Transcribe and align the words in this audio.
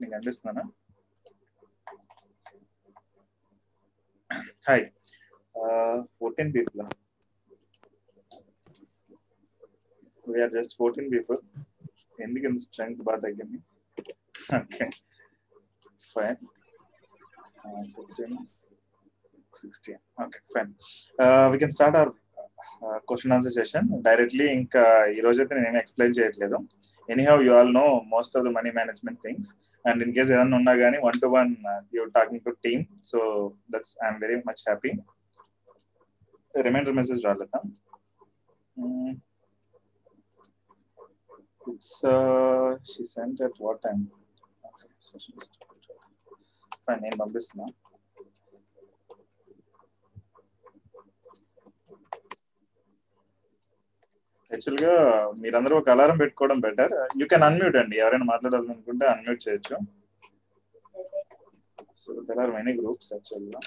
నీకు 0.00 0.14
అనిపిస్తున్నానా 0.16 0.62
hi 4.66 4.84
fourteen 6.16 6.50
people 6.56 6.82
we're 10.24 10.52
just 10.52 10.74
fourteen 10.78 11.10
people 11.14 11.38
ఎందుకు 12.18 12.44
ఇంత 12.48 12.60
స్ట్రెంగ్త్ 12.64 13.02
బాగా 13.02 13.20
తగ్గింది? 13.26 13.58
Okay 14.56 14.86
fine 16.10 16.40
fifteen 17.94 18.36
sixteen 19.54 20.02
okay 20.24 20.40
fine 20.52 20.70
we 21.52 21.58
can 21.62 21.74
start 21.76 21.98
our 22.00 22.12
question 23.08 23.32
answer 23.36 23.54
session 23.58 23.88
directly 24.06 24.46
ఇంకా 24.60 24.82
ఈ 25.16 25.20
రోజైతే 25.26 25.54
నేను 25.64 25.78
ఎక్స్ప్లెయిన్ 25.82 26.16
చేయట్లేదు. 26.18 26.58
Anyhow 27.08 27.36
you 27.46 27.52
all 27.58 27.72
know 27.80 27.86
most 28.14 28.36
of 28.38 28.44
the 28.46 28.52
money 28.58 28.70
management 28.80 29.20
things 29.26 29.50
and 29.84 30.02
in 30.06 30.12
case 30.16 30.30
ఏదైనా 30.34 30.56
ఉన్నా 30.60 30.74
కానీ 30.82 30.98
one 31.06 31.18
to 31.24 31.30
one 31.36 31.52
you 31.96 32.04
talking 32.18 32.44
to 32.48 32.52
team 32.66 32.82
so 33.10 33.18
that's 33.74 33.94
I'm 34.04 34.20
very 34.24 34.38
much 34.48 34.62
happy 34.68 34.92
reminder 36.68 36.96
message 37.00 37.20
రాలేదా 37.28 37.60
it's 41.72 41.96
she 42.92 43.04
sent 43.14 43.40
at 43.48 43.58
what 43.66 43.80
time 43.86 43.98
fine 46.84 47.00
నేను 47.04 47.16
పంపిస్తున్నా. 47.22 47.66
యాక్చువల్గా 54.52 54.92
మీరందరూ 55.42 55.74
ఒక 55.80 55.90
alarm 55.94 56.16
పెట్టుకోవడం 56.22 56.58
బెటర్. 56.66 56.92
యూ 57.20 57.24
కెన్ 57.32 57.46
అన్మ్యూట్ 57.48 57.76
అండి. 57.80 57.96
ఎవరైనా 58.02 58.26
మాట్లాడాలనుకుంటే 58.32 59.06
అన్మ్యూట్ 59.14 59.44
చేయొచ్చు. 59.46 59.76
So 62.02 62.12
there 62.28 62.40
are 62.44 62.52
many 62.58 62.72
groups 62.80 63.10
యాక్చువల్గా 63.14 63.60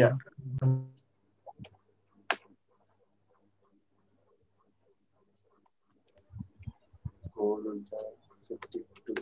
yeah 0.00 0.10
fifty 8.48 8.80
two 9.06 9.14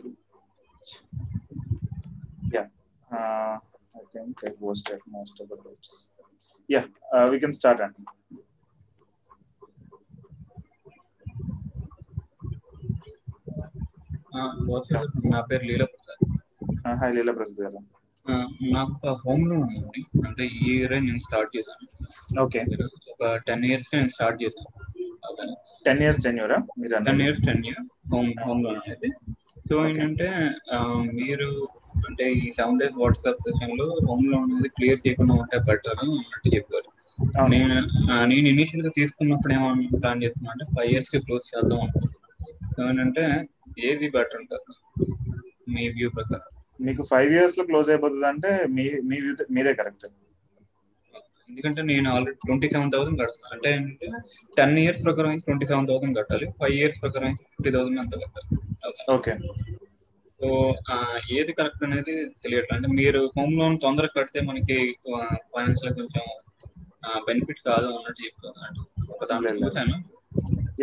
yeah 2.57 2.63
I 3.99 4.01
think 4.13 4.41
I 4.47 4.49
posted 4.61 5.01
most 5.13 5.35
of 5.41 5.45
the 5.51 5.57
groups. 5.61 5.91
Yeah, 6.69 6.85
uh, 7.11 7.27
we 7.31 7.37
can 7.43 7.51
start. 7.59 7.79
Andy. 7.85 8.03
నా 15.33 15.39
పేరు 15.49 15.63
లీలా 15.69 15.87
Prasad 15.93 16.21
Uh, 16.89 16.95
hi, 16.99 17.09
Leela 17.15 17.33
Prasad 17.37 17.57
గారు 17.63 17.79
నాకు 18.75 18.91
ఒక 18.97 19.13
హోమ్ 19.23 19.43
లోన్ 19.49 19.63
ఉంది. 19.79 20.01
అంటే 20.27 20.43
ఈ 20.57 20.59
ఇయర్ 20.73 20.93
నేను 21.07 21.21
స్టార్ట్ 21.25 21.51
చేశాను. 21.55 21.85
ఓకే 22.43 22.59
ఒక 23.13 23.31
టెన్ 23.47 23.65
ఇయర్స్ 23.69 23.89
నేను 23.95 24.11
స్టార్ట్ 24.15 24.37
చేశాను. 24.43 24.69
టెన్ 25.87 26.01
ఇయర్స్ 26.03 26.21
టెన్యూరా 26.25 26.57
మీరు 26.81 26.91
ten 27.07 27.21
years 27.25 27.41
ten 27.47 27.63
year 27.69 27.81
home 28.13 28.29
home 28.45 28.61
loan 28.65 28.79
అనేది. 28.81 29.09
సో 29.69 29.75
ఏంటంటే 29.89 30.29
మీరు 31.19 31.49
అంటే 32.07 32.33
ఈ 32.33 32.51
సెవెన్ 32.51 32.79
డేస్ 32.79 32.91
వాట్సాప్ 32.97 33.41
సెషన్లో 33.41 33.97
హోమ్ 34.07 34.31
లోన్ 34.31 34.51
అనేది 34.51 34.69
క్లియర్ 34.69 34.99
చేయకుండా 35.07 35.33
ఉంటే 35.33 35.57
బెటర్ 35.59 35.95
అన్నట్టు 36.03 36.55
చెప్పారు. 36.55 36.89
నేను 37.49 37.75
నేను 38.25 38.47
ఇనిషియల్గా 38.47 38.91
తీసుకున్నప్పుడు 38.95 39.53
ఏమో 39.53 39.73
ప్లాన్ 39.99 40.23
చేస్తున్నా 40.23 40.51
అంటే 40.51 40.65
ఫైవ్ 40.65 40.91
ఇయర్స్కి 40.91 41.19
క్లోజ్ 41.19 41.57
చేద్దాం 41.57 41.79
అనుకుంటున్నాను 41.79 42.89
ఏంటంటే 42.89 43.23
ఏది 43.85 44.09
బెటర్ 44.09 44.39
ఉంటుంది? 44.41 44.73
మీ 45.73 45.89
వ్యూ 45.89 46.09
ప్రకారం. 46.09 46.47
మీకు 46.85 47.03
ఫైవ్ 47.03 47.33
ఇయర్స్లో 47.33 47.65
క్లోజ్ 47.65 47.89
అయిపోతుంది 47.89 48.27
అంటే 48.27 48.67
మీ 48.69 48.83
మీ 49.03 49.17
view- 49.17 49.47
మీదే 49.51 49.73
కరెక్ట్ 49.73 50.05
ఎందుకంటే 51.49 51.81
నేను 51.81 52.11
ఆల్రెడీ 52.11 52.35
ట్వంటీ 52.45 52.69
సెవెన్ 52.69 52.91
థౌసండ్ 52.91 53.19
కడుతున్నాను 53.19 53.53
అంటే 53.55 53.71
టెన్ 54.57 54.79
ఇయర్స్ 54.79 55.03
ప్రకారం 55.03 55.37
ట్వంటీ 55.37 55.65
సెవెన్ 55.65 55.87
థౌసండ్ 55.87 56.17
కట్టాలి 56.17 56.45
ఫైవ్ 56.59 56.73
ఇయర్స్ 56.73 57.01
ప్రకారం 57.01 57.35
ఫిఫ్టీ 57.35 57.71
థౌసండ్ 57.71 57.99
అంత 57.99 58.15
కట్టాలి. 58.15 58.47
ఓకే 59.11 59.31
సో 60.39 60.47
ఏది 61.37 61.51
కరెక్ట్ 61.57 61.83
అనేది 61.87 62.15
తెలియట్లేదు 62.43 62.75
అంటే 62.77 62.89
మీరు 62.99 63.21
హోమ్ 63.37 63.55
లోన్ 63.59 63.75
తొందరగా 63.85 64.13
కడితే 64.17 64.39
మనకి 64.49 64.77
ఫైనాన్షియల్ 65.53 65.97
కొంచెం 65.99 66.25
బెనిఫిట్ 67.27 67.61
కాదు 67.69 67.89
అన్నట్టు 67.97 68.21
చెప్తాను 68.27 69.97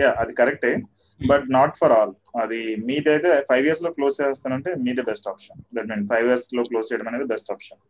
యా 0.00 0.10
అది 0.22 0.32
కరెక్టే. 0.40 0.72
But 1.20 1.44
not 1.56 1.74
for 1.80 1.92
all. 1.98 2.12
అది 2.42 2.60
మీదైతే 2.88 3.28
ఫైవ్ 3.50 3.66
ఇయర్స్లో 3.66 3.90
క్లోజ్ 3.98 4.16
చేస్తానంటే 4.22 4.70
మీదే 4.86 5.02
best 5.10 5.28
option. 5.30 5.60
That 5.76 5.88
mean 5.90 6.04
five 6.10 6.26
ఇయర్స్లో 6.28 6.62
క్లోజ్ 6.70 6.90
చేయడం 6.90 7.08
అనేది 7.10 7.26
బెస్ట్ 7.32 7.50
ఆప్షన్. 7.54 7.80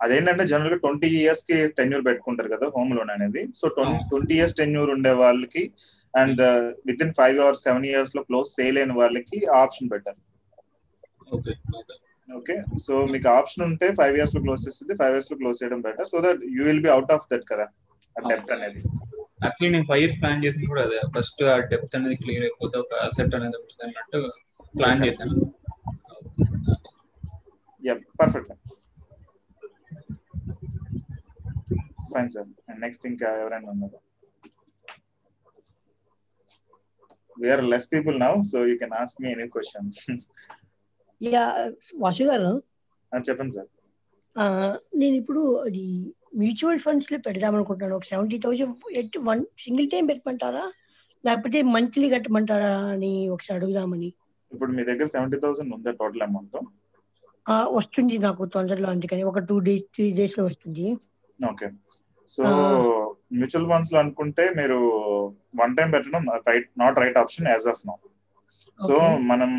అదేంటంటే 0.00 0.44
జనరల్గా 0.52 0.78
ట్వంటీ 0.84 1.08
ఇయర్స్కి 1.22 1.56
టెన్యూర్ 1.78 2.04
పెట్టుకుంటారు 2.08 2.50
కదా 2.54 2.66
హోమ్ 2.76 2.92
లోన్ 2.96 3.12
అనేది. 3.16 3.42
సో 3.60 3.68
ట్వంటీ 4.10 4.34
ఇయర్స్ 4.38 4.56
టెన్యూర్ 4.60 4.90
ఉండే 4.96 5.12
వాళ్ళకి 5.22 5.62
and 6.14 6.42
with 6.88 7.02
in 7.06 7.14
five 7.18 7.38
or 7.46 7.58
seven 7.66 7.86
ఇయర్స్లో 7.90 8.22
క్లోజ్ 8.28 8.50
చేయలేని 8.58 8.96
వాళ్ళకి 9.00 9.38
option 9.62 9.90
okay 11.36 11.52
okay. 11.78 11.94
Okay 12.28 12.54
so 12.84 12.94
మీకు 13.12 13.28
ఆప్షన్ 13.38 13.64
ఉంటే 13.68 13.86
ఫైవ్ 13.98 14.14
ఇయర్స్లో 14.18 14.40
క్లోజ్ 14.44 14.62
చేస్తుంది 14.66 14.94
ఫైవ్ 15.00 15.14
ఇయర్స్లో 15.16 15.36
క్లోజ్ 15.40 15.58
చేయడం 15.62 15.80
better 15.86 16.08
so 16.12 16.18
that 16.26 16.42
you 16.56 16.62
will 16.68 16.84
be 16.86 16.90
out 16.94 17.12
of 17.16 17.26
that 17.32 17.44
కదా 17.52 17.66
డెప్త్ 18.16 18.52
అనేది. 18.56 18.80
యాక్చువల్లీ 19.44 19.70
నేను 19.74 19.86
ఫైవ్ 19.90 20.02
ఇయర్స్ 20.02 20.18
ప్లాన్ 20.20 20.42
చేసింది 20.44 20.66
కూడా 20.72 20.82
అదే. 20.86 20.98
ఫస్ట్ 21.16 21.42
ఆ 21.52 21.56
డెప్త్ 21.72 21.96
అనేది 21.98 22.16
క్లియర్ 22.22 22.44
అయిపోతే 22.48 22.76
ఒక 22.84 22.94
అసెట్ 23.08 23.34
అనేది 23.38 23.56
ఉంటుంది 23.60 23.84
అన్నట్టు 23.88 24.20
ప్లాన్ 24.74 25.02
చేశాను. 25.06 25.34
Yeah 27.82 27.94
perfect 28.22 28.52
fine 32.12 32.30
sir 32.34 32.48
next 32.84 33.04
ఇంకా 33.12 33.28
ఎవరైనా 33.42 33.70
ఉన్నారు? 33.74 33.98
We're 37.42 37.64
less 37.72 37.88
people 37.92 38.16
now 38.20 38.32
so 38.52 38.60
you 38.70 38.76
can 38.78 38.94
ask 39.00 39.22
me 39.22 39.28
any 39.30 39.46
question 39.54 39.88
yeah 41.22 41.44
Vasu 41.98 42.24
garu? 42.30 42.52
చెప్పండి 43.28 43.54
సార్. 43.54 43.70
నేను 45.00 45.14
ఇప్పుడు 45.16 45.42
అది 45.66 45.84
మ్యూచువల్ 46.36 46.80
ఫండ్స్లో 46.84 47.18
పెడదాం 47.26 47.54
అనుకుంటున్నాను. 47.54 47.96
ఒక 47.96 48.06
seventy 48.12 48.38
thousand 48.44 49.18
one 49.28 49.42
single 49.64 49.90
time 49.90 50.06
పెట్టమంటారా? 50.06 50.64
లేకపోతే 51.26 51.58
మంత్లీ 51.74 52.06
కట్టమంటారా 52.10 52.72
అని 52.94 53.12
ఒకసారి 53.34 53.58
అడుగుదామని. 53.60 54.10
ఇప్పుడు 54.52 54.72
మీ 54.78 54.82
దగ్గర 54.84 55.06
సెవెంటీ 55.14 55.38
థౌసండ్ 55.44 55.74
ఉందా 55.74 55.92
టోటల్ 56.00 56.24
అమౌంట్? 56.28 56.58
వస్తుంది 57.78 58.18
నాకు 58.18 58.42
తొందరలో 58.54 58.88
అందుకని. 58.94 59.22
ఒక 59.30 59.38
టూ 59.48 59.56
డేస్ 59.68 59.82
త్రీ 59.94 60.04
డేస్లో 60.18 60.44
వస్తుంది. 60.44 60.86
ఓకే. 61.50 61.66
సో. 62.28 62.42
మ్యూచువల్ 63.38 63.68
ఫండ్స్లో 63.70 63.98
అనుకుంటే 64.02 64.44
మీరు 64.58 64.78
వన్ 65.60 65.76
టైం 65.78 65.88
పెట్టడం 65.94 66.24
right 66.48 66.68
not 66.82 66.98
right 67.02 67.18
option 67.22 67.48
as 67.52 67.66
of 67.72 67.82
now 67.88 67.94
so. 68.78 68.94
మనం 69.30 69.50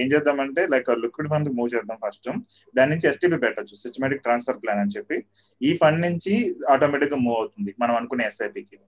ఏం 0.00 0.06
చేద్దామంటే 0.12 0.62
లైక్ 0.74 0.90
లిక్విడ్ 1.04 1.30
ఫండ్ 1.32 1.48
మూవ్ 1.58 1.70
చేద్దాం 1.74 1.98
ఫస్ట్ 2.04 2.28
దాని 2.74 2.90
నుంచి 2.92 3.06
ఎస్టీపీ 3.10 3.38
పెట్టచ్చు 3.44 3.74
సిస్టమేటిక్ 3.82 4.22
ట్రాన్స్ఫర్ 4.26 4.60
ప్లాన్ 4.62 4.82
అని 4.84 4.94
చెప్పి. 4.96 5.16
ఈ 5.60 5.72
ఫండ్ 5.80 6.00
నుంచి 6.06 6.34
ఆటోమేటిక్గా 6.74 7.18
మూవ్ 7.24 7.38
అవుతుంది 7.40 7.72
మనం 7.82 7.94
అనుకునే 8.00 8.26
ఎస్ఐపికి 8.30 8.78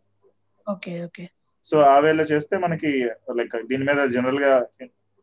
ఓకే 0.66 0.92
ఓకే. 1.08 1.24
సో 1.64 1.76
ఆ 1.92 1.96
వేళ 2.04 2.22
చేస్తే 2.32 2.54
మనకి 2.64 2.90
లైక్ 3.38 3.56
దీని 3.70 3.84
మీద 3.88 4.00
జనరల్గా 4.14 4.52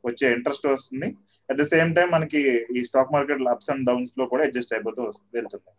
వచ్చే 0.04 0.28
ఇంట్రెస్ట్ 0.36 0.66
వస్తుంది. 0.74 1.08
అట్ 1.50 1.60
ద 1.60 1.66
సేమ్ 1.72 1.90
టైం 1.98 2.08
మనకి 2.16 2.42
ఈ 2.78 2.82
స్టాక్ 2.90 3.14
మార్కెట్ 3.16 3.42
అప్స్ 3.54 3.72
అండ్ 3.74 3.86
డౌన్స్లో 3.90 4.26
కూడా 4.32 4.44
అడ్జస్ట్ 4.48 4.74
అయిపోతూ 4.76 5.02
వెళ్తుంది 5.38 5.72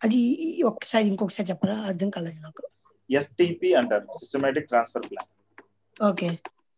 అది 0.00 0.20
ఒక్కసారి 0.70 1.06
ఇంకొకసారి 1.12 1.48
చెప్పరా? 1.50 1.76
అర్థం 1.90 2.10
కాలేదు 2.16 2.40
నాకు. 2.46 2.62
ఎస్టిపి 3.10 3.70
అంటారు 3.80 4.06
systematic 4.20 4.68
transfer 4.70 5.06
plan 5.10 5.30
okay. 5.96 6.28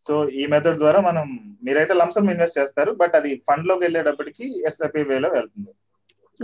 So 0.06 0.14
ఈ 0.40 0.44
మెథడ్ 0.52 0.78
ద్వారా 0.82 0.98
మనం 1.08 1.26
మీరైతే 1.66 1.94
లంసమ్ 2.00 2.30
ఇన్వెస్ట్ 2.32 2.58
చేస్తారు 2.58 2.90
బట్ 3.00 3.14
అది 3.20 3.30
ఫండ్లోకి 3.48 3.82
వెళ్ళేటప్పటికి 3.86 4.46
ఎస్ఐపి 4.68 5.02
వేలో 5.10 5.28
వెళ్తుంది. 5.36 5.72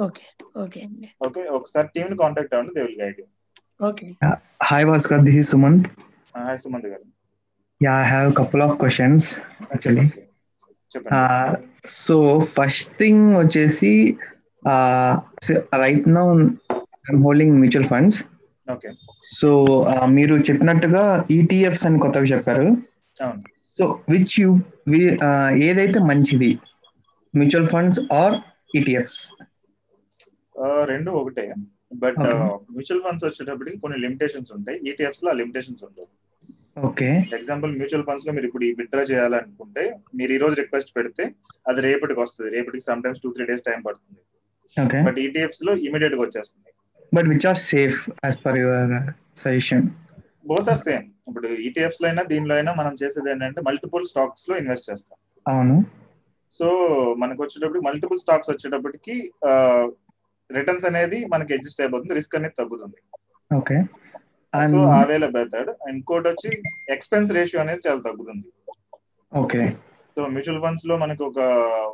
ఓకే 0.06 0.24
ఓకే 0.64 0.80
ఓకే 1.26 1.42
ఒకసారి 1.58 1.88
టీమ్ని 1.94 2.16
కాంటాక్ట్ 2.22 2.54
అవ్వండి 2.56 2.74
they 2.78 2.82
will 2.86 3.00
guide 3.02 3.18
you 3.20 3.26
okay. 3.80 4.06
Hi 4.70 4.80
Bhaskar, 4.88 5.18
this 5.26 5.36
is 5.40 5.48
Sumant. 5.52 5.84
Hi 6.36 6.58
Sumant 6.62 6.86
garu. 6.92 7.04
Yeah, 7.80 7.94
I 8.02 8.06
have 8.12 8.26
a 8.32 8.36
couple 8.40 8.62
of 8.66 8.72
questions 8.82 9.22
actually. 9.74 10.04
చెప్పండి 10.06 10.30
చెప్పండి. 10.94 11.10
Uh, 11.18 11.50
so 12.00 12.16
first 12.56 12.84
thing 13.00 13.18
వచ్చేసి 13.40 13.92
uh, 14.72 15.12
so 15.46 15.54
right 15.82 16.04
now 16.16 16.26
I'm 17.08 17.18
holding 17.26 17.52
mutual 17.64 17.86
funds. 17.92 18.16
Okay 18.68 18.90
so 19.38 19.48
మీరు 20.16 20.34
చెప్పినట్టుగా 20.48 21.02
ETFs 21.36 21.84
అని 21.88 21.98
కొత్తగా 22.04 22.26
చెప్పారు. 22.30 22.66
So 23.76 23.84
which 24.12 24.32
you 24.40 24.48
ఏదైతే 25.68 25.98
మంచిది 26.10 26.50
మ్యూచువల్ 27.34 27.68
ఫండ్స్ 27.72 28.00
ఆర్ 28.20 28.34
ఈటీఎఫ్స్ 28.78 29.20
రెండు 30.92 31.10
ఒకటే. 31.20 31.44
బట్. 32.02 32.20
మ్యూచువల్ 32.74 33.02
ఫండ్స్ 33.06 33.24
వచ్చేటప్పటికి 33.28 33.76
కొన్ని 33.84 33.98
లిమిటేషన్స్ 34.04 34.52
ఉంటాయి. 34.58 34.78
ఈటీఎఫ్స్లో 34.90 35.32
లిమిటేషన్స్ 35.40 35.84
ఉండవు. 35.88 36.08
ఓకే 36.88 37.08
ఎగ్జాంపుల్ 37.38 37.72
మ్యూచువల్ 37.80 38.06
ఫండ్స్లో 38.06 38.32
మీరు 38.36 38.46
ఇప్పుడు 38.48 38.64
విత్డ్రా 38.80 39.02
చేయాలనుకుంటే 39.10 39.84
మీరు 40.20 40.32
ఈ 40.36 40.38
రోజు 40.44 40.56
రిక్వెస్ట్ 40.62 40.92
పెడితే 40.98 41.24
అది 41.70 41.82
రేపటికి 41.88 42.20
వస్తుంది. 42.24 42.50
రేపటికి 42.56 42.84
some 42.90 43.02
times 43.04 43.22
two 43.24 43.30
three 43.36 43.46
days 43.50 43.66
time 43.68 43.80
పడుతుంది. 43.88 44.20
బట్ 45.08 45.18
ఈటీఎఫ్స్లో 45.24 45.72
ఇమీడియట్గా 45.88 46.22
వచ్చేస్తుంది. 46.26 46.70
But 47.16 47.28
which 47.32 47.46
are 47.50 47.60
safe 47.72 47.98
as 48.26 48.38
per 48.46 48.58
your 48.62 48.94
suggestion 49.42 49.84
both 50.52 50.68
are 50.72 50.80
same 50.86 51.04
ఇప్పుడు 51.28 51.48
ఈటీఎఫ్స్లో 51.66 52.06
అయినా 52.08 52.22
దీనిలో 52.32 52.54
అయినా 52.58 52.72
మనం 52.80 52.94
చేసేది 53.02 53.28
ఏంటంటే 53.34 53.60
మల్టిపుల్ 53.68 54.04
స్టాక్స్లో 54.12 54.54
ఇన్వెస్ట్ 54.62 54.88
చేస్తాం. 54.90 55.16
అవును. 55.52 55.76
సో 56.58 56.66
మనకు 57.22 57.40
వచ్చేటప్పుడు 57.44 57.80
మల్టిపుల్ 57.86 58.20
స్టాక్స్ 58.24 58.50
వచ్చేటప్పటికి 58.52 59.14
రిటర్న్స్ 60.56 60.86
అనేది 60.90 61.18
మనకి 61.32 61.50
అడ్జస్ట్ 61.56 61.80
అయిపోతుంది 61.82 62.16
రిస్క్ 62.18 62.36
అనేది 62.38 62.56
తగ్గుతుంది. 62.60 62.98
ఓకే 63.50 63.76
సో 64.72 64.80
ఆ 64.96 64.98
వేలో 65.10 65.28
బెటర్ 65.36 65.70
ఇంకోటి 65.92 66.28
వచ్చి 66.32 66.50
ఎక్స్పెన్స్ 66.94 67.30
రేషియో 67.36 67.60
అనేది 67.62 67.82
చాలా 67.86 68.00
తగ్గుతుంది. 68.08 68.46
ఓకే 69.32 69.62
సో 70.16 70.22
మ్యూచువల్ 70.34 70.60
ఫండ్స్లో 70.64 70.96
మనకి 71.04 71.22
ఒక 71.30 71.38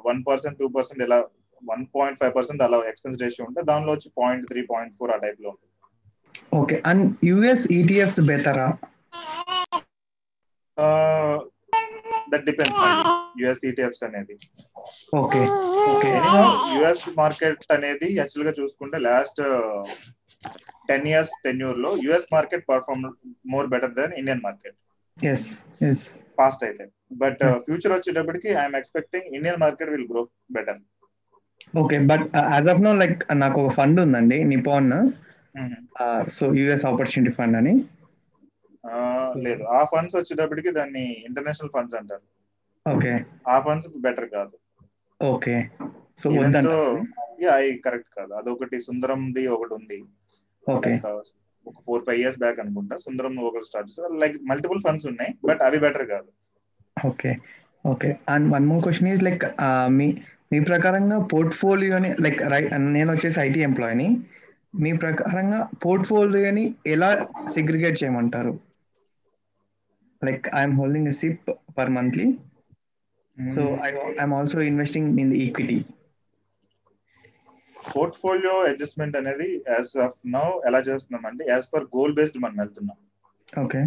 వన్ 0.08 0.20
పర్సెంట్ 0.28 0.58
టూ 0.62 0.68
పర్సెంట్ 0.76 1.02
ఇలా 1.06 1.18
వన్ 1.62 1.82
పాయింట్ 1.96 2.18
ఫైవ్ 2.20 2.32
పర్సెంట్ 2.38 2.62
అలా 2.66 2.78
ఎక్స్పెన్స్ 2.90 3.18
రేషియో 3.22 3.46
ఉంటే 3.48 3.62
దానిలో 3.70 3.92
వచ్చి 3.96 4.08
పాయింట్ 4.20 4.44
త్రీ 4.50 4.62
పాయింట్ 4.72 4.94
ఫోర్ 4.98 5.12
ఆ 5.14 5.18
టైప్లో 5.24 5.48
ఉంటుంది. 5.52 5.66
ఓకే 6.60 6.76
అండ్ 6.90 7.04
యుఎస్ 7.30 7.66
ఈటీఎఫ్స్ 7.78 8.20
బెటరా 8.30 8.68
దట్ 12.32 12.44
డిపెండ్స్ 12.48 12.78
యుఎస్ 13.40 13.62
ఈటీఎఫ్స్ 13.68 14.02
అనేది. 14.08 14.34
Okay 15.20 15.40
okay. 15.92 16.10
యుఎస్ 16.76 17.04
మార్కెట్ 17.20 17.64
అనేది 17.76 18.08
యాక్చువల్గా 18.20 18.52
చూసుకుంటే 18.60 18.98
last 19.08 19.40
ten 20.90 21.08
years 21.10 21.32
టెన్యూర్లో 21.46 21.90
US 22.04 22.28
market 22.36 22.64
perform 22.70 23.02
more 23.54 23.66
better 23.74 23.94
then 23.98 24.14
Indian 24.20 24.42
market 24.46 24.76
as 25.18 25.46
as 25.88 26.04
past 26.40 26.62
అయితే. 26.68 26.84
బట్ 27.22 27.42
ఫ్యూచర్ 27.66 27.92
వచ్చేటప్పటికి 27.96 28.50
I'm 28.62 28.76
expecting 28.80 29.28
Indian 29.36 29.60
market 29.64 29.90
will 29.94 30.08
grow 30.12 30.22
better 30.56 30.78
okay 31.82 31.96
but 32.10 32.24
as 32.54 32.68
of 32.72 32.82
now 32.86 32.92
like 33.02 33.20
నాకు 33.42 33.58
ఒక 33.62 33.72
fund 33.78 34.00
ఉందండి 34.04 34.38
Nippon 34.52 34.92
so 36.36 36.44
US 36.58 36.86
opportunity 36.90 37.32
fund 37.38 37.56
అని. 37.60 37.74
లేదు. 39.44 39.62
ఆ 39.78 39.80
funds 39.92 40.16
వచ్చేటప్పటికి 40.18 40.70
దాన్ని 40.78 41.04
ఇంటర్నేషనల్ 41.28 41.72
ఫండ్స్ 41.74 41.96
అంటారు. 42.00 42.24
ఓకే 42.86 43.12
ఆ 43.52 43.56
ఫండ్స్ 43.66 43.88
బెటర్ 44.06 44.28
కాదు. 44.36 44.54
ఓకే 45.20 45.56
సో 46.20 46.28
అవి 47.56 47.70
కరెక్ట్ 47.86 48.10
కాదు. 48.18 48.32
అదొకటి 48.40 48.78
సుందరంది 48.86 49.42
ఒకటి 49.56 49.72
ఉంది. 49.78 49.98
ఓకే 50.66 50.92
ఒక 51.66 51.78
ఫోర్ 51.86 52.02
ఫైవ్ 52.06 52.20
ఇయర్స్ 52.22 52.40
బ్యాక్ 52.42 52.58
అనుకుంటా. 52.62 52.94
సుందరం 53.06 53.32
ఒకటి 53.48 53.66
స్టార్ట్ 53.70 53.88
చేస్తారు 53.90 54.20
లైక్ 54.22 54.36
మల్టిపుల్ 54.50 54.80
ఫండ్స్ 54.86 55.06
ఉన్నాయి 55.12 55.32
బట్ 55.48 55.62
అవి 55.68 55.78
బెటర్ 55.84 56.06
కాదు. 56.14 56.30
Okay 56.96 57.32
okay 57.84 58.08
and 58.34 58.46
one 58.54 58.66
more 58.70 58.82
question 58.86 59.10
is 59.12 59.22
like 59.28 59.44
మీ 59.98 60.08
మీ 60.50 60.58
ప్రకారంగా 60.70 61.16
పోర్ట్ఫోలియోని 61.32 62.10
లైక్ 62.24 62.40
నేను 62.96 63.08
వచ్చేసి 63.14 63.38
ఐటీ 63.46 63.60
ఎంప్లాయీని. 63.68 64.08
మీ 64.82 64.90
ప్రకారంగా 65.02 65.60
పోర్ట్ఫోలియోని 65.84 66.64
ఎలా 66.94 67.10
సెగ్రిగేట్ 67.54 67.96
చేయమంటారు? 68.02 68.52
Like 70.26 70.46
I'm 70.60 70.74
holding 70.80 71.10
a 71.12 71.14
SIP 71.20 71.50
per 71.76 71.92
monthly 71.98 72.26
so 73.38 73.62
I 73.86 73.90
I'm 74.20 74.34
also 74.38 74.58
investing 74.70 75.10
in 75.22 75.30
the 75.34 75.38
equity 75.46 75.78
portfolio 77.94 78.56
adjustment 78.70 79.16
అనేది 79.20 79.48
యాజ్ 79.74 79.92
ఆఫ్ 80.06 80.18
నౌ 80.34 80.46
ఎలా 80.68 80.80
చేస్తున్నాం 80.88 81.24
అంటే 81.30 81.44
యాజ్ 81.52 81.66
పర్ 81.74 81.86
గోల్ 81.96 82.12
బేస్డ్ 82.18 82.38
మనం 82.44 82.56
వెళ్తున్నాం. 82.62 82.98
ఓకే 83.64 83.80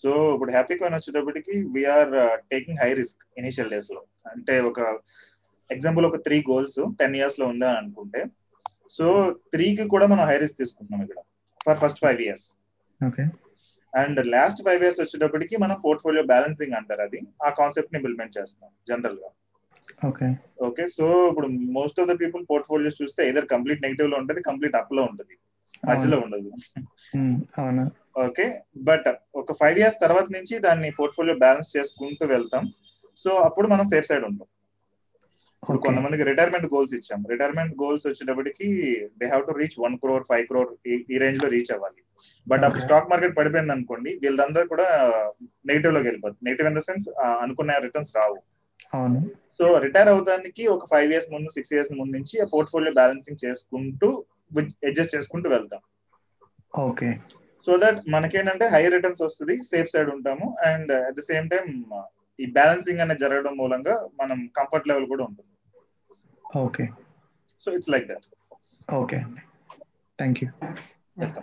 సో 0.00 0.10
ఇప్పుడు 0.34 0.52
హ్యాపీ 0.56 0.74
కాయిన్ 0.80 0.96
వచ్చేటప్పటికి 0.96 1.54
we're 1.76 2.12
taking 2.52 2.80
high 2.82 2.90
risk 3.00 3.22
initial 3.40 3.70
డేస్లో. 3.74 4.02
అంటే 4.32 4.54
ఒక 4.70 4.80
ఎగ్జాంపుల్ 5.70 6.06
ఒక 6.10 6.18
త్రీ 6.26 6.38
గోల్స్ 6.50 6.80
టెన్ 7.00 7.16
ఇయర్స్లో 7.18 7.46
ఉందా 7.52 7.70
అనుకుంటే 7.80 8.20
సో 8.96 9.06
త్రీకి 9.52 9.84
కూడా 9.94 10.06
మనం 10.12 10.24
హై 10.30 10.36
రిస్క్ 10.42 10.60
తీసుకుంటున్నాం 10.62 11.02
ఇక్కడ 11.06 11.20
for 11.66 11.78
first 11.82 12.00
five 12.04 12.20
years 12.26 12.46
okay 13.00 13.24
and 13.92 14.18
last 14.34 14.60
five 14.66 14.82
years 14.84 15.00
వచ్చేటప్పటికి 15.02 15.54
మనం 15.64 15.76
పోర్ట్ఫోలియో 15.84 16.24
బ్యాలెన్సింగ్ 16.32 16.74
అంటారు 16.78 17.02
అది 17.06 17.20
ఆ 17.46 17.50
కాన్సెప్ట్ని 17.60 17.98
ఇంప్లిమెంట్ 18.00 18.36
చేస్తున్నాం 18.38 18.72
జనరల్గా. 18.90 19.30
ఓకే 20.08 20.26
ఓకే 20.66 20.84
సో 20.96 21.04
ఇప్పుడు 21.30 21.48
most 21.78 21.98
of 22.02 22.08
the 22.10 22.14
people 22.20 22.42
portfolios 22.50 23.00
చూస్తే 23.02 23.22
ఇదర్ 23.30 23.48
కంప్లీట్ 23.54 23.82
నెగిటివ్లో 23.84 24.16
ఉంటుంది 24.22 24.42
కంప్లీట్ 24.48 24.76
అప్లో 24.80 25.02
ఉంటుంది 25.10 25.34
మధ్యలో 25.88 26.16
ఉండదు. 26.24 26.50
అవును. 27.60 27.84
ఓకే 28.26 28.46
బట్ 28.88 29.08
ఒక 29.40 29.52
ఫైవ్ 29.60 29.78
ఇయర్స్ 29.80 29.98
తర్వాత 30.04 30.26
నుంచి 30.36 30.54
దాన్ని 30.66 30.88
పోర్ట్ఫోలియో 30.98 31.36
బ్యాలెన్స్ 31.44 31.70
చేసుకుంటూ 31.76 32.24
వెళ్తాం. 32.34 32.64
సో 33.16 33.30
అప్పుడు 33.48 33.66
మనం 33.72 33.84
సేఫ్ 33.92 34.08
సైడ్ 34.10 34.24
ఉంటాం. 34.30 34.48
ఇప్పుడు 35.62 35.80
కొంతమందికి 35.84 36.24
రిటైర్మెంట్ 36.28 36.66
గోల్స్ 36.74 36.94
ఇచ్చాం 36.98 37.20
రిటైర్మెంట్ 37.32 37.72
గోల్స్ 37.80 38.04
వచ్చేటప్పటికి 38.08 38.68
they 39.20 39.26
have 39.32 39.42
to 39.48 39.54
reach 39.58 39.76
one 39.84 39.96
crore 40.02 40.24
five 40.30 40.44
crore 40.50 40.70
ఈ 41.14 41.18
రేంజ్లో 41.22 41.48
రీచ్ 41.54 41.72
అవ్వాలి. 41.74 42.00
బట్ 42.50 42.62
అప్పుడు. 42.66 42.82
స్టాక్ 42.84 43.10
మార్కెట్ 43.10 43.34
పడిపోయింది 43.38 43.72
అనుకోండి 43.76 44.10
వీళ్ళందరూ 44.22 44.66
కూడా 44.72 44.86
నెగిటివ్లోకి 45.70 46.08
వెళ్ళిపోతుంది 46.10 46.44
నెగిటివ్ 46.48 46.68
ఇన్ 46.70 46.78
ద 46.78 46.82
సెన్స్ 46.88 47.08
అనుకున్న 47.44 47.76
రిటర్న్స్ 47.86 48.12
రావు. 48.20 48.38
సో 49.58 49.64
రిటైర్ 49.84 50.10
అవడానికి 50.12 50.62
ఒక 50.76 50.86
ఫైవ్ 50.92 51.10
ఇయర్స్ 51.14 51.28
ముందు 51.34 51.48
సిక్స్ 51.56 51.72
ఇయర్స్ 51.76 51.92
ముందు 51.98 52.12
నుంచి 52.18 52.36
ఆ 52.44 52.46
పోర్ట్ఫోలియో 52.54 52.92
బ్యాలెన్సింగ్ 53.00 53.42
చేసుకుంటూ 53.44 54.08
అడ్జస్ట్ 54.90 55.14
చేసుకుంటూ 55.16 55.48
వెళ్తాం. 55.56 55.82
ఓకే 56.86 57.10
సో 57.66 57.72
దట్ 57.82 58.00
మనకేంటంటే 58.14 58.66
హై 58.74 58.82
రిటర్న్స్ 58.96 59.22
వస్తుంది 59.26 59.54
సేఫ్ 59.72 59.92
సైడ్ 59.94 60.10
ఉంటాము. 60.16 60.46
And 60.70 60.92
at 61.08 61.16
the 61.20 61.24
same 61.30 61.46
time 61.54 61.68
ఈ 62.38 62.46
బ్యాలెన్సింగ్ 62.58 63.02
అనేది 63.04 63.22
జరగడం 63.24 63.54
మూలంగా 63.62 63.94
మనం 64.20 64.38
కంఫర్ట్ 64.58 64.88
లెవెల్ 64.90 65.08
కూడా 65.12 65.24
ఉంటుంది. 65.28 65.49
Okay 66.58 66.84
so 67.60 67.70
it's 67.72 67.90
like 67.90 68.06
that 68.08 68.26
okay 68.94 69.16
అండి 69.16 69.42
థ్యాంక్ 70.18 70.38
యూ 70.42 70.48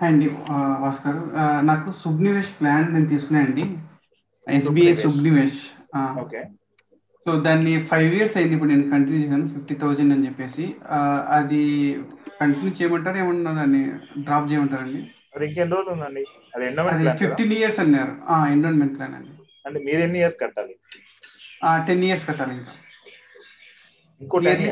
అండి 0.02 0.28
ఆ, 0.50 0.56
భాస్కర్ 0.80 1.18
ఆ, 1.36 1.62
నాకు 1.62 1.90
సుబ్నివేష్ 2.02 2.52
ప్లాన్ 2.60 2.88
నేను 2.94 3.08
తీసుకున్నానండి 3.08 3.66
ఎస్బీఐ 4.48 4.94
సుబ్నివేష్. 5.04 5.60
ఓకే 6.16 6.42
సో 7.26 7.32
దాన్ని 7.42 7.84
ఫైవ్ 7.84 8.12
ఇయర్స్ 8.14 8.36
అయింది 8.38 8.54
ఇప్పుడు 8.54 8.70
నేను 8.70 8.86
కంటిన్యూ 8.92 9.20
చేశాను 9.24 9.48
ఫిఫ్టీ 9.48 9.76
థౌజండ్ 9.76 10.14
అని 10.14 10.26
చెప్పేసి. 10.26 10.66
అది 11.30 11.62
కంటిన్యూ 12.40 12.72
చేయమంటారు 12.72 13.18
ఏమన్నా 13.18 13.52
దాన్ని 13.54 13.82
డ్రాప్ 14.20 14.50
చేయమంటారండి 14.52 15.02
అది 15.36 15.46
ఇంకెన్ని 15.46 15.74
రోజులు 15.76 15.94
ఉందండి? 15.96 16.24
అది 16.56 16.64
ఎండోమెంట్ 16.66 17.20
ఫిఫ్టీన్ 17.24 17.54
ఇయర్స్ 17.54 17.80
అన్నారు. 17.80 18.14
ఎండోన్మెంట్ 18.52 18.96
ప్లాన్ 18.98 19.16
అండి. 19.16 19.34
అంటే 19.66 19.80
మీరు 19.80 20.02
ఎన్ని 20.02 20.20
ఇయర్స్ 20.20 20.38
కట్టాలి? 20.40 20.76
టెన్ 21.88 22.04
ఇయర్స్ 22.04 22.26
కట్టాలి 22.28 22.54
ఇంకా. 22.54 22.74
ఇంకో 24.22 24.38
ఇయర్లీ 24.44 24.70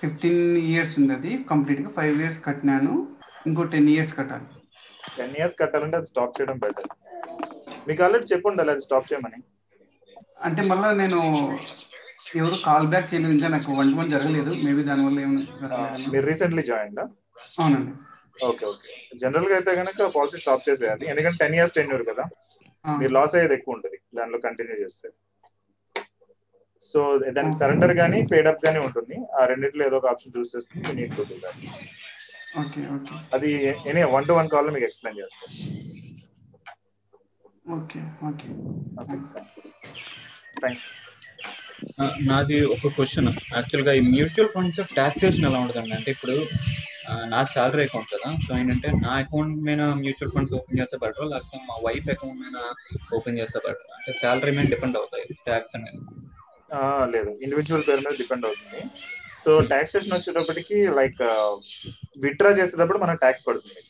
ఫిఫ్టీన్ 0.00 0.56
ఇయర్స్ 0.56 0.98
ఉంది 0.98 1.12
అది 1.14 1.44
కంప్లీట్గా 1.50 1.88
ఫైవ్ 1.88 2.20
ఇయర్స్ 2.22 2.44
కట్టినాను. 2.44 2.94
ఇంకో 3.46 3.62
టెన్ 3.64 3.88
ఇయర్స్ 3.88 4.16
కట్టాలి. 4.16 4.46
టెన్ 5.16 5.36
ఇయర్స్ 5.36 5.56
కట్టాలంటే 5.60 5.96
అది 5.96 6.06
స్టాప్ 6.06 6.40
చేయడం 6.40 6.58
బెటర్. 6.58 6.88
మీకు 7.88 8.02
ఆల్రెడీ 8.02 8.26
చెప్పు 8.32 8.48
ఉండాలి 8.48 8.70
అది 8.70 8.80
స్టాప్ 8.80 9.12
చేయమని. 9.12 9.40
అంటే 10.42 10.62
మళ్ళీ 10.62 10.88
నేను 10.96 11.20
ఎవరు 12.36 12.56
కాల్ 12.64 12.86
బ్యాక్ 12.86 13.14
చేయలేదు 13.14 13.32
ఇంకా 13.32 13.48
నాకు 13.48 13.70
వన్ 13.72 13.94
వన్ 13.94 14.10
జరగలేదు. 14.10 14.54
మేబీ 14.66 14.82
దానివల్ల 14.82 15.20
ఏమైనా 15.20 15.42
జరగలేదు 15.62 16.10
మీరు 16.10 16.26
రీసెంట్లీ 16.26 16.62
జాయిన్ 16.62 16.98
అవునండి. 16.98 17.92
Okay 18.44 18.66
okay. 18.66 18.90
జనరల్గా 19.16 19.54
అయితే 19.54 19.72
కనుక 19.74 20.06
పాలసీ 20.16 20.38
స్టాప్ 20.38 20.68
చేసేయాలి. 20.68 21.04
ఎందుకంటే 21.06 21.36
టెన్ 21.44 21.54
ఇయర్స్ 21.54 21.74
టెన్ 21.74 22.04
కదా. 22.10 22.24
మీరు 22.98 23.12
లాస్ 23.12 23.34
అయ్యేది 23.34 23.54
ఎక్కువ 23.54 23.74
ఉంటుంది. 23.74 23.98
దానిలో 24.16 24.38
కంటిన్యూ 24.38 24.76
చేస్తే. 24.84 25.08
సో 26.86 27.00
దానికి 27.36 27.56
సరెండర్ 27.60 27.94
గానీ 28.00 28.18
పేడప్ 28.32 28.64
గానీ 28.66 28.78
ఉంటుంది. 28.86 29.16
ఆ 29.38 29.44
రెండిట్లో 29.50 29.82
ఏదో 29.88 29.96
ఒక 30.00 30.08
ఆప్షన్ 30.12 30.34
చూస్ 30.36 30.52
చేసుకుని 30.56 30.94
నీట్ 30.98 31.16
టు 31.16 31.24
ఓకే 32.60 32.80
ఓకే. 32.96 33.14
అది 33.36 33.50
any 33.90 34.02
one 34.16 34.26
to 34.28 34.34
one 34.38 34.48
call 34.52 34.70
మీకు 34.74 34.86
ఎక్స్ప్లెయిన్ 34.88 35.18
చేస్తాను 35.22 35.54
ఓకే 37.76 38.00
ఓకే. 38.28 38.48
థ్యాంక్స్ 40.60 40.86
నాది 42.28 42.56
ఒక 42.74 42.88
క్వశ్చన్. 42.94 43.28
యాక్చువల్గా 43.56 43.92
ఈ 43.98 44.00
మ్యూచువల్ 44.14 44.50
ఫండ్స్ 44.54 44.80
టాక్సేషన్ 44.96 45.46
ఎలా 45.48 45.58
ఉంటుందండి? 45.64 45.94
అంటే 45.98 46.10
ఇప్పుడు 46.16 46.36
నా 47.32 47.40
శాలరీ 47.52 47.82
అకౌంట్ 47.88 48.10
కదా. 48.14 48.30
సో 48.46 48.50
ఏంటంటే 48.58 48.88
నా 49.04 49.12
అకౌంట్ 49.22 49.58
మీద 49.68 49.82
మ్యూచువల్ 50.02 50.32
ఫండ్స్ 50.34 50.54
ఓపెన్ 50.58 50.78
చేస్తే 50.80 50.96
బెటర్ 51.04 51.28
లేకపోతే 51.32 51.60
మా 51.68 51.76
వైఫ్ 51.86 52.08
అకౌంట్ 52.14 52.40
మీద 52.44 52.56
ఓపెన్ 53.18 53.38
చేస్తే 53.40 53.60
బెటర్. 53.66 53.88
అంటే 53.98 54.12
శాలరీ 54.22 54.52
మీద 54.56 54.66
డిపెండ్ 54.74 54.98
అవుతాయి 55.02 55.26
ట్యాక్స్ 55.46 55.76
అనేది. 55.78 56.00
లేదు. 57.14 57.30
ఇండివిజువల్ 57.44 57.86
పేరు 57.88 58.02
మీద 58.06 58.14
డిపెండ్ 58.22 58.46
అవుతుంది. 58.48 58.80
సో 59.42 59.50
టాక్సేషన్ 59.72 60.14
వచ్చేటప్పటికి 60.16 60.78
లైక్ 60.98 61.22
విత్డ్రా 62.24 62.50
చేసేటప్పుడు 62.58 63.00
మనకు 63.04 63.20
ట్యాక్స్ 63.24 63.46
పడుతుంది. 63.48 63.82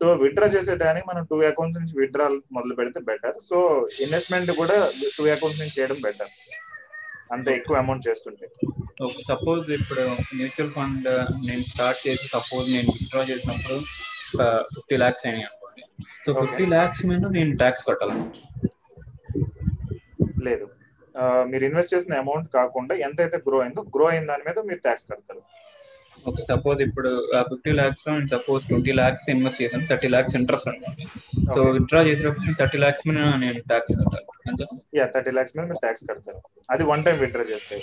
సో 0.00 0.06
విత్డ్రా 0.22 0.48
చేసేటానికి 0.54 1.06
మనం 1.10 1.22
టూ 1.30 1.36
అకౌంట్స్ 1.50 1.78
నుంచి 1.80 1.94
విత్డ్రా 2.00 2.26
మొదలు 2.56 2.74
పెడితే 2.80 3.00
బెటర్ 3.08 3.36
సో 3.48 3.58
ఇన్వెస్ట్మెంట్ 4.04 4.50
కూడా 4.60 4.76
టూ 5.16 5.24
అకౌంట్స్ 5.34 5.60
నుంచి 5.62 5.76
చేయడం 5.78 5.98
బెటర్ 6.06 6.32
అంత 7.34 7.48
ఎక్కువ 7.58 7.80
అమౌంట్ 7.82 8.06
చేస్తుంటే. 8.08 8.46
సపోజ్ 9.30 9.66
ఇప్పుడు 9.78 10.04
మ్యూచువల్ 10.38 10.72
ఫండ్ 10.76 11.08
నేను 11.48 11.64
స్టార్ట్ 11.72 12.00
చేసి 12.06 12.26
సపోజ్ 12.36 12.66
నేను 12.76 12.88
విత్డ్రా 12.96 13.24
చేసినప్పుడు 13.32 13.78
ఫిఫ్టీ 14.74 14.96
ల్యాక్స్ 15.02 15.24
అయినాయి 15.26 15.46
అనుకోండి. 15.50 15.82
సో 16.24 16.30
ఫిఫ్టీ 16.40 16.66
ల్యాక్స్ 16.74 17.04
మీద 17.10 17.26
నేను 17.38 17.52
ట్యాక్స్ 17.62 17.86
కట్టాలి? 17.90 18.18
లేదు. 20.48 20.66
మీరు 21.50 21.64
ఇన్వెస్ట్ 21.68 21.94
చేసిన 21.94 22.18
అమౌంట్ 22.24 22.48
కాకుండా 22.58 22.94
ఎంత 23.06 23.18
అయితే 23.24 23.38
గ్రో 23.46 23.60
అయిందో 23.64 23.82
గ్రో 23.94 24.06
అయిన 24.12 24.26
దాని 24.32 24.44
మీద 24.48 24.58
మీరు 24.68 24.80
ట్యాక్స్ 24.86 25.06
కడతారు. 25.10 25.42
ఓకే 26.28 26.42
సపోజ్ 26.50 26.80
ఇప్పుడు 26.86 27.10
ఫిఫ్టీ 27.50 27.72
ల్యాక్స్ 27.78 28.04
నేను 28.08 28.28
సపోజ్ 28.32 28.62
ట్వంటీ 28.70 28.92
ల్యాక్స్ 28.98 29.26
ఇన్వెస్ట్ 29.34 29.60
చేశాను 29.62 29.84
థర్టీ 29.90 30.08
ల్యాక్స్ 30.14 30.34
ఇంట్రెస్ట్ 30.38 30.68
అనుకోండి 30.70 31.04
సో. 31.54 31.60
విత్డ్రా 31.76 32.00
చేసేటప్పుడు 32.08 32.54
థర్టీ 32.60 32.78
ల్యాక్స్ 32.82 33.04
మీద 33.08 33.20
నేను 33.44 33.60
ట్యాక్స్ 33.70 33.94
అంతే? 34.50 34.64
యా 34.98 35.04
థర్టీ 35.14 35.32
ల్యాక్స్ 35.36 35.54
మీద 35.56 35.64
మీరు 35.70 35.80
ట్యాక్స్ 35.84 36.04
కడతారు. 36.10 36.40
అది 36.74 36.82
వన్ 36.90 37.04
టైం 37.06 37.16
విత్డ్రా 37.22 37.44
చేస్తే. 37.52 37.76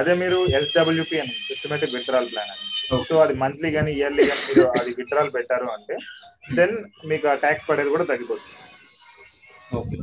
అదే 0.00 0.14
మీరు 0.22 0.38
ఎస్డబ్ల్యూపీ 0.60 1.18
అని 1.22 1.34
సిస్టమేటిక్ 1.48 1.94
విత్డ్రాల్ 1.96 2.28
ప్లాన్ 2.32 2.52
అని. 2.54 2.64
సో 3.08 3.16
అది 3.24 3.34
మంత్లీ 3.42 3.70
కానీ 3.78 3.92
ఇయర్లీ 4.00 4.24
కానీ 4.30 4.42
మీరు 4.50 4.64
అది 4.80 4.92
విత్డ్రాల్ 5.00 5.30
పెట్టారు 5.36 5.68
అంటే 5.76 5.96
దెన్ 6.58 6.76
మీకు 7.12 7.28
ఆ 7.32 7.36
ట్యాక్స్ 7.44 7.68
పడేది 7.70 7.92
కూడా 7.96 8.06
తగ్గిపోతుంది. 8.12 8.56
Okay 9.80 9.98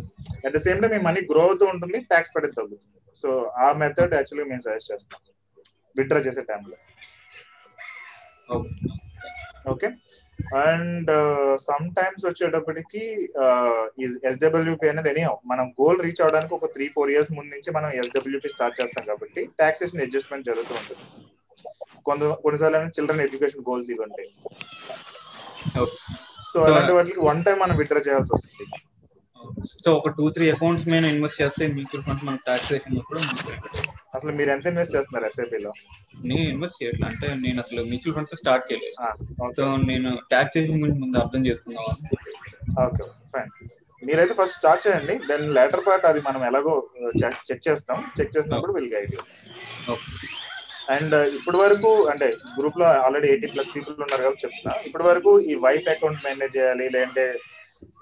at 0.45 0.53
the 0.57 0.59
same 0.67 0.81
time 0.81 0.91
me 0.95 1.01
money 1.07 1.21
grow 1.31 1.43
అవుతూ 1.47 1.65
ఉంటుంది 1.73 1.97
ట్యాక్స్ 2.11 2.33
పడేది 2.35 2.55
తగ్గుతుంది. 2.59 2.99
సో 3.21 3.29
ఆ 3.65 3.67
మెథడ్ 3.81 4.13
యాక్చువల్లీ 4.19 4.45
మేము 4.51 4.63
సజెస్ట్ 4.67 4.91
చేస్తాం. 4.93 5.19
విత్డ్రా 5.99 6.19
చేసే 6.27 6.43
టైంలో 6.51 6.77
ఓకే 9.73 9.87
అండ్ 10.63 11.09
సమ్ 11.67 11.87
టైమ్స్ 11.95 12.23
వచ్చేటప్పటికి 12.27 13.01
ఎస్డబ్ల్యూపీ 14.29 14.87
అనేది 14.91 15.09
ఎనీ 15.11 15.23
మనం 15.51 15.65
గోల్ 15.79 15.99
రీచ్ 16.05 16.21
అవడానికి 16.23 16.53
ఒక 16.57 16.67
త్రీ 16.75 16.85
ఫోర్ 16.95 17.11
ఇయర్స్ 17.13 17.31
ముందు 17.37 17.51
నుంచి 17.55 17.69
మనం 17.77 17.89
ఎస్డబ్ల్యూపీ 18.01 18.49
స్టార్ట్ 18.55 18.77
చేస్తాం 18.81 19.03
కాబట్టి 19.11 19.41
టాక్సేషన్ 19.61 20.03
అడ్జస్ట్మెంట్ 20.05 20.47
జరుగుతూ 20.49 20.73
ఉంటుంది. 20.81 21.03
కొంత 22.07 22.21
కొన్నిసార్లు 22.43 22.79
చిల్డ్రన్ 22.97 23.23
ఎడ్యుకేషన్ 23.25 23.65
గోల్స్ 23.69 23.89
ఇవి 23.93 24.03
ఉంటాయి. 24.07 24.29
సో 26.51 26.57
అలాంటి 26.67 26.93
వాటికి 26.97 27.19
వన్ 27.29 27.41
టైం 27.47 27.57
మనం 27.63 27.75
విత్డ్రా 27.81 28.01
చేయాల్సి 28.07 28.33
వస్తుంది. 28.35 28.65
సో 29.83 29.89
ఒక 29.99 30.09
టూ 30.17 30.25
త్రీ 30.35 30.45
అకౌంట్స్ 30.53 30.87
మీద 30.93 31.05
ఇన్వెస్ట్ 31.13 31.39
చేస్తే 31.41 31.63
మ్యూచువల్ 31.75 32.03
ఫండ్స్ 32.07 32.25
మనకు 32.27 32.45
ట్యాక్స్ 32.49 32.71
వేసినప్పుడు 32.73 33.19
అసలు 34.17 34.31
మీరు 34.39 34.49
ఎంత 34.55 34.65
ఇన్వెస్ట్ 34.71 34.95
చేస్తున్నారు 34.95 35.25
ఎస్ఐపిలో 35.29 35.71
నేను 36.27 36.45
ఇన్వెస్ట్ 36.53 36.79
చేయట్లే. 36.81 37.05
అంటే 37.11 37.27
నేను 37.45 37.59
అసలు 37.63 37.81
మ్యూచువల్ 37.89 38.15
ఫండ్స్ 38.17 38.35
స్టార్ట్ 38.41 38.67
చేయలేదు. 38.69 38.95
సో 39.57 39.63
నేను 39.91 40.09
ట్యాక్సేషన్ 40.33 40.79
గురించి 40.83 41.01
ముందు 41.03 41.19
అర్థం 41.23 41.41
చేసుకుందాం 41.49 41.85
ఓకే 42.85 43.03
ఫైన్ 43.33 43.51
మీరైతే 44.01 44.33
ఫస్ట్ 44.39 44.57
స్టార్ట్ 44.59 44.83
చేయండి. 44.87 45.13
దెన్ 45.29 45.45
లేటర్ 45.57 45.85
పార్ట్ 45.87 46.05
అది 46.09 46.19
మనం 46.27 46.41
ఎలాగో 46.49 46.73
చెక్ 47.49 47.65
చేస్తాం. 47.67 47.99
చెక్ 48.17 48.35
చేసినప్పుడు 48.35 48.73
will 48.77 48.91
guide 48.95 49.13
you 49.15 49.21
okay. 49.93 50.11
And 50.95 51.15
ఇప్పటి 51.37 51.57
వరకు 51.61 51.91
అంటే 52.11 52.27
గ్రూప్లో 52.57 52.85
ఆల్రెడీ 53.05 53.27
ఎయిటీ 53.33 53.47
ప్లస్ 53.53 53.71
పీపుల్ 53.75 53.95
ఉన్నారు 54.05 54.23
కాబట్టి 54.25 54.43
చెప్తున్నా. 54.45 54.73
ఇప్పటి 54.87 55.05
వరకు 55.09 55.31
ఈ 55.51 55.55
వైఫ్ 55.65 55.87
అకౌంట్ 55.93 56.25
మేనేజ్ 56.27 56.57
చేయాలి 56.57 56.85
లేదంటే 56.95 57.25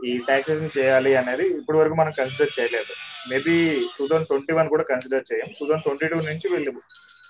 ఈ 0.10 0.12
టాక్సేషన్ 0.30 0.76
చేయాలి 0.78 1.12
అనేది 1.22 1.46
ఇప్పటి 1.60 1.78
వరకు 1.80 1.96
మనం 2.02 2.14
కన్సిడర్ 2.20 2.56
చేయలేదు. 2.58 2.94
Maybe 3.32 3.56
two 3.98 4.04
thousand 4.10 4.30
twenty 4.32 4.54
one 4.58 4.70
కూడా 4.74 4.86
కన్సిడర్ 4.92 5.26
చేయం. 5.32 5.50
టూ 5.58 5.66
థౌసండ్ 5.68 5.86
ట్వంటీ 5.88 6.08
టూ 6.14 6.20
నుంచి 6.30 6.48
వీళ్ళు 6.54 6.74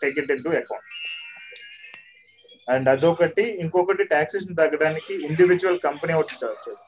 take 0.01 0.17
it 0.21 0.31
into 0.47 0.51
account 0.61 0.91
and 2.73 2.87
అదొకటి 2.93 3.43
ఇంకొకటి 3.63 4.03
టాక్సేషన్ 4.13 4.59
తగ్గడానికి 4.59 5.13
ఇండివిజువల్ 5.29 5.79
కంపెనీ 5.87 6.13
ఒకటి 6.19 6.35
స్టార్ట్ 6.37 6.61
చేయాలి 6.65 6.83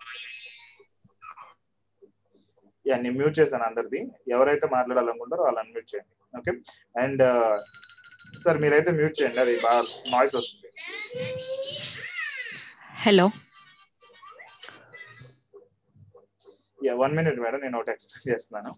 యా 2.90 2.96
నేను 3.04 3.16
మ్యూట్ 3.20 3.36
చేశాను 3.40 3.66
అందరిది. 3.68 4.00
ఎవరైతే 4.36 4.66
మాట్లాడాలనుకుంటారో 4.76 5.44
వాళ్ళు 5.48 5.60
అన్మ్యూట్ 5.64 5.90
చేయండి. 5.92 6.14
ఓకే 6.40 6.52
అండ్ 7.04 7.24
సార్ 8.44 8.58
మీరైతే 8.64 8.92
మ్యూట్ 9.00 9.18
చేయండి. 9.20 9.40
అది 9.44 9.54
బాగా 9.66 9.82
నాయిస్ 10.14 10.36
వస్తుంది. 10.40 10.70
Hello 13.06 13.26
yeah 16.80 16.94
one 17.04 17.16
minute 17.20 17.40
madam 17.46 17.62
నేను 17.66 17.78
ఒకటి 17.80 17.92
ఎక్స్ప్లెయిన్ 17.92 18.34
చేస్తున్నాను. 18.34 18.74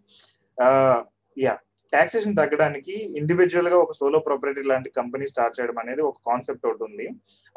Uh, 0.57 0.99
యా 1.37 1.55
టాక్సేషన్ 1.93 2.35
తగ్గడానికి 2.39 2.95
ఇండివిజువల్గా 3.19 3.77
ఒక 3.83 3.93
సోలో 3.99 4.19
ప్రాపర్టీ 4.19 4.61
లాంటి 4.61 4.89
కంపెనీ 4.97 5.25
స్టార్ట్ 5.27 5.55
చేయడం 5.59 5.77
అనేది 5.83 6.01
ఒక 6.01 6.17
కాన్సెప్ట్ 6.29 6.65
ఒకటి 6.65 6.83
ఉంది. 6.83 7.07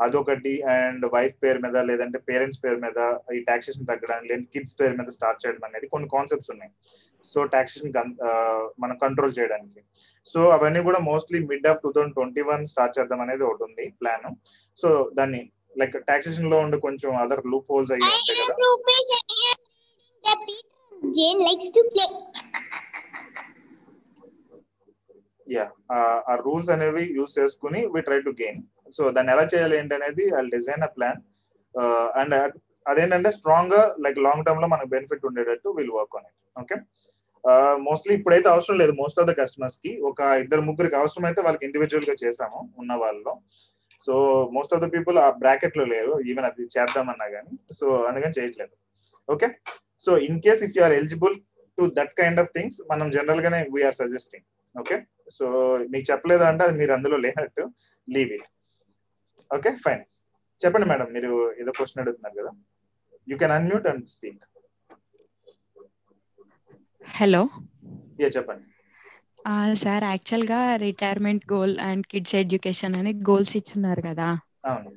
అదొకటి 0.01 0.53
అండ్ 0.75 1.05
వైఫ్ 1.15 1.37
పేరు 1.43 1.59
మీద 1.59 1.77
లేదంటే 1.91 2.19
పేరెంట్స్ 2.29 2.61
పేరు 2.65 2.79
మీద 2.85 2.99
ఈ 3.39 3.41
టాక్సేషన్ 3.51 3.89
తగ్గడానికి 3.91 4.31
లేదా 4.33 4.47
కిడ్స్ 4.55 4.79
పేరు 4.81 4.95
మీద 5.01 5.11
స్టార్ట్ 5.19 5.43
చేయడం 5.45 5.65
అనేది 5.69 5.89
కొన్ని 5.95 6.09
కాన్సెప్ట్స్ 6.17 6.53
ఉన్నాయి. 6.55 6.73
సో 7.25 7.45
టాక్సేషన్ 7.45 7.93
uh, 8.29 8.63
మనం 8.85 8.97
కంట్రోల్ 9.05 9.35
చేయడానికి. 9.39 9.81
సో 10.27 10.43
అవన్నీ 10.57 10.83
కూడా 10.89 10.99
mostly 11.11 11.41
mid 11.53 11.69
of 11.73 11.83
two 11.85 11.93
thousand 11.97 12.17
twenty 12.21 12.45
one 12.51 12.65
start 12.67 12.97
చేద్దాం 12.99 13.23
అనేది 13.27 13.45
ఒకటి 13.51 13.65
ఉంది 13.69 13.87
ప్లాన్ 14.01 14.29
సో 14.79 15.11
దాన్ని 15.21 15.43
లైక్ 15.81 15.95
టాక్సేషన్లో 16.09 16.57
ఉండే 16.65 16.79
కొంచెం 16.79 17.11
అదర్ 17.17 17.43
లూప్ 17.53 17.71
హోల్స్ 17.73 17.93
అయ్యి 17.95 18.09
ఉంటాయి 18.17 18.41
కదా. 18.41 18.55
The 20.25 20.35
Peter 20.47 21.12
Jane 21.17 21.38
likes 21.47 21.69
to 21.76 21.83
play. 21.93 22.11
Yeah 25.47 25.64
ఆ 26.31 26.35
రూల్స్ 26.45 26.71
అనేవి 26.75 27.02
యూస్ 27.17 27.33
చేసుకుని 27.38 27.81
we 27.95 28.00
try 28.07 28.19
to 28.26 28.31
gain 28.41 28.61
so 28.97 29.02
దాన్ని 29.17 29.31
ఎలా 29.35 29.45
చేయాలి 29.52 29.75
ఏంటి 29.79 29.95
అనేది 29.97 30.25
I 30.38 30.43
design 30.55 30.85
a 30.87 30.91
plan 30.97 31.19
and 32.21 32.35
అదేంటంటే 32.91 33.31
స్ట్రాంగ్గా 33.38 33.81
లైక్ 34.05 34.19
లాంగ్ 34.26 34.45
టర్మ్లో 34.47 34.69
మనకు 34.75 34.91
బెనిఫిట్ 34.95 35.26
ఉండేటట్టు 35.31 35.71
will 35.79 35.93
work 35.99 36.17
on 36.19 36.26
it 36.31 36.38
okay 36.62 36.76
mostly 37.88 38.12
ఇప్పుడైతే 38.19 38.49
అవసరం 38.55 38.76
లేదు. 38.83 38.93
మోస్ట్ 39.02 39.21
ఆఫ్ 39.21 39.29
ద 39.31 39.35
కస్టమర్స్కి 39.43 39.93
ఒక 40.11 40.21
ఇద్దరు 40.43 40.62
ముగ్గురికి 40.69 40.97
అవసరం 41.02 41.25
అయితే 41.31 41.41
వాళ్ళకి 41.47 41.64
ఇండివిజువల్గా 41.69 42.14
చేసాము 42.25 42.61
ఉన్న 42.83 42.93
వాళ్ళలో. 43.02 43.35
So 44.00 44.14
most 44.57 44.75
of 44.76 44.83
the 44.85 44.88
people 44.95 45.19
ఆ 45.25 45.29
బ్రాకెట్లో 45.43 45.87
లేరు. 45.95 46.14
ఈవెన్ 46.31 46.47
అది 46.50 46.64
చేద్దామన్నా 46.76 47.29
కానీ 47.37 47.55
సో 47.79 47.87
అందుకని 48.11 48.37
చేయట్లేదు. 48.38 48.75
Okay 49.29 49.49
so 50.04 50.12
in 50.28 50.38
case 50.47 50.62
if 50.66 50.75
you 50.76 50.82
are 50.88 50.94
eligible 51.00 51.35
to 51.78 51.85
that 51.99 52.14
kind 52.21 52.40
of 52.44 52.50
things 52.56 52.78
మనం 52.92 53.06
జనరల్ 53.16 53.42
గానే 53.47 53.61
వీఆర్ 53.75 53.99
సజెస్టింగ్ 54.02 54.47
ఓకే 54.75 54.97
సో 55.37 55.47
మీకు 55.92 56.06
చెప్పలేదు 56.12 56.44
అంటే 56.50 56.62
అది 56.66 56.76
మీరు 56.80 56.92
అందులో 56.97 57.16
లేనట్టు 57.26 57.64
లీవ్ 58.09 58.32
ఇట్ 58.38 58.49
ఓకే 59.50 59.71
ఫైన్ 59.85 60.02
చెప్పండి 60.61 60.87
మేడం 60.90 61.09
మీరు 61.16 61.30
ఏదో 61.61 61.71
క్వశ్చన్ 61.78 62.00
అడుగుతున్నారు 62.02 62.37
కదా. 62.40 62.50
You 63.28 63.37
can 63.42 63.54
unmute 63.59 63.87
and 63.92 64.04
speak 64.14 64.42
hello 67.02 67.42
చెప్పండి. 68.37 68.66
సార్ 69.82 70.04
యాక్చువల్గా 70.11 70.59
retirement 70.85 71.44
goal 71.52 71.75
and 71.87 72.04
kids 72.11 72.35
education 72.40 72.94
అని 72.99 73.12
గోల్స్ 73.28 73.54
ఇచ్చున్నారు 73.61 74.02
కదా. 74.09 74.28
అవును. 74.71 74.90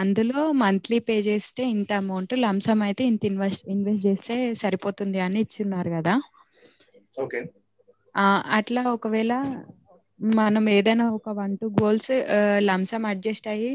అందులో 0.00 0.42
మంత్లీ 0.60 0.98
పే 1.04 1.16
చేస్తే 1.26 1.62
ఇంత 1.74 1.92
అమౌంట్ 2.00 2.34
లంసమ్ 2.44 2.82
అయితే 2.88 3.04
ఇంత 3.10 3.24
ఇన్వెస్ట్ 3.24 3.64
ఇన్వెస్ట్ 3.74 4.06
చేస్తే 4.08 4.34
సరిపోతుంది 4.62 5.20
అని 5.22 5.40
ఇచ్చున్నారు 5.44 5.92
కదా? 5.96 6.14
ఓకే. 7.16 7.40
అట్లా 8.58 8.82
ఒకవేళ 8.94 9.32
మనం 10.36 10.64
ఏదైనా 10.74 11.04
ఒక 11.16 11.30
one 11.38 11.54
two 11.58 11.66
goals 11.76 12.10
lump sum 12.68 13.06
adjust 13.10 13.48
అయ్యి 13.48 13.70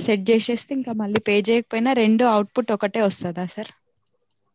సెట్ 0.00 0.24
చేసేస్తే 0.30 0.72
ఇంకా 0.78 0.94
మళ్ళీ 1.00 1.20
పే 1.24 1.36
చేయకపోయినా 1.48 1.92
రెండు 2.02 2.26
అవుట్పుట్ 2.32 2.72
ఒకటే 2.76 3.02
వస్తుందా 3.04 3.46
సార్? 3.54 3.72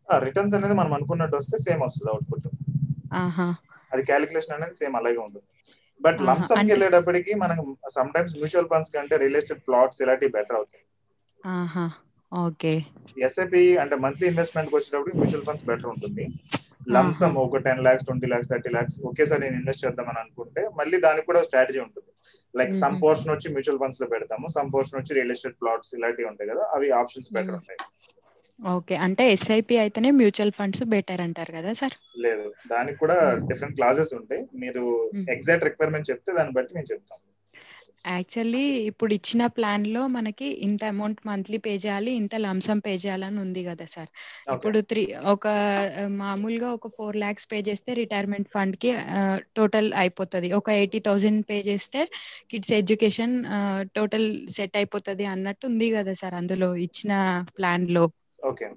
రిటర్న్స్ 0.07 0.55
అనేది 0.57 0.75
మనం 0.79 0.91
అనుకున్నట్టు 0.97 1.35
వస్తే 1.39 1.57
సేమ్ 1.65 1.81
వస్తుంది 1.85 2.09
అవుట్పుట్. 2.13 2.47
ఆహా. 3.17 3.47
అది 3.91 4.03
క్యాలిక్యులేషన్ 4.09 4.55
అనేది 4.55 4.75
సేమ్ 4.79 4.95
అలాగే 4.99 5.19
ఉంటుంది. 5.19 5.47
బట్ 6.01 6.21
లంసమ్కి 6.21 6.71
వెళ్ళేటప్పటికి 6.71 7.33
మనకు 7.35 7.63
సమ్ 7.89 8.13
టైమ్స్ 8.13 8.35
మ్యూచువల్ 8.35 8.67
ఫండ్స్ 8.67 8.91
కంటే 8.91 9.17
రియల్ 9.17 9.35
ఎస్టేట్ 9.35 9.67
ప్లాట్స్ 9.67 10.01
ఇలాంటివి 10.01 10.31
బెటర్ 10.31 10.55
అవుతాయి. 10.55 10.83
ఆహా 11.45 11.85
ఓకే. 12.31 12.73
ఎస్ఐపి 13.23 13.77
అంటే 13.77 13.95
మంత్లీ 13.95 14.27
ఇన్వెస్ట్మెంట్ 14.27 14.75
వచ్చేటప్పుడు 14.75 15.17
మ్యూచువల్ 15.17 15.45
ఫండ్స్ 15.45 15.65
బెటర్ 15.65 15.85
ఉంటుంది. 15.85 16.25
లంసమ్ 16.91 17.37
ఒక 17.37 17.57
ten 17.57 17.83
lakhs 17.83 18.05
twenty 18.05 18.27
lakhs 18.27 18.49
thirty 18.49 18.69
lakhs 18.69 18.99
ఒకేసారి 19.03 19.41
నేను 19.41 19.55
ఇన్వెస్ట్ 19.55 19.85
చేద్దామని 19.85 20.19
అనుకుంటే 20.19 20.69
మళ్ళీ 20.77 20.99
దానికి 20.99 21.25
కూడా 21.25 21.41
స్ట్రాటజీ 21.43 21.79
ఉంటుంది. 21.79 22.11
Like 22.55 22.75
some. 22.75 23.01
పోర్షన్ 23.01 23.31
వచ్చి 23.31 23.51
మ్యూచువల్ 23.51 23.79
ఫండ్స్లో 23.79 24.07
పెడతాము 24.07 24.47
సమ్ 24.47 24.73
పోర్షన్ 24.73 24.99
వచ్చి 25.01 25.13
రియల్ 25.13 25.31
ఎస్టేట్ 25.31 25.61
ప్లాట్స్ 25.61 25.95
ఇలాంటివి 25.95 26.29
ఉంటాయి 26.29 26.49
కదా 26.49 26.63
అవి 26.75 26.91
ఆప్షన్స్ 26.91 27.33
బెటర్. 27.33 27.55
ఉంటాయి. 27.55 27.79
ఓకే. 28.59 28.95
అంటే 29.05 29.23
ఎస్ఐపి 29.33 29.75
అయితేనే 29.81 30.09
మ్యూచువల్ 30.19 30.53
ఫండ్స్ 30.53 30.83
బెటర్ 30.93 31.23
అంటారు 31.25 31.51
కదా 31.57 31.71
సార్? 31.75 31.97
లేదు. 32.23 32.43
దానికి 32.71 32.97
కూడా 33.01 33.17
Mhm. 33.21 33.45
డిఫరెంట్ 33.49 33.77
క్లాసెస్ 33.77 34.13
ఉంటాయి. 34.19 34.43
మీరు 34.63 34.83
Mhm. 35.13 35.35
ఎగ్జాక్ట్ 35.35 35.67
రిక్వైర్మెంట్ 35.69 36.09
చెప్తే 36.11 36.31
దాన్ని 36.37 36.55
బట్టి 36.57 36.73
నేను 36.73 36.91
చెప్తాను. 36.91 37.25
యాక్చువల్లీ 38.09 38.61
ఇప్పుడు 38.89 39.11
ఇచ్చిన 39.15 39.43
ప్లాన్లో 39.55 40.01
మనకి 40.13 40.47
ఇంత 40.65 40.83
అమౌంట్ 40.91 41.19
మంత్లీ 41.29 41.57
పే 41.59 41.73
చేయాలి 41.83 42.11
ఇంత 42.19 42.35
లంసమ్ 42.45 42.81
పే 42.85 42.93
చేయాలని 43.01 43.39
ఉంది 43.43 43.61
కదా 43.67 43.85
సార్? 43.93 44.09
ఇప్పుడు 44.53 44.79
త్రీ 44.89 45.03
ఒక 45.33 45.45
మామూలుగా 46.21 46.69
ఒక 46.77 46.89
ఫోర్ 46.95 47.17
ల్యాక్స్ 47.17 47.47
పే 47.47 47.59
చేస్తే 47.67 47.93
రిటైర్మెంట్ 48.01 48.49
ఫండ్కి 48.49 48.91
టోటల్ 49.59 49.89
అయిపోతుంది. 50.01 50.29
ఒక 50.59 50.69
ఎయిటీ 50.79 51.01
థౌజండ్ 51.07 51.41
పే 51.45 51.57
చేస్తే 51.69 52.01
కిడ్స్ 52.51 52.71
ఎడ్యుకేషన్ 52.79 53.35
టోటల్ 53.97 54.27
సెట్ 54.55 54.75
అయిపోతుంది 54.79 55.25
అన్నట్టు 55.33 55.65
ఉంది 55.71 55.87
కదా 55.95 56.13
సార్ 56.21 56.35
అందులో 56.41 56.69
ఇచ్చిన 56.85 57.13
ప్లాన్లో 57.57 58.03
ఓకే. 58.43 58.67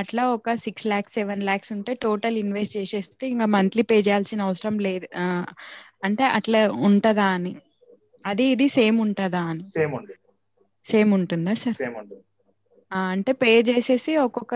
అట్లా 0.00 0.22
ఒక 0.34 0.54
సిక్స్ 0.64 0.86
ల్యాక్స్ 0.86 1.14
సెవెన్ 1.14 1.42
ల్యాక్స్ 1.42 1.70
ఉంటే 1.74 1.92
టోటల్ 2.04 2.36
ఇన్వెస్ట్ 2.40 2.76
చేసేస్తే 2.78 3.24
ఇంకా 3.30 3.46
మంత్లీ 3.54 3.82
పే 3.86 3.96
చేయాల్సిన 4.00 4.40
అవసరం 4.48 4.76
లేదు. 4.86 5.06
అంటే 6.04 6.24
అట్లా 6.38 6.60
ఉంటదా 6.88 7.28
అని. 7.36 7.54
అది 8.24 8.44
ఇది 8.52 8.66
సేమ్ 8.74 8.98
ఉంటదా 9.04 9.42
అని. 9.50 9.66
సేమ్ 9.72 9.92
ఉంటుంది. 9.98 10.16
సేమ్ 10.86 11.10
ఉంటుందా 11.18 11.54
సార్? 11.56 11.78
సేమ్ 11.78 11.94
ఉంటుంది. 11.96 12.24
అంటే 13.14 13.32
పే 13.40 13.50
చేసేసి 13.68 14.12
ఒక్కొక్క 14.24 14.54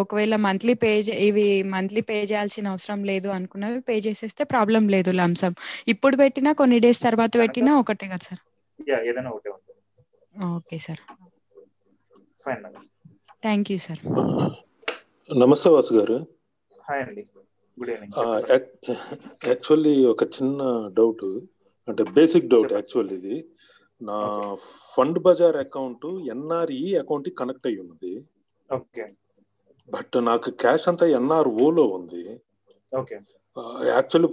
ఒకవేళ 0.00 0.34
మంత్లీ 0.44 0.74
పే 0.80 0.90
ఇవి 1.26 1.44
మంత్లీ 1.72 2.02
పే 2.02 2.16
చేయాల్సిన 2.22 2.72
అవసరం 2.72 3.00
లేదు 3.10 3.28
అనుకున్నవి 3.36 3.80
పే 3.84 3.96
చేసేస్తే 4.06 4.44
ప్రాబ్లం 4.52 4.84
లేదు 4.94 5.12
లంసమ్ 5.14 5.56
ఇప్పుడు 5.94 6.16
పెట్టినా 6.22 6.52
కొన్ని 6.56 6.78
డేస్ 6.84 7.02
తర్వాత 7.04 7.32
పెట్టినా 7.42 7.72
ఒకటే 7.82 8.08
కదా 8.08 8.26
సార్? 8.28 8.42
యా 8.78 8.98
ఏదైనా 9.08 9.30
ఒకటే 9.32 9.50
ఉంటుంది. 9.52 9.80
Okay 10.48 10.78
sir. 10.80 11.02
Fine 12.40 12.62
madam. 12.64 12.84
Thank 13.44 13.70
you 13.72 13.76
sir. 13.86 14.00
నమస్తే 15.30 15.68
వాసు 15.74 15.92
గారు. 15.96 16.16
హాయ్ 16.86 17.00
అండి. 17.04 17.22
Good 17.78 17.90
evening. 17.94 18.14
యాక్చువల్లీ 19.50 19.94
ఒక 20.12 20.22
చిన్న 20.36 20.60
డౌట్ 20.98 21.24
అంటే 21.88 22.02
బేసిక్ 22.18 22.48
డౌట్. 22.54 22.72
యాక్చువల్ 22.78 23.10
ఇది. 23.18 23.36
నా 24.08 24.18
fund 24.94 25.20
bazaar 25.26 25.58
account 25.64 26.06
NRE 26.34 26.86
account 27.02 27.28
connect 27.40 27.68
అయ్యి 27.70 27.82
ఉంది 27.86 28.14
ఓకే. 28.78 29.04
బట్ 29.88 30.16
నాకు 30.30 30.50
క్యాష్ 30.64 30.86
అంతా 30.92 31.06
ఎన్ఆర్ఓలో 31.18 31.84
ఉంది. 31.98 32.24
ఓకే. 33.00 33.16
యాక్చువల్లీ 33.94 34.30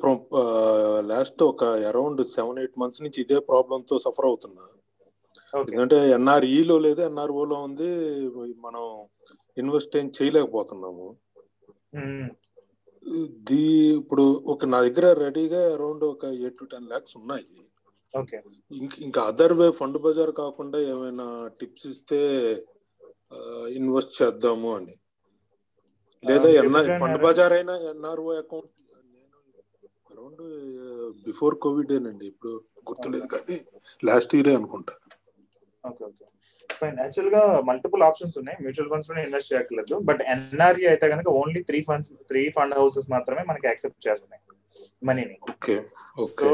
లాస్ట్ 1.13 1.41
ఒక 1.51 1.63
అరౌండ్ 1.89 2.21
సెవెన్ 2.35 2.59
ఎయిట్ 2.61 2.79
మంత్స్ 2.83 3.01
నుంచి 3.05 3.19
ఇదే 3.25 3.39
ప్రాబ్లమ్తో 3.49 3.97
సఫర్ 4.05 4.29
అవుతున్నా. 4.29 4.63
ఎందుకంటే 5.59 5.97
ఎన్ఆర్ఈలో 6.17 6.75
లేదు 6.85 7.01
ఎన్ఆర్ఓలో 7.09 7.57
ఉంది. 7.67 7.89
మనం 8.65 8.83
ఇన్వెస్ట్ 9.61 9.97
ఏం 10.01 10.07
చేయలేకపోతున్నాము. 10.17 11.07
దీ 13.49 13.63
ఇప్పుడు 13.99 14.23
ఒక 14.53 14.65
నా 14.73 14.79
దగ్గర 14.87 15.05
రెడీగా 15.23 15.61
అరౌండ్ 15.73 16.03
ఒక 16.13 16.25
ఎయిట్ 16.41 16.59
టు 16.59 16.65
టెన్ 16.73 16.89
ల్యాక్స్ 16.91 17.15
ఉన్నాయి. 17.21 17.47
ఓకే. 18.19 18.37
ఇంక 19.05 19.17
అదర్ 19.31 19.55
వే 19.59 19.67
ఫండ్ 19.79 19.99
బజార్ 20.05 20.31
కాకుండా 20.41 20.79
ఏమైనా 20.93 21.25
టిప్స్ 21.59 21.87
ఇస్తే 21.93 22.19
ఇన్వెస్ట్ 23.79 24.13
చేద్దాము 24.21 24.69
అని. 24.77 24.95
లేదా 26.23 26.49
ఎన్ఆర్ 26.61 26.89
ఫండ్ 27.01 27.19
బజార్ 27.25 27.53
అయినా 27.59 27.75
NRO 27.91 28.31
account 28.43 28.73
around 30.11 30.41
before 31.27 31.55
covid 31.65 31.93
ఏనండి. 31.99 32.25
ఇప్పుడు 32.33 32.53
గుర్తులేదు 32.89 33.27
కానీ 33.35 33.57
లాస్ట్ 34.09 34.35
ఇయరే 34.39 34.53
అనుకుంటా. 34.59 34.93
ఓకే 35.89 36.03
ఓకే 36.09 36.25
ఫైన్ 36.79 36.97
యాక్చువల్గా 37.03 37.41
మల్టిపుల్ 37.69 38.03
ఆప్షన్స్ 38.07 38.35
ఉన్నాయి. 38.41 38.57
మ్యూచువల్ 38.63 38.89
ఫండ్స్లో 38.91 39.15
ఇన్వెస్ట్ 39.25 39.51
చేయట్లేదు 39.53 39.95
బట్ 40.09 40.21
ఎన్ఆర్ఈ 40.33 40.85
అయితే 40.91 41.05
కనుక 41.13 41.29
only 41.41 41.61
three 41.69 41.79
funds 41.89 42.11
three 42.31 42.43
fund 42.57 42.75
houses 42.79 43.07
మాత్రమే 43.15 43.43
మనకి 43.49 43.67
యాక్సెప్ట్ 43.71 44.01
చేస్తున్నాయి. 44.07 44.41
మనీని 45.07 45.37
ఓకే 45.53 45.75
సో 46.43 46.51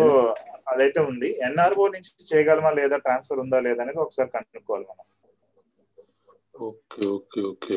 అదైతే 0.72 1.00
ఉంది. 1.10 1.30
ఎన్ఆర్ఓ 1.48 1.84
నుంచి 1.96 2.12
చేయగలమా 2.30 2.72
లేదా 2.80 2.98
ట్రాన్స్ఫర్ 3.06 3.42
ఉందా 3.44 3.60
లేదా 3.68 3.82
అనేది 3.84 4.02
ఒకసారి 4.06 4.30
కనుక్కోవాలి 4.36 4.86
మనం. 4.92 5.06
ఓకే 6.70 7.02
ఓకే 7.18 7.42
ఓకే 7.52 7.76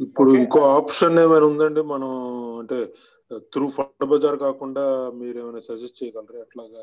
ఇప్పుడు. 0.00 0.30
ఇంకో 0.40 0.60
ఆప్షన్ 0.78 1.16
ఏమైనా 1.24 1.46
ఉందండి? 1.50 1.82
మనం 1.92 2.10
అంటే 2.60 2.78
త్రూ 3.52 3.66
ఫండ్ 3.76 4.06
బజార్ 4.12 4.38
కాకుండా 4.46 4.84
మీరు 5.20 5.36
ఏమైనా 5.42 5.60
సజెస్ట్ 5.68 5.98
చేయగలరా? 6.00 6.38
ఎట్లాగా 6.46 6.82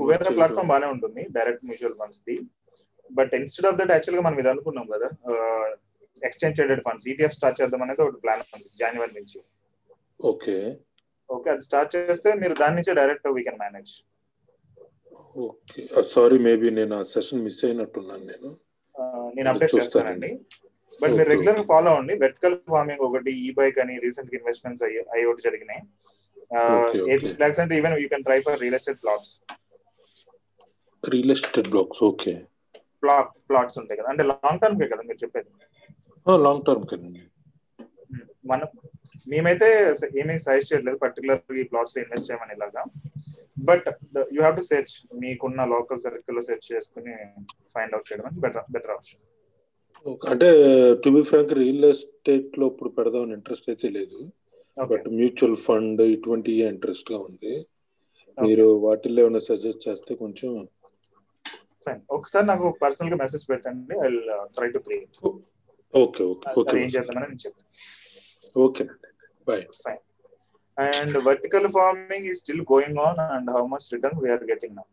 కుబేరా. 0.00 0.30
ప్లాట్ఫామ్ 0.36 0.70
బాగానే 0.72 0.88
ఉంటుంది. 0.94 1.22
Direct 1.36 1.64
mutual 1.68 1.96
funds 2.00 2.22
the. 2.28 2.36
But 3.18 3.32
instead 3.40 3.68
of 3.70 3.78
that 3.80 3.92
యాక్చువల్గా 3.96 4.24
మనం 4.26 4.38
ఇది 4.42 4.50
అనుకున్నాం 4.54 4.86
కదా 4.94 5.08
exchange 6.28 6.56
traded 6.58 6.82
funds 6.86 7.06
ETF 7.12 7.36
start 7.38 7.58
చేద్దాం 7.60 7.82
అనేది 7.84 8.02
ఒక 8.06 8.18
ప్లాన్ 8.24 8.42
ఉంది 8.56 8.68
జనవరి 8.82 9.12
నుంచి. 9.18 9.38
ఓకే. 10.30 10.56
ఓకే 11.34 11.48
అది 11.54 11.62
స్టార్ట్ 11.68 11.90
చేస్తే 11.96 12.30
మీరు 12.42 12.54
దాని 12.62 12.76
నుంచే 12.78 12.92
direct 13.00 13.26
we 13.36 13.42
can 13.46 13.60
manage. 13.64 13.92
Okay. 15.46 15.82
Sorry 16.14 16.38
maybe 16.46 16.68
నేను 16.78 16.94
ఆ 16.98 17.02
సెషన్ 17.12 17.42
మిస్ 17.46 17.60
అయినట్టున్నాను 17.68 18.24
నేను. 18.32 18.50
నేను 19.36 19.48
అప్డేట్ 19.52 19.74
చూస్తానండి. 19.76 20.30
బట్ 21.00 21.14
మీరు 21.18 21.28
రెగ్యులర్గా. 21.32 21.64
ఫాలో 21.70 21.88
అవ్వండి. 21.92 22.14
వెర్టికల్ 22.24 22.56
ఫార్మింగ్ 22.74 23.04
ఒకటి 23.08 23.32
ఈ 23.46 23.48
బైక్ 23.60 23.78
అని 23.84 23.94
రీసెంట్ 24.06 24.34
ఇన్వెస్ట్మెంట్స్ 24.38 24.84
అయ్యి 24.86 25.26
ఒకటి 25.30 25.46
జరిగినాయి. 25.48 25.82
ఎయిట్. 27.12 27.24
లాక్స్ 27.42 27.60
అంటే 27.62 27.74
even 27.80 27.94
you 28.02 28.08
can 28.12 28.26
try 28.28 28.38
for 28.46 28.58
real 28.64 28.76
estate 28.80 29.00
plots 29.04 29.32
real 31.04 31.32
estate 31.36 31.70
blocks 31.74 32.02
okay. 32.10 32.34
Plot 33.04 33.30
plots 33.50 33.78
ఉంటాయి 33.82 34.00
కదా. 34.00 34.10
అంటే 34.14 34.24
లాంగ్ 34.32 34.60
టర్మ్ 34.64 34.78
కే 34.82 34.88
కదా 34.94 35.04
మీరు 35.10 35.20
చెప్పేది? 35.24 35.50
లాంగ్ 36.46 36.64
టర్మ్ 36.68 36.84
మనం 38.50 38.68
మేమైతే 39.26 39.68
ఏమీ 40.20 40.34
సజెస్ట్ 40.44 40.70
చేయట్లేదు 40.70 40.98
పర్టికులర్ 41.04 41.58
ఈ 41.60 41.64
ప్లాట్స్లో 41.70 42.00
ఇన్వెస్ట్ 42.02 42.26
చేయమని 42.28 42.54
ఇలాగా 42.56 42.82
but 43.68 43.86
you 44.34 44.40
have 44.40 44.56
to 44.58 44.64
search 44.70 44.92
మీకున్న 45.22 45.64
లోకల్ 45.74 46.02
సర్కిల్లో 46.04 46.42
సెర్చ్ 46.48 46.66
చేసుకుని 46.72 47.14
ఫైండ్ 47.74 47.94
అవుట్ 47.96 48.08
చేయడం 48.10 48.36
బెటర్ 48.44 48.66
బెటర్ 48.74 48.94
ఆప్షన్ 48.96 49.22
అంటే 50.32 50.48
టు 51.04 51.10
బి 51.14 51.22
ఫ్రాంక్ 51.28 51.52
రియల్ 51.60 51.86
ఎస్టేట్లో 51.90 52.64
ఇప్పుడు 52.72 52.90
పెడదామని 52.96 53.34
ఇంట్రెస్ట్ 53.38 53.68
అయితే 53.72 53.88
లేదు. 53.98 54.18
బట్ 54.76 55.06
మ్యూచువల్ 55.18 55.56
ఫండ్ 55.66 56.02
ఇటువంటి 56.14 56.52
ఇంట్రెస్ట్గా 56.72 57.18
ఉంది. 57.28 57.54
మీరు 58.38 58.66
వాటిల్లో 58.86 59.20
ఏమైనా 59.24 59.42
సజెస్ట్ 59.48 59.84
చేస్తే 59.88 60.12
కొంచెం 60.22 60.50
ఫైన్ 61.86 62.02
ఒకసారి 62.16 62.46
నాకు 62.52 62.66
పర్సనల్గా 62.84 63.18
మెసేజ్ 63.24 63.44
పెట్టండి. 63.52 63.94
I 64.06 64.08
try 64.56 64.68
to 64.76 64.80
create 64.86 65.14
okay 66.02 66.22
okay 66.32 66.54
okay 66.62 66.74
ఏం 66.84 66.90
చేద్దామని 66.96 67.26
నేను 67.32 67.42
చెప్తాను 67.46 67.70
bye 69.50 69.64
fine. 69.84 70.02
And 70.76 71.12
vertical 71.26 71.64
farming 71.74 72.22
is 72.30 72.38
still 72.42 72.60
going 72.70 72.94
on, 73.06 73.16
and 73.34 73.48
how 73.56 73.60
much 73.72 73.84
return 73.94 74.14
we 74.22 74.28
are 74.34 74.44
getting 74.48 74.72
now? 74.78 74.86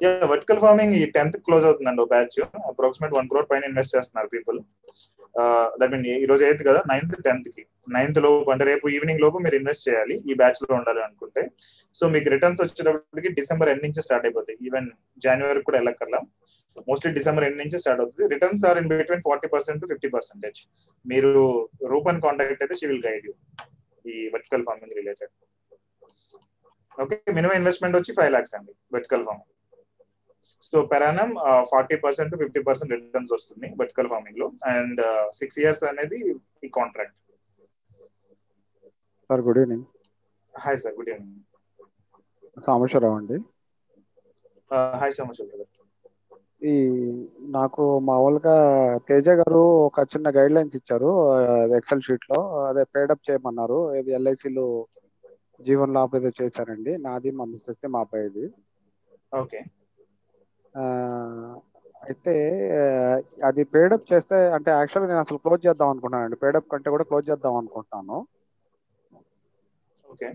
Yeah, 0.00 0.22
vertical 0.32 0.58
farming 0.64 0.90
ఈ 1.00 1.02
టెన్త్ 1.16 1.36
క్లోజ్ 1.46 1.64
అవుతుందండి 1.68 2.00
ఒక 2.04 2.10
బ్యాచ్ 2.14 2.38
అప్రాక్సిమేట్ 2.70 3.14
వన్ 3.18 3.28
క్రోర్ 3.32 3.46
పైన 3.50 3.62
invest 3.70 3.92
చేస్తున్నారు 3.96 4.28
people 4.34 4.58
that 5.80 5.92
mean 5.94 6.06
ఈ 6.22 6.26
రోజు 6.30 6.42
ఎయిత్ 6.48 6.62
కదా 6.68 6.80
నైన్త్ 6.92 7.14
టెన్త్కి. 7.26 7.64
నైన్త్ 7.96 8.18
లోపు 8.24 8.50
అంటే 8.52 8.64
రేపు 8.70 8.86
ఈవినింగ్ 8.94 9.22
లోపు 9.24 9.38
మీరు 9.44 9.56
ఇన్వెస్ట్ 9.60 9.84
చేయాలి 9.88 10.16
ఈ 10.30 10.34
బ్యాచ్లో 10.40 10.72
ఉండాలి 10.78 11.00
అనుకుంటే. 11.06 11.42
సో 11.98 12.04
మీకు 12.14 12.28
రిటర్న్స్ 12.34 12.62
వచ్చేటప్పటికి 12.64 13.30
డిసెంబర్ 13.38 13.70
ఎండ్ 13.72 13.84
నుంచి 13.86 14.02
స్టార్ట్ 14.06 14.26
అయిపోతాయి. 14.28 14.58
ఈవెన్ 14.68 14.88
జనవరి 15.26 15.62
కూడా 15.68 15.78
వెళ్ళక్కర్లా. 15.80 16.20
మోస్ట్లీ 16.88 17.10
డిసెంబర్ 17.18 17.44
ఎండ్ 17.46 17.60
నుంచి 17.62 17.78
స్టార్ట్ 17.82 18.00
అవుతుంది. 18.02 18.26
Returns 18.34 18.64
are 18.70 18.78
in 18.80 18.88
between 18.92 19.24
forty 19.28 19.48
percent 19.54 19.80
to 19.82 19.88
fifty 19.92 20.10
percentage 20.16 20.60
మీరు 21.12 21.32
రూపన్ 21.92 22.20
కాంటాక్ట్ 22.26 22.62
అయితే 22.64 22.76
షీ 22.80 22.88
విల్ 22.90 23.06
గైడ్ 23.08 23.24
యూ 23.28 23.34
ఈ 24.12 24.16
vertical 24.34 24.64
farming 24.68 24.94
related 25.00 25.32
okay 27.04 27.16
minimum 27.38 27.56
investment 27.60 27.96
వచ్చి 27.98 28.12
ఫైవ్ 28.18 28.30
లాక్స్ 28.36 28.54
అండి 28.58 28.72
vertical 28.96 29.24
farming 29.28 29.48
so 30.66 30.78
per annum 30.92 31.30
forty 31.70 31.96
percent 32.04 32.34
fifty 32.40 32.60
percent 32.68 32.92
returns 32.94 33.32
వస్తుంది 33.36 33.68
vertical 33.80 34.08
ఫార్మింగ్లో. 34.12 34.46
And 34.72 35.00
six 35.38 35.58
years 35.62 35.84
అనేది 35.90 36.18
ఈ 36.66 36.70
contract 36.78 37.18
sir 39.30 39.42
good 39.46 39.58
evening 39.58 39.84
hi 40.54 40.78
sir 40.82 40.94
good 40.96 41.10
evening 41.10 41.36
Sambeswararao 42.56 43.16
అండి. 43.18 43.36
Hi 45.00 45.12
Someshwar 45.16 45.48
గారు 45.52 45.64
ఈ 46.62 46.72
నాకు 47.54 47.82
మామూలుగా 48.08 48.54
తేజ 49.08 49.28
గారు 49.40 49.60
ఒక 49.86 50.00
చిన్న 50.12 50.28
గైడ్ 50.36 50.54
లైన్స్ 50.56 50.76
ఇచ్చారు 50.78 51.10
ఎక్సెల్ 51.78 52.04
షీట్లో 52.06 52.38
అదే 52.66 52.82
పేడప్ 52.94 53.26
చేయమన్నారు. 53.28 53.78
ఇది 54.00 54.10
ఎల్ఐసిలో 54.18 54.66
జీవన్ 55.60 55.94
లాభ 55.96 56.16
ఏదో 56.16 56.30
చేశారండి. 56.40 56.92
నాది 57.06 57.30
మా 57.38 57.46
మిస్సెస్ 57.52 57.80
మా 57.94 58.00
అబ్బాయిది. 58.04 58.44
ఓకే 59.32 59.60
అయితే 62.02 62.34
ఆ, 62.76 62.84
అది 63.48 63.62
పేడప్ 63.72 64.04
చేస్తే 64.12 64.36
అంటే 64.56 64.70
యాక్చువల్గా 64.72 65.10
నేను 65.10 65.22
అసలు 65.24 65.38
క్లోజ్ 65.44 65.64
చేద్దాం 65.66 65.88
అనుకుంటున్నాను 65.92 66.38
పేడప్ 66.44 66.70
కంటే 66.72 66.90
కూడా 66.94 67.04
క్లోజ్ 67.10 67.26
చేద్దాం 67.30 67.56
అనుకుంటున్నాను. 67.60 68.18
ఓకే. 70.10 70.28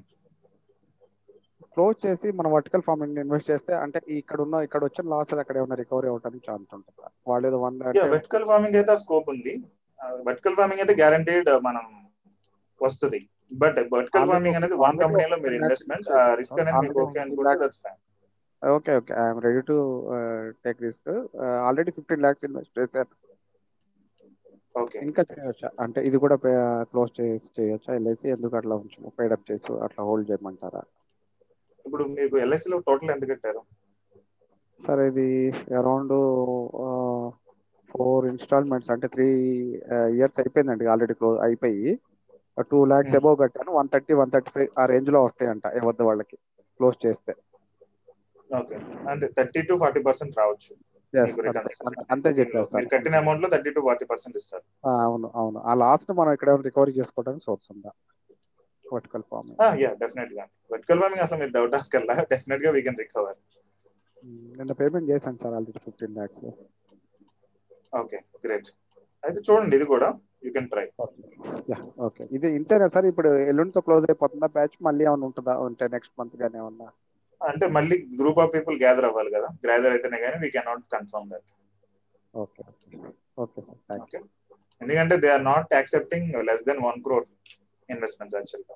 క్లోజ్ 1.76 1.98
చేసి 2.06 2.28
మనం 2.40 2.50
వర్టికల్ 2.56 2.84
ఫార్మింగ్ 2.88 3.18
ఇన్వెస్ట్ 3.24 3.50
చేస్తే 3.52 3.74
అంటే 3.84 4.00
ఇక్కడ 4.20 4.40
ఉన్న 4.46 4.56
ఇక్కడ 4.66 4.82
వచ్చిన 4.88 5.06
లాస్ 5.14 5.34
అక్కడ 5.44 5.56
ఏమైనా 5.62 5.78
రికవరీ 5.82 6.08
అవడానికి 6.12 6.44
ఛాన్స్ 6.50 6.70
ఉంటుందా. 6.78 7.08
వాళ్ళు 7.30 7.46
ఏదో 7.50 7.58
వన్ 7.66 7.78
వర్టికల్ 8.14 8.46
ఫార్మింగ్ 8.52 8.78
అయితే 8.82 8.96
స్కోప్ 9.04 9.30
ఉంది. 9.36 9.54
వర్టికల్ 10.28 10.56
ఫార్మింగ్ 10.60 10.82
అయితే 10.84 10.96
గ్యారంటీడ్ 11.02 11.50
మనం 11.68 11.86
వస్తుంది. 12.82 13.20
బట్ 13.62 13.78
వర్టికల్ 13.96 14.28
ఫార్మింగ్ 14.30 14.58
అనేది 14.60 14.78
వన్ 14.84 14.98
కంపెనీలో 15.02 15.38
మీరు 15.44 15.56
ఇన్వెస్ట్మెంట్ 15.60 16.08
రిస్క్ 16.40 16.60
అనేది 16.62 16.80
మీకు 16.86 17.02
ఓకే 17.04 17.20
అనుకుంటే 17.26 17.56
that's 17.64 17.82
fine 17.84 18.00
okay 18.62 18.92
okay 19.00 19.14
I'm 19.24 19.40
ready 19.46 19.62
to 19.70 19.76
take 20.66 20.80
risk 20.86 21.10
already 21.68 21.92
fifteen 21.98 22.24
lakhs 22.26 22.46
invest 22.48 22.74
చేశాను 22.80 23.12
ఓకే 23.18 23.35
ఇంకా 25.06 25.22
చేయొచ్చా? 25.30 25.70
అంటే 25.84 26.00
ఇది 26.08 26.18
కూడా 26.24 26.36
క్లోజ్ 26.92 27.12
చేసి 27.20 27.50
చేయొచ్చా? 27.58 27.92
ఎల్ఐసి 28.00 28.34
ఎందుకు 28.36 28.58
అట్లా 28.60 28.78
ఉంచు 28.82 29.14
పేడప్ 29.20 29.50
చేసి 29.50 29.72
అట్లా 29.88 30.04
హోల్డ్ 30.10 30.30
చేయమంటారా? 30.32 30.84
ఇప్పుడు 31.86 32.04
మీకు 32.12 32.36
ఎల్ఐసి 32.44 32.68
లో 32.72 32.78
టోటల్ 32.88 33.14
ఎంత 33.16 33.26
కట్టారు? 33.32 33.62
సార్ 34.80 35.02
ఇది 35.10 35.26
అరౌండ్ 35.80 36.14
ఫోర్ 37.90 38.26
ఇన్స్టాల్మెంట్స్ 38.32 38.92
అంటే 38.96 39.08
త్రీ 39.08 39.28
ఇయర్స్ 40.18 40.40
అయిపోయిందండి 40.44 40.90
ఆల్రెడీ 40.94 41.16
క్లోజ్ 41.20 41.40
అయిపోయి. 41.48 41.86
Two 42.72 42.80
lakhs 42.92 43.14
Hmm. 43.14 43.20
అబౌవ్ 43.20 43.38
కట్టాను. 43.42 43.72
One 43.78 43.92
thirty 43.94 44.14
one 44.22 44.34
thirty 44.36 44.52
five 44.56 44.70
ఆ 44.82 44.86
రేంజ్లో 44.94 45.22
వస్తాయంట 45.26 45.66
ఎవరి 45.82 46.08
వాళ్ళకి. 46.10 46.38
క్లోజ్ 46.80 46.98
చేస్తే. 47.06 47.34
ఓకే. 48.50 48.78
అంతే 49.12 49.28
థర్టీ 49.38 49.62
టు 49.68 49.76
ఫార్టీ 49.82 50.02
పర్సెంట్ 50.08 50.38
రావచ్చు. 50.40 50.72
అంతే 52.14 52.30
చెప్పారు 52.38 52.88
కట్టిన 52.94 53.16
అమౌంట్లో 53.22 53.48
థర్టీ 53.54 53.72
టు 53.76 53.82
ఫార్టీ 53.86 54.06
పర్సెంట్ 54.12 54.38
ఇస్తారు 54.40 54.64
అవును 55.04 55.28
అవును. 55.36 55.60
ఆ 55.62 55.74
లాస్ట్ 55.82 56.12
మనం 56.20 56.32
ఇక్కడ 56.36 56.56
రికవరీ 56.68 56.94
చేసుకోవడానికి 57.00 57.46
సోర్స్ 57.48 57.70
ఉందా? 57.74 57.92
వర్టికల్ 58.86 59.24
ఫార్మ్ 59.30 59.52
యా 59.82 59.92
డెఫినెట్గా 60.02 60.44
వర్టికల్ 60.72 61.00
ఫార్మింగ్ 61.02 61.24
అసలు 61.24 61.40
మీరు 61.42 61.54
డౌట్ 61.56 61.76
అక్కర్లా 61.80 62.16
డెఫినెట్గా 62.32 62.72
వీ 62.76 62.82
కెన్ 62.88 63.00
రికవర్ 63.00 63.38
నిన్న 64.58 64.74
పేమెంట్ 64.80 65.08
చేశాను 65.12 65.40
sir 65.42 65.56
already 65.58 65.82
fifteen 65.86 66.16
lakhs 66.18 66.46
okay 67.94 68.18
great 68.44 68.70
అయితే 69.24 69.40
చూడండి 69.46 69.76
ఇది 69.78 69.86
కూడా. 69.92 70.08
You 70.46 70.50
can 70.56 70.68
try 70.72 70.86
yeah 71.70 71.78
okay 72.08 72.24
ఇది 72.36 72.48
ఇంతేనా 72.58 72.88
సార్ 72.94 73.06
ఇప్పుడు 73.12 73.30
ఎల్లుండితో 73.52 73.82
క్లోజ్ 73.88 74.06
అయిపోతుందా 74.10 74.48
బ్యాచ్ 74.56 74.76
మళ్ళీ 74.88 75.04
ఏమైనా 75.08 75.26
ఉంటుందా? 75.30 75.54
ఉంటే 75.68 75.86
నెక్స్ట్ 75.96 76.14
మంత్ 76.20 76.36
గానీ 76.42 76.58
ఏమన్నా? 76.62 76.88
అంటే 77.42 77.66
మళ్ళీ 77.76 77.96
గ్రూప్ 78.20 78.40
ఆఫ్ 78.42 78.52
పీపుల్ 78.54 78.76
గ్యాదర్ 78.82 79.08
అవ్వాలి 79.10 79.32
కదా? 79.36 79.48
గ్యాదర్ 79.66 79.94
అయితేనే 79.96 80.18
కానీ 80.24 80.38
we 80.44 80.50
can 80.54 80.68
not 80.70 80.84
confirm 80.94 81.28
that 81.32 81.48
okay 82.34 82.64
okay 83.38 83.62
sir 83.68 84.00
okay 84.00 84.20
ఎందుకంటే 84.82 85.16
they 85.24 85.30
are 85.34 85.46
not 85.48 85.70
accepting 85.78 86.30
less 86.48 86.64
then 86.68 86.82
one 86.86 86.98
crore 87.06 87.26
investments 87.90 88.36
యాక్చువల్గా 88.40 88.76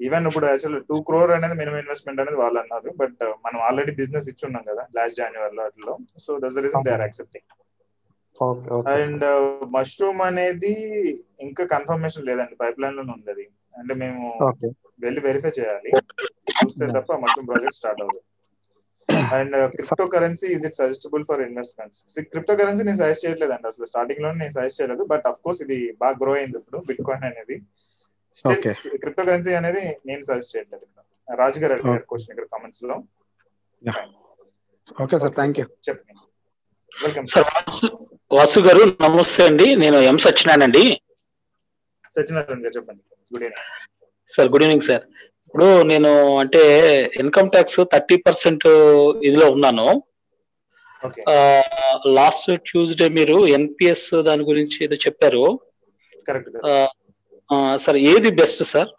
ఈవెన్ 0.00 0.26
ఇప్పుడు 0.28 0.46
యాక్చువల్ 0.48 0.76
టూ 0.88 0.96
క్రోర్ 1.06 1.30
అనేది 1.36 1.54
మినిమం 1.60 1.78
ఇన్వెస్ట్మెంట్ 1.82 2.20
అనేది 2.22 2.38
వాళ్ళు 2.40 2.58
అన్నారు 2.62 2.90
బట్ 2.98 3.14
మనం 3.44 3.58
ఆల్రెడీ 3.68 3.92
బిజినెస్ 4.00 4.28
ఇచ్చి 4.32 4.44
ఉన్నాం 4.48 4.64
కదా 4.68 4.82
లాస్ట్ 4.96 5.18
జనవరిలో 5.20 5.62
అట్లా 5.68 5.94
so 6.24 6.32
that's 6.42 6.56
the 6.56 6.64
reason 6.66 6.84
they 6.86 6.92
are 6.96 7.04
accepting 7.06 7.48
okay 8.38 8.68
okay 8.76 8.92
and 8.96 9.24
mushroom 9.74 10.20
అనేది 10.26 10.74
ఇంకా 11.46 11.64
కన్ఫర్మేషన్ 11.72 12.28
లేదండి 12.28 12.54
పైప్ 12.60 12.78
లైన్లోనే 12.82 13.12
ఉంది 13.14 13.30
అది. 13.34 13.44
అంటే 13.74 13.94
మేము 14.02 14.22
వెళ్ళి 15.02 15.20
వెరిఫై 15.26 15.50
చేయాలి. 15.58 15.90
చూస్తే 16.58 16.86
తప్ప 16.96 17.18
మష్రూమ్ 17.24 17.48
ప్రాజెక్ట్ 17.50 17.78
స్టార్ట్ 17.80 18.02
అవుతుంది 18.04 18.26
and 19.38 19.56
crypto 19.74 20.06
currency 20.14 20.48
is 20.56 20.64
it 20.68 20.76
suggestable 20.80 21.24
for 21.28 21.42
investments 21.48 22.00
crypto 22.32 22.56
currency 22.60 22.82
నేను 22.88 23.00
సజెస్ట్ 23.02 23.24
చేయట్లేదండి. 23.26 23.66
అసలు 23.72 23.86
స్టార్టింగ్లో 23.92 24.30
నేను 24.42 24.54
సజెస్ట్ 24.58 24.80
చేయలేదు. 24.80 25.04
బట్ 25.12 25.24
అఫ్ 25.30 25.40
కోర్స్ 25.44 25.62
ఇది 25.66 25.78
బాగా 26.02 26.16
గ్రో 26.22 26.34
అయింది 26.40 26.58
ఇప్పుడు 26.62 26.80
బిట్ 26.90 27.04
కాయిన్ 27.10 27.28
అనేది 27.30 27.58
Okay. 28.36 28.72
క్రిప్టో 29.02 29.22
కరెన్సీ 29.28 29.52
అనేది 29.58 29.80
నేను 30.08 30.22
సజెస్ట్ 30.26 30.52
చేయట్లేదు. 30.54 30.84
రాజు 31.40 31.58
గారు 31.62 31.72
అడిగారు 31.76 32.04
క్వశ్చన్ 32.10 32.32
ఇక్కడ 32.34 32.46
కామెంట్స్లో. 32.52 32.96
ఓకే 35.04 35.16
సార్ 35.22 35.34
థ్యాంక్ 35.38 35.56
యూ 35.60 35.64
చెప్పండి. 35.86 36.20
వెల్కమ్ 37.04 37.26
సార్ 37.32 37.46
వాసు 37.54 37.88
వాసు 38.36 38.60
గారు 38.66 38.82
నమస్తే 39.04 39.42
అండి. 39.48 39.66
నేను 39.82 39.98
ఎం 40.10 40.18
సత్యనారాయణ 40.26 40.70
సత్యనారాయణ 42.16 42.60
గారు 42.66 42.74
చెప్పండి. 42.78 43.02
Good 43.32 43.44
evening 43.46 43.66
sir 44.36 44.48
good 44.52 44.64
evening 44.66 44.86
sir 44.88 45.04
ఇప్పుడు 45.50 45.82
నేను 45.82 46.10
అంటే 46.38 46.60
ఇన్కమ్ 47.20 47.48
ట్యాక్స్ 47.50 47.78
థర్టీ 47.92 48.16
పర్సెంట్ 48.16 48.66
ఇదిలో 49.28 49.46
ఉన్నాను. 49.50 49.86
లాస్ట్ 52.06 52.46
ట్యూస్డే 52.66 53.08
మీరు 53.08 53.36
ఎన్పిఎస్ 53.56 54.10
దాని 54.28 54.42
గురించి 54.50 54.78
ఏదో 54.84 54.96
చెప్పారు. 55.06 55.44
సార్ 57.84 57.98
ఏది 58.10 58.30
బెస్ట్ 58.40 58.62
సార్ 58.72 58.90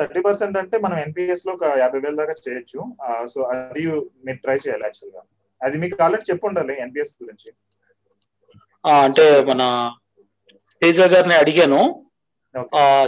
థర్టీ 0.00 0.20
పర్సెంట్ 0.20 0.58
అంటే 0.58 0.78
మనం 0.84 0.96
ఎన్పిఎస్లో 0.98 1.52
ఒక 1.52 1.64
యాభై 1.78 2.00
వేల 2.04 2.14
దాకా 2.20 2.34
చేయొచ్చు. 2.46 2.80
సో 3.32 3.40
అది 3.54 3.82
మీరు 4.26 4.38
ట్రై 4.44 4.56
చేయాలి 4.66 4.84
యాక్చువల్గా. 4.84 5.22
అది 5.62 5.78
మీకు 5.78 5.98
ఆల్రెడీ 6.04 6.24
చెప్పు 6.30 6.46
ఉండాలి 6.46 6.76
ఎన్పిఎస్ 6.80 7.12
గురించి. 7.22 7.50
అంటే 9.06 9.26
మన 9.50 9.62
తేజ 10.82 11.00
గారిని 11.00 11.34
అడిగాను. 11.34 11.82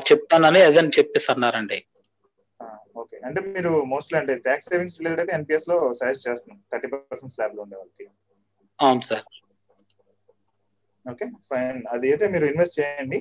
చెప్తానని 0.09 0.61
అదని 0.69 0.95
చెప్పేసి 0.99 1.29
అన్నారండి 1.35 1.79
ఓకే. 3.03 3.17
అంటే 3.29 3.41
మీరు 3.55 3.71
మోస్ట్లీ 3.93 4.17
అంటే 4.21 4.35
ట్యాక్స్ 4.47 4.69
సేవింగ్స్ 4.71 4.99
రిలేటెడ్ 4.99 5.23
అయితే 5.23 5.35
ఎన్పిఎస్లో 5.39 5.77
సజెస్ట్ 6.01 6.27
చేస్తున్నాం. 6.29 6.59
థర్టీ 6.73 6.89
పర్సెంట్ 6.93 7.35
స్లాబ్లో 7.35 7.61
ఉండే 7.65 7.77
వాళ్ళకి. 7.81 8.07
అవును 8.79 9.05
సార్ 9.11 9.27
ఓకే 11.07 11.27
ఫైన్ 11.49 11.79
అది 11.95 12.07
అయితే 12.13 12.25
మీరు 12.35 12.45
ఇన్వెస్ట్ 12.51 12.77
చేయండి. 12.79 13.19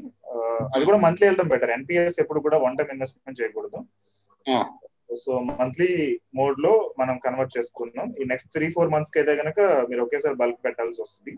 అది 0.76 0.84
కూడా 0.90 1.00
మంత్లీ 1.06 1.26
వెళ్ళడం 1.28 1.48
బెటర్ 1.54 1.74
ఎన్పిఎస్ 1.78 2.20
ఎప్పుడు 2.24 2.40
కూడా 2.46 2.58
వన్ 2.66 2.78
టైం 2.80 2.90
ఇన్వెస్ట్మెంట్ 2.96 3.40
చేయకూడదు. 3.42 3.80
సో 5.24 5.32
మంత్లీ 5.52 5.90
మోడ్లో 6.40 6.74
మనం 7.00 7.16
కన్వర్ట్ 7.26 7.56
చేసుకున్నాం 7.58 8.08
ఈ 8.20 8.26
నెక్స్ట్ 8.32 8.52
త్రీ 8.56 8.68
ఫోర్ 8.76 8.94
మంత్స్కి 8.94 9.20
అయితే 9.22 9.34
కనుక 9.42 9.60
మీరు 9.90 10.04
ఒకేసారి 10.06 10.36
బల్క్ 10.42 10.62
పెట్టాల్సి 10.66 11.02
వస్తుంది. 11.06 11.34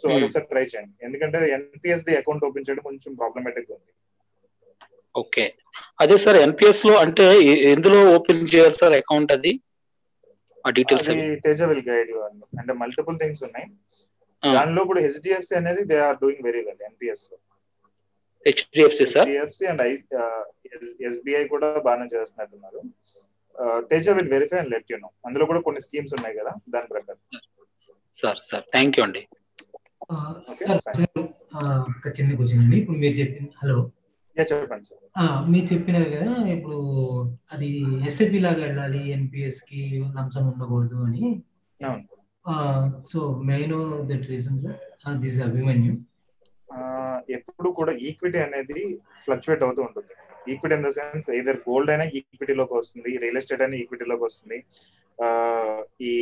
సో 0.00 0.04
Hmm. 0.08 0.14
అది 0.16 0.24
ఒకసారి 0.26 0.46
ట్రై 0.52 0.62
చేయండి. 0.64 0.94
ఎందుకంటే 1.06 1.38
ఎన్పిఎస్ 1.56 2.04
ది 2.08 2.14
అకౌంట్ 2.16 2.44
ఓపెన్ 2.44 2.64
చేయడం 2.68 2.82
కొంచెం 2.82 3.12
ప్రాబ్లమేటిక్ 3.20 3.70
ఉంది. 3.76 3.92
ఓకే. 5.14 5.44
అదే 6.00 6.16
సార్ 6.18 6.36
ఎన్పిఎస్లో 6.36 6.94
అంటే 7.04 7.26
ఎందులో 7.74 8.00
ఓపెన్ 8.16 8.42
చేయాలి 8.54 8.76
సార్ 8.80 8.92
అకౌంట్ 8.92 9.32
అది? 9.32 9.52
ఆ 10.64 10.70
details 10.78 11.08
Teja 11.46 11.62
will 11.70 11.84
guide 11.88 12.10
you 12.10 12.20
అంటే 12.60 12.72
మల్టిపుల్ 12.82 13.18
థింగ్స్ 13.22 13.42
ఉన్నాయి. 13.48 13.66
దానిలో 14.42 14.80
ఇప్పుడు 14.82 15.00
హెచ్డిఎఫ్సి 15.00 15.54
అనేది 15.60 15.82
they 15.90 15.98
are 16.06 16.18
doing 16.22 16.42
very 16.46 16.62
well 16.66 16.82
ఎన్పిఎస్లో. 16.88 17.36
HDFC 18.46 19.06
sir? 19.14 19.28
HDFC 19.28 19.66
and 19.66 19.82
SBI 21.08 21.44
కూడా 21.54 21.68
బాగానే 21.86 22.06
చేస్తున్నట్టున్నారు. 22.14 22.80
Teja 23.90 24.08
will 24.18 24.30
verify 24.34 24.58
and 24.58 24.70
let 24.74 24.90
you 24.92 24.98
know 24.98 25.10
అందులో 25.26 25.44
కూడా 25.50 25.60
కొన్ని 25.60 25.80
స్కీమ్స్ 25.86 26.14
ఉన్నాయి 26.18 26.36
కదా 26.40 26.52
దాని 26.74 26.88
ప్రకారం. 26.94 27.20
సార్ 28.22 28.40
సార్ 28.50 28.64
థ్యాంక్ 28.74 28.98
యూ 28.98 29.04
అండి. 29.04 29.22
సార్ 30.12 30.80
ఒక 31.96 32.08
చిన్న 32.16 32.30
క్వశ్చన్ 32.36 32.60
అండి. 32.60 32.76
ఇప్పుడు 32.76 32.98
మీరు 33.02 33.14
చెప్పిన 33.14 33.46
హలో. 33.62 33.76
చెప్పండి 34.38 34.86
సార్. 34.88 35.50
మీరు 35.50 35.66
చెప్పినారు 35.72 36.08
కదా 36.10 36.32
ఇప్పుడు 36.54 36.78
అది 37.52 37.68
ఎస్ఎపి 38.06 38.38
లాగా 38.38 38.62
వెళ్ళాలి 38.64 39.02
ఎన్పిఎస్కి 39.10 39.82
లంచం 40.16 40.44
ఉండకూడదు 40.50 40.96
అని. 41.08 41.24
So 43.12 43.20
main 43.50 43.76
that 44.10 44.26
reason 44.30 44.58
this 45.22 45.38
Abhimanyu 45.42 45.94
ఎప్పుడు 47.30 47.68
కూడా 47.70 47.92
ఈక్విటీ 47.92 48.38
అనేది 48.38 48.80
ఫ్లక్చువేట్ 49.24 49.62
అవుతూ 49.62 49.82
ఉంటుంది. 49.82 50.14
Equity 50.52 50.74
in 50.78 50.84
the 50.86 50.90
sense 50.98 51.28
either 51.40 51.58
gold 51.68 51.90
అయినా 51.94 52.06
ఈక్విటీలోకి 52.18 52.74
వస్తుంది 52.80 53.10
రియల్ 53.24 53.38
ఎస్టేట్ 53.40 53.62
అయినా 53.66 53.76
ఈక్విటీలోకి 53.82 54.24
వస్తుంది. 54.28 54.58
ఈ 56.10 56.12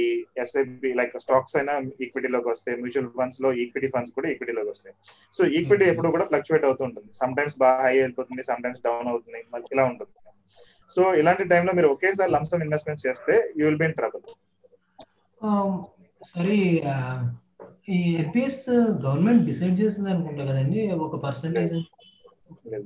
ఎస్ఐపి 0.42 0.90
లైక్ 1.00 1.14
స్టాక్స్ 1.24 1.54
అయినా 1.60 1.74
ఈక్విటీలోకి 2.04 2.48
వస్తాయి 2.52 2.76
మ్యూచువల్ 2.82 3.10
ఫండ్స్లో 3.20 3.50
ఈక్విటీ 3.62 3.88
ఫండ్స్ 3.94 4.14
కూడా 4.16 4.28
ఈక్విటీలోకి 4.32 4.70
వస్తాయి. 4.74 4.94
సో 5.36 5.44
ఈక్విటీ 5.58 5.86
ఎప్పుడు 5.92 6.10
కూడా 6.16 6.26
ఫ్లక్చువేట్ 6.32 6.66
అవుతూ 6.70 6.82
ఉంటుంది. 6.88 7.10
సమ్ 7.20 7.34
టైమ్స్ 7.38 7.56
బాగా 7.64 7.80
హై 7.86 7.94
వెళ్ళిపోతుంది 8.02 8.44
సమ్ 8.50 8.62
టైమ్స్ 8.66 8.82
డౌన్ 8.88 9.10
అవుతుంది 9.14 9.42
మళ్ళీ 9.54 9.68
ఇలా 9.76 9.86
ఉంటుంది. 9.92 10.12
సో 10.90 11.02
ఇలాంటి 11.20 11.44
టైంలో 11.52 11.72
మీరు 11.78 11.88
ఒకేసారి 11.94 12.30
లంసమ్ 12.36 12.62
ఇన్వెస్ట్మెంట్ 12.66 13.02
చేస్తే 13.06 13.34
you 13.58 13.64
will 13.68 13.80
be 13.82 13.86
in 13.90 13.96
trouble 14.00 14.24
sorry 16.30 16.58
ఈ 17.94 17.98
ఎన్పిఎస్ 18.22 18.60
గవర్నమెంట్ 19.04 19.42
డిసైడ్ 19.50 19.76
చేస్తుంది 19.80 20.10
అనుకుంటా 20.12 20.44
కదండి 20.50 20.82
ఒక 21.06 21.16
పర్సంటేజ్ 21.24 21.74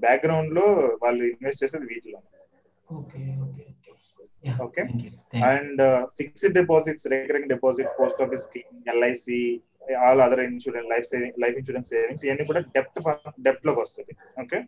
బ్యాక్గ్రౌండ్లో 0.07 0.67
వాళ్ళు 1.05 1.23
ఇన్వెస్ట్ 1.33 1.63
చేసేది 1.65 1.87
వీటిలో. 1.93 2.19
Okay 4.67 4.83
and 5.53 5.81
fixed 6.19 6.55
deposits 6.61 7.07
recurring 7.15 7.49
deposit 7.55 7.91
post 8.01 8.21
office 8.25 8.45
scheme 8.49 8.75
LIC 8.93 9.41
all 10.05 10.21
other 10.27 10.43
insurance 10.49 10.89
life 10.93 11.07
saving 11.13 11.37
life 11.43 11.57
insurance 11.61 11.89
savings 11.95 12.25
ఇవన్నీ 12.27 12.45
కూడా 12.51 12.61
డెప్ట్ 12.77 13.01
డెప్ట్లోకి 13.47 13.81
వస్తుంది 13.85 14.13
ఓకే 14.43 14.59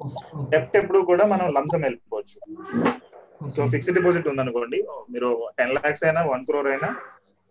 డెప్ట్ 0.55 0.77
ఎప్పుడు 0.81 1.01
కూడా 1.11 1.27
మనం 1.35 1.47
లంసం 1.59 1.81
వెళ్ళిపోవచ్చు. 1.87 2.39
సో 3.55 3.69
ఫిక్స్డ్ 3.73 3.97
డిపాజిట్ 3.99 4.29
ఉందనుకోండి 4.33 4.79
మీరు 5.15 5.31
టెన్ 5.59 5.75
లాక్స్ 5.77 6.05
అయినా 6.09 6.23
వన్ 6.33 6.45
క్రోర్ 6.49 6.69
అయినా 6.75 6.91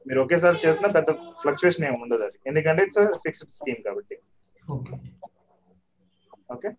మీరు 0.06 0.20
ఒకేసారి 0.26 0.58
చేసినా 0.64 0.88
పెద్ద 0.98 1.10
ఫ్లక్చుయేషన్ 1.42 1.86
ఏమి 1.90 1.98
ఉండదు 2.04 2.24
అది. 2.28 2.38
ఎందుకంటే 2.50 2.82
ఇట్స్ 2.88 3.02
ఫిక్స్డ్ 3.24 3.52
స్కీమ్ 3.58 3.82
కాబట్టి. 3.88 4.16
Okay 6.50 6.70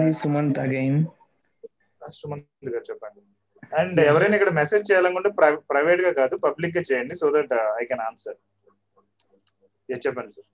G 0.00 0.06
Sumanth 0.20 0.58
again 0.64 0.98
Sumanth 2.18 2.70
గారు 2.74 2.84
చెప్పండి. 2.90 3.20
అండ్ 3.80 3.98
ఎవరైనా 4.10 4.34
ఇక్కడ 4.38 4.52
మెసేజ్ 4.60 4.84
చేయాలనుకుంటే 4.90 5.30
ప్రైవేట్గా 5.72 6.12
కాదు 6.20 6.34
పబ్లిక్గా 6.46 6.82
చేయండి 6.90 7.14
so 7.22 7.26
that 7.36 7.52
I 7.80 7.84
can 7.90 8.04
answer 8.08 8.38
చెప్పండి 10.06 10.32
సార్ 10.36 10.48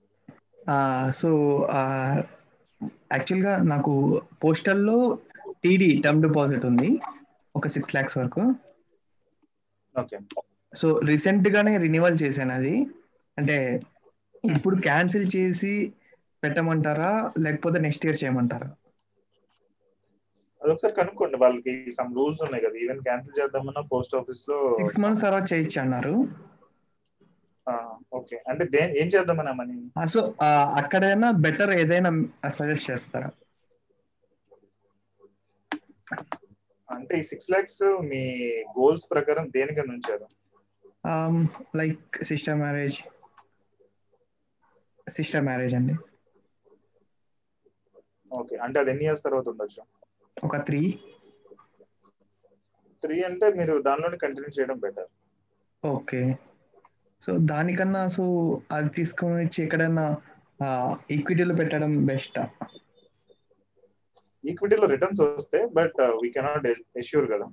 సో 1.21 1.29
యాక్చువల్గా 3.15 3.53
నాకు 3.73 3.93
పోస్టల్లో 4.45 4.99
టీడీ 5.65 5.89
టర్మ్ 6.05 6.23
డిపాజిట్ 6.27 6.65
ఉంది. 6.71 6.91
ఒక 7.55 7.67
సిక్స్ 7.75 7.93
ల్యాక్స్ 7.95 8.17
వరకు. 8.19 8.43
ఓకే 9.95 10.17
సో 10.73 10.87
రీసెంట్ 11.11 11.47
గానే 11.55 11.73
రినివల్ 11.85 12.17
చేశాను 12.23 12.53
అది. 12.59 12.75
అంటే 13.39 13.57
ఇప్పుడు 14.55 14.77
క్యాన్సిల్ 14.87 15.29
చేసి 15.37 15.75
పెట్టమంటారా? 16.43 17.13
లేకపోతే 17.45 17.79
నెక్స్ట్ 17.85 18.05
ఇయర్ 18.07 18.19
చేయమంటారా? 18.23 18.69
అదొకసారి 20.63 20.95
కనుక్కోండి. 20.99 21.37
వాళ్ళకి 21.43 21.73
సమ్ 21.97 22.13
రూల్స్ 22.19 22.43
ఉన్నాయి 22.45 22.65
కదా. 22.67 22.77
ఈవెన్ 22.85 23.01
క్యాన్సిల్ 23.09 23.39
చేద్దామన్నా 23.41 23.83
పోస్ట్ 23.93 24.15
ఆఫీస్లో 24.21 24.59
సిక్స్ 24.81 25.01
మంత్స్ 25.05 25.25
తర్వాత 25.27 25.47
చేయొచ్చు 25.53 25.79
అన్నారు. 25.85 26.15
ఓకే 28.19 28.37
అంటే 28.51 28.65
ఏం 29.01 29.09
చేద్దామని 29.15 29.53
మనీ? 29.61 29.77
సో 30.15 30.21
అక్కడైనా 30.81 31.29
బెటర్ 31.47 31.73
ఏదైనా 31.83 32.11
సజెస్ట్ 32.59 32.91
చేస్తారా? 32.91 33.31
అంటే 36.89 37.15
ఈ 37.21 37.25
సిక్స్ 37.31 37.51
లాక్స్ 37.53 37.83
మీ 38.11 38.23
గోల్స్ 38.79 39.07
ప్రకారం 39.13 39.47
దేనికని 39.57 39.93
ఉంచారు? 39.97 40.27
Like 41.81 42.25
sister 42.29 42.59
marriage 42.63 42.97
sister 45.07 45.45
marriage 45.49 45.75
అండి. 45.79 45.95
ఓకే 48.31 48.57
అంటే 48.65 48.77
అది 48.81 48.91
ఎన్ని 48.91 49.05
ఇయర్స్ 49.05 49.25
తర్వాత 49.27 49.47
ఉండొచ్చు? 49.53 49.83
ఒక 50.37 50.57
త్రీ. 50.69 50.81
త్రీ 53.03 53.17
అంటే 53.29 53.47
మీరు 53.59 53.75
దానిలోనే 53.89 54.17
కంటిన్యూ 54.25 54.51
చేయడం 54.57 54.79
బెటర్. 54.85 55.11
ఓకే. 55.85 56.23
సో 57.25 57.33
దానికన్నా 57.53 58.03
సో 58.17 58.25
అది 58.73 58.91
తీసుకొని 58.99 59.37
వచ్చి 59.45 59.59
ఎక్కడైనా 59.65 60.07
ఈక్విటీలో 61.11 61.55
పెట్టడం 61.55 61.93
బెస్ట్? 62.11 62.39
ఈక్విటీలో 64.45 64.87
రిటర్న్స్ 64.95 65.21
వస్తే 65.21 65.61
బట్ 65.79 66.01
వీ 66.23 66.31
కెనాట్ 66.37 66.67
ఎష్యూర్ 67.03 67.27
కదా. 67.35 67.47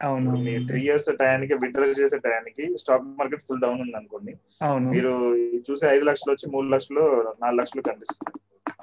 అవును. 0.00 0.32
త్రీ 0.68 0.80
ఇయర్స్ 0.80 1.08
టయానికి 1.20 1.54
విత్డ్రా 1.54 1.86
చేసే 2.00 2.18
టయానికి 2.18 2.64
స్టాక్ 2.82 3.06
మార్కెట్ 3.18 3.46
ఫుల్ 3.46 3.60
డౌన్ 3.60 3.80
ఉంది 3.80 3.96
అనుకోండి 3.96 4.32
అవును. 4.62 4.92
మీరు 4.92 5.12
చూసే 5.68 5.86
ఐదు 5.88 6.04
లక్షలు 6.04 6.32
వచ్చి 6.32 6.46
మూడు 6.54 6.68
లక్షలు 6.68 7.04
నాలుగు 7.42 7.60
లక్షలు 7.60 7.82
కనిపిస్తుంది. 7.82 8.32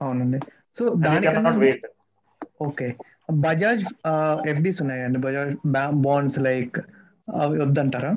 అవునండి. 0.01 0.39
సో 0.77 0.83
దానికన్నా. 1.05 1.51
ఓకే. 2.67 2.87
బజాజ్ 3.45 3.83
ఎఫ్డీస్ 4.51 4.81
ఉన్నాయండి. 4.83 5.19
బజాజ్ 5.25 5.53
బాండ్స్ 6.05 6.39
లైక్ 6.39 6.77
అవి 7.27 7.57
వద్దంటారా? 7.63 8.11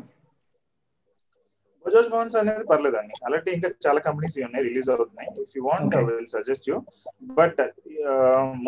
బజాజ్ 1.85 2.09
బాండ్స్ 2.09 2.37
అనేది 2.37 2.65
పర్లేదండి. 2.65 3.15
అలాంటి 3.27 3.51
ఇంకా 3.57 3.69
చాలా 3.87 4.01
కంపెనీస్ 4.07 4.37
ఉన్నాయి 4.47 4.65
రిలీజ్ 4.69 4.89
అవుతున్నాయి. 4.91 5.29
If 5.43 5.55
you 5.57 5.63
want. 5.69 5.97
Will 6.09 6.31
suggest 6.37 6.67
you 6.71 6.77
but 7.39 7.61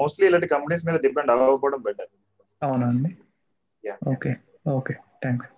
mostly 0.00 0.26
ఇలాంటి 0.26 0.52
కంపెనీస్ 0.54 0.86
మీద 0.86 0.98
డిపెండ్ 1.06 1.32
అవ్వకపోవడం 1.34 1.82
బెటర్ 1.88 2.10
అవునండి 2.62 3.10
okay 4.12 4.32
okay 4.72 4.94
thanks 5.22 5.48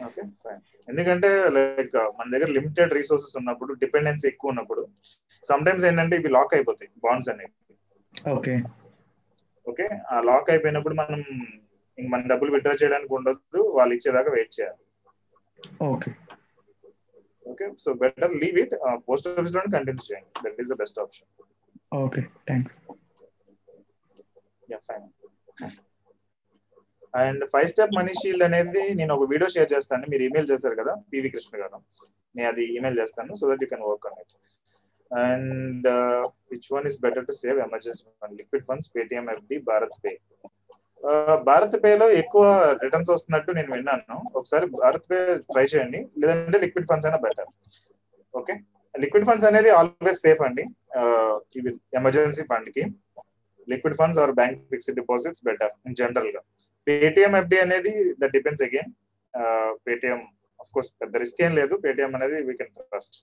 okay 0.00 0.22
fine 0.42 0.60
ఎందుకంటే 0.88 1.28
లైక్ 1.56 1.96
మన 2.18 2.26
దగ్గర 2.34 2.48
లిమిటెడ్ 2.56 2.94
రిసోర్సెస్ 2.98 3.36
ఉన్నప్పుడు 3.40 3.72
డిపెండెన్సీ 3.82 4.26
ఎక్కువ 4.30 4.52
ఉన్నప్పుడు 4.52 4.82
సమ్ 5.44 5.64
టైమ్స్ 5.66 5.84
ఏంటంటే 5.90 6.16
ఇవి 6.16 6.30
లాక్ 6.36 6.54
అయిపోతాయి 6.56 6.90
బాండ్స్ 7.04 7.28
అనేవి. 7.32 7.52
ఓకే 8.32 8.54
ఓకే 9.66 9.84
ఆ 10.10 10.16
లాక్ 10.28 10.48
అయిపోయినప్పుడు 10.50 10.94
మనం 10.94 11.20
ఇంక 11.98 12.08
మన 12.08 12.26
డబ్బులు 12.32 12.52
విత్డ్రా 12.54 12.74
చేయడానికి 12.82 13.12
ఉండదు 13.14 13.62
వాళ్ళు 13.76 13.92
ఇచ్చేదాకా 13.96 14.30
వెయిట్ 14.36 14.54
చేయాలి. 14.58 14.82
Okay 15.86 16.10
okay 17.44 17.66
so 17.84 17.92
better 18.02 18.34
leave 18.42 18.58
it 18.64 18.74
post 19.08 19.28
ఆఫీస్లోనే 19.32 19.70
కంటిన్యూ 19.76 20.04
చేయండి. 20.08 20.30
That 20.44 20.60
is 20.62 20.70
the 20.72 20.78
best 20.82 20.98
option 20.98 21.28
okay 22.02 22.22
thanks 22.48 22.74
yeah 24.68 24.80
fine 24.88 25.06
and 27.14 27.42
five 27.52 27.68
step 27.72 27.96
money 27.98 28.12
shield 28.20 28.44
అనేది 28.48 28.82
నేను 28.98 29.12
ఒక 29.16 29.26
వీడియో 29.32 29.48
షేర్ 29.54 29.70
చేస్తాను. 29.74 30.04
మీరు 30.12 30.22
ఈమెయిల్ 30.28 30.48
చేస్తారు 30.52 30.76
కదా 30.80 30.94
పివి 31.12 31.30
కృష్ణ 31.34 31.54
గారు. 31.62 31.78
నేను 32.36 32.48
అది 32.52 32.64
ఈమెయిల్ 32.76 32.98
చేస్తాను 33.02 33.32
so 33.40 33.44
that 33.50 33.62
you 33.64 33.68
can 33.72 33.84
work 33.90 34.06
on 34.10 34.18
it 34.22 34.34
and 35.10 35.88
which 36.52 36.68
one 36.76 36.86
is 36.90 36.98
better 37.04 37.26
to 37.30 37.34
save 37.42 37.58
emergency 37.66 38.04
fund 38.20 38.36
liquid 38.40 38.66
funds 38.68 38.90
Paytm 38.96 39.26
FD 39.34 39.58
Bharat 39.70 39.96
pay 40.04 40.12
Bharat 41.48 41.76
పేలో 41.84 42.06
ఎక్కువ 42.22 42.44
రిటర్న్స్ 42.82 43.10
వస్తున్నట్టు 43.12 43.50
నేను 43.56 43.70
విన్నాను. 43.74 44.16
ఒకసారి 44.38 44.66
భారత్ 44.82 45.06
పే 45.10 45.18
ట్రై 45.48 45.64
చేయండి. 45.72 46.00
లేదంటే 46.20 46.58
లిక్విడ్ 46.64 46.86
ఫండ్స్ 46.90 47.06
అయినా 47.08 47.18
బెటర్ 47.24 47.50
ఓకే 48.40 48.54
లిక్విడ్ 49.02 49.26
ఫండ్స్ 49.28 49.46
అనేది 49.48 49.70
ఆల్వేస్ 49.78 50.20
సేఫ్ 50.26 50.42
అండి. 50.48 50.64
Emergency 52.00 52.44
ఫండ్కి. 52.50 52.84
Liquid 53.72 53.96
funds 54.00 54.20
or 54.24 54.32
bank 54.40 54.60
fixed 54.72 54.96
deposits 55.00 55.44
better 55.48 55.72
in 55.88 55.96
జనరల్గా. 56.00 56.42
పేటిఎం 56.86 57.32
ఎఫ్డి 57.40 57.58
అనేది 57.64 57.92
that 58.20 58.34
depends 58.36 58.64
again 58.68 58.90
Paytm 59.88 60.20
of 60.62 60.70
course 60.74 60.90
పెద్ద 61.02 61.14
రిస్క్ 61.22 61.40
ఏం 61.46 61.52
లేదు. 61.60 61.74
పేటిఎం 61.84 62.12
అనేది 62.18 62.38
we 62.48 62.54
can 62.60 62.72
trust 62.92 63.16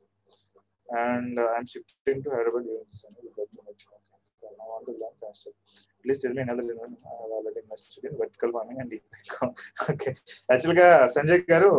and 0.89 1.39
I'm 1.53 1.69
shifting 1.73 2.23
to 2.25 2.29
Hyderabad 2.35 2.67
please 6.03 6.19
tell 6.23 6.35
me 6.35 6.41
another 6.43 6.67
already 7.37 7.59
invested 7.63 8.05
in 8.09 8.17
farming 8.55 8.79
and 8.83 8.93
okay 9.91 10.09
యాక్చువల్గా 10.51 10.87
సంజయ్ 11.15 11.41
గారు 11.51 11.71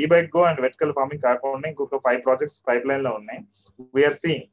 ఈ 0.00 0.04
bike 0.12 0.30
go 0.36 0.42
and 0.50 0.60
vertical 0.66 0.92
farming 0.98 1.22
కాకుండా 1.28 1.66
ఇంకొక 1.72 2.00
five 2.06 2.20
projects 2.26 2.58
pipe 2.68 2.86
లైన్లో 2.90 3.12
ఉన్నాయి. 3.20 3.40
వీఆర్ 3.96 4.16
సీయింగ్ 4.22 4.46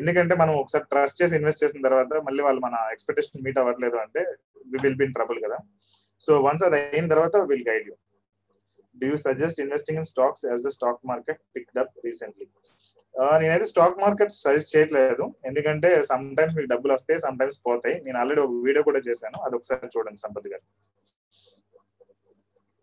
ఎందుకంటే 0.00 0.34
మనం 0.42 0.52
ఒకసారి 0.62 0.84
ట్రస్ట్ 0.92 1.18
చేసి 1.20 1.34
ఇన్వెస్ట్ 1.38 1.62
చేసిన 1.64 1.80
తర్వాత 1.88 2.12
మళ్ళీ 2.26 2.42
వాళ్ళు 2.46 2.60
మన 2.66 2.76
ఎక్స్పెక్టేషన్ 2.94 3.42
మీట్ 3.46 3.58
అవ్వట్లేదు 3.62 3.96
అంటే 4.04 4.22
we 4.72 4.78
will 4.84 4.98
be 5.00 5.04
in 5.06 5.14
trouble 5.18 5.40
కదా. 5.46 5.58
సో 6.26 6.32
వన్స్ 6.46 6.64
అది 6.68 6.78
అయిన 6.80 7.06
తర్వాత 7.14 7.36
will 7.50 7.66
guide 7.70 7.86
you 7.88 7.94
do 9.00 9.06
you 9.12 9.18
suggest 9.28 9.60
investing 9.64 9.98
in 10.00 10.08
stocks 10.12 10.44
as 10.50 10.62
the 10.66 10.72
stock 10.78 11.00
market 11.12 11.40
picked 11.56 11.80
up 11.84 11.94
recently 12.06 12.46
నేనైతే 13.42 13.66
స్టాక్ 13.70 13.96
మార్కెట్ 14.02 14.32
సజెస్ట్ 14.42 14.70
చేయట్లేదు. 14.74 15.24
ఎందుకంటే 15.48 15.88
సమ్ 16.10 16.26
టైమ్స్ 16.38 16.56
మీకు 16.56 16.68
డబ్బులు 16.72 16.92
వస్తాయి 16.96 17.18
సమ్ 17.24 17.38
టైమ్స్ 17.40 17.58
పోతాయి. 17.68 17.96
నేను 18.04 18.18
ఆల్రెడీ 18.20 18.40
ఒక 18.44 18.52
వీడియో 18.66 18.82
కూడా 18.88 19.00
చేశాను. 19.08 19.38
అది 19.46 19.54
ఒకసారి 19.58 19.90
చూడండి 19.94 20.20
Sampath 20.24 20.48
garu. 20.52 20.64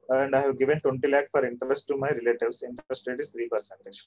And 0.09 0.35
I 0.37 0.41
have 0.43 0.55
given 0.61 0.81
twenty 0.85 1.07
lakh 1.13 1.29
for 1.33 1.45
interest 1.49 1.87
to 1.89 1.95
my 2.03 2.09
relatives 2.19 2.61
interest 2.69 3.07
rate 3.09 3.21
is 3.23 3.31
three 3.35 3.45
percentage 3.53 3.99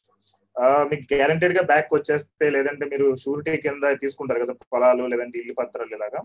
మీకు 0.90 1.04
గ్యారంటెడ్గా 1.12 1.62
బ్యాక్ 1.70 1.90
వచ్చేస్తే 1.96 2.46
లేదంటే 2.54 2.84
మీరు 2.92 3.06
షూరిటీ 3.22 3.52
కింద 3.64 3.90
తీసుకుంటారు 4.02 4.40
కదా 4.44 4.54
పొలాలు 4.72 5.04
లేదంటే 5.12 5.36
ఇల్లు 5.42 5.54
పత్రాలు 5.60 5.92
ఇలాగా. 5.96 6.20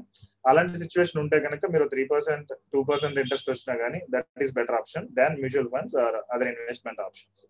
అలాంటి 0.50 0.78
సిచ్యువేషన్ 0.84 1.20
ఉంటే 1.24 1.38
కనుక 1.46 1.70
మీరు 1.74 1.86
three 1.94 2.04
percent 2.14 2.52
two 2.74 2.82
percent 2.90 3.20
interest 3.24 3.52
వచ్చినా 3.54 3.76
కానీ 3.84 4.00
that 4.16 4.44
is 4.46 4.54
better 4.60 4.78
option 4.80 5.06
than 5.20 5.36
mutual 5.44 5.70
funds 5.76 5.96
or 6.06 6.18
other 6.36 6.52
investment 6.54 7.02
options 7.08 7.44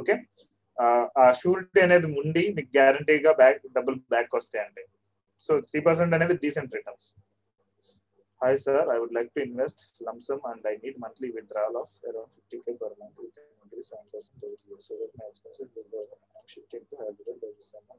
okay 0.00 0.16
ఆ 1.18 1.26
షూరిటీ 1.40 1.80
అనేది 1.86 2.08
ఉండి 2.20 2.44
మీకు 2.56 2.70
గ్యారంటీగా 2.78 3.32
బ్యాక్ 3.42 3.60
డబ్బులు 3.76 3.96
బ్యాక్ 4.14 4.32
వస్తాయండి. 4.38 4.84
సో 5.42 5.52
త్రీ 5.68 5.80
పర్సెంట్ 5.88 6.14
అనేది 6.16 6.34
decent 6.42 6.74
returns 6.78 7.06
hi 8.44 8.58
sir 8.58 8.88
I 8.94 8.98
would 9.00 9.16
like 9.16 9.30
to 9.36 9.40
invest 9.40 9.82
lump sum 10.06 10.42
and 10.48 10.64
I 10.66 10.74
need 10.82 11.00
monthly 11.04 11.28
withdrawal 11.36 11.76
of 11.82 11.92
around 12.08 12.32
fifty 12.36 12.58
K 12.64 12.72
per 12.82 12.96
month 13.02 13.20
with 13.22 13.38
increase 13.64 13.88
seven 13.88 14.06
percent 14.08 14.36
every 14.38 14.56
year. 14.64 14.78
So 14.78 14.94
that 14.94 15.12
my 15.14 15.26
expenses 15.26 15.68
will 15.74 15.88
go 15.90 16.00
down. 16.02 16.20
I'm 16.30 16.46
shifting 16.46 16.82
to 16.82 16.96
Hyderabad 16.96 17.38
by 17.42 17.50
this 17.50 17.68
summer. 17.68 17.98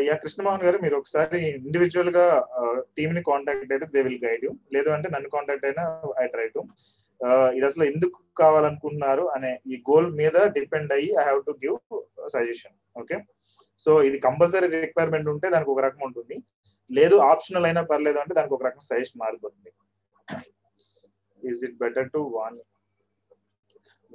Yeah 0.00 0.14
Krishnamohan 0.22 0.60
uh, 0.60 0.66
garu 0.66 0.78
మీరు 0.82 0.96
ఒకసారి 0.98 1.38
ఇండివిజువల్గా 1.58 2.24
uh, 2.58 2.76
టీమ్ని 2.96 3.22
contact 3.28 3.72
అయితే 3.74 3.86
they 3.94 4.00
will 4.06 4.20
guide 4.24 4.42
you 4.46 4.52
లేదు 4.74 4.88
అంటే 4.96 5.08
నన్ను 5.14 5.28
contact 5.34 5.66
అయినా 5.68 5.84
I 6.22 6.26
try 6.34 6.46
to 6.54 6.62
ఇది 7.56 7.64
అసలు 7.70 7.84
ఎందుకు 7.92 8.18
కావాలనుకుంటున్నారు 8.40 9.24
అనే 9.36 9.52
ఈ 9.72 9.78
గోల్ 9.88 10.08
మీద 10.20 10.36
డిపెండ్ 10.58 10.92
అయ్యి 10.96 11.10
I 11.22 11.24
have 11.28 11.40
to 11.48 11.54
give 11.64 11.78
suggestion 12.36 12.76
okay 13.02 13.18
so 13.84 13.90
ఇది 14.08 14.18
కంపల్సరీ 14.26 14.66
రిక్వైర్మెంట్ 14.86 15.28
ఉంటే 15.34 15.46
దానికి 15.54 15.70
ఒక 15.74 15.80
రకం 15.86 16.02
ఉంటుంది. 16.08 16.36
లేదు 16.90 17.16
ఆప్షనల్ 17.32 17.66
అయినా 17.68 17.82
పర్లేదు 17.90 18.18
అంటే 18.22 18.34
దానికి 18.38 18.54
ఒక 18.56 18.64
రకం 18.68 18.82
సజెషన్ 18.90 19.20
మారిపోతుంది. 19.24 19.70
Is 21.42 21.62
it 21.68 21.76
better 21.84 22.08
to 22.14 22.22
van 22.36 22.58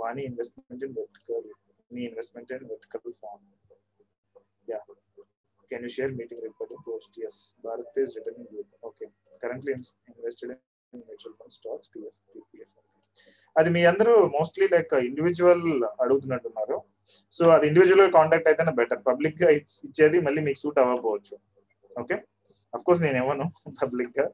Vani 0.01 0.23
investment 0.29 0.83
in 0.87 0.95
vertical 1.01 1.47
నీ 1.95 2.01
investment 2.09 2.51
in 2.57 2.65
vertical 2.73 3.13
farm 3.23 3.43
yeah 4.71 4.79
can 5.71 5.83
you 5.85 5.91
share 5.97 6.11
meeting 6.19 6.41
report 6.47 6.73
post 6.87 7.15
yes 7.27 7.39
Bharat 7.67 7.99
is 8.03 8.13
returning 8.17 8.57
okay 8.89 9.05
currently 9.43 9.73
invested 10.13 10.51
in 10.93 11.03
mutual 11.09 11.35
fund 11.39 11.55
stocks 11.57 11.89
PF 11.93 12.19
PF 12.53 12.75
అది 13.55 13.69
మీ 13.75 13.81
అందరూ 13.89 14.13
mostly 14.37 14.65
like 14.73 14.93
individual 15.09 15.65
అడుగుతున్నట్టున్నారు. 16.03 16.77
So 17.33 17.43
అది 17.55 17.65
individual 17.69 18.11
contact 18.13 18.47
అయితేనే 18.49 18.73
better 18.79 19.01
పబ్లిక్గా 19.07 19.49
ఇచ్చేది 19.57 20.17
మళ్ళీ 20.25 20.41
మీకు 20.47 20.59
సూట్ 20.63 20.79
అవ్వకపోవచ్చు. 20.81 21.35
ఓకే 21.91 22.15
అఫ్ 22.73 22.83
కోర్స్ 22.85 23.01
నేను 23.03 23.17
ఏమను 23.21 23.45
పబ్లిక్ 23.81 24.13
గా. 24.19 24.25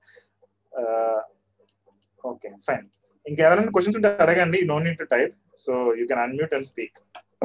ఓకే 2.24 2.50
ఫైన్ 2.68 2.86
ఇంకెవరైనా 3.26 3.72
క్వశ్చన్స్ 3.74 3.98
ఉంటే 4.00 4.10
అడగండి. 4.24 4.60
No 4.70 4.78
need 4.86 5.00
to 5.00 5.08
type 5.14 5.34
so 5.58 5.72
you 6.00 6.06
can 6.10 6.22
unmute 6.24 6.54
and 6.54 6.68
speak 6.72 6.98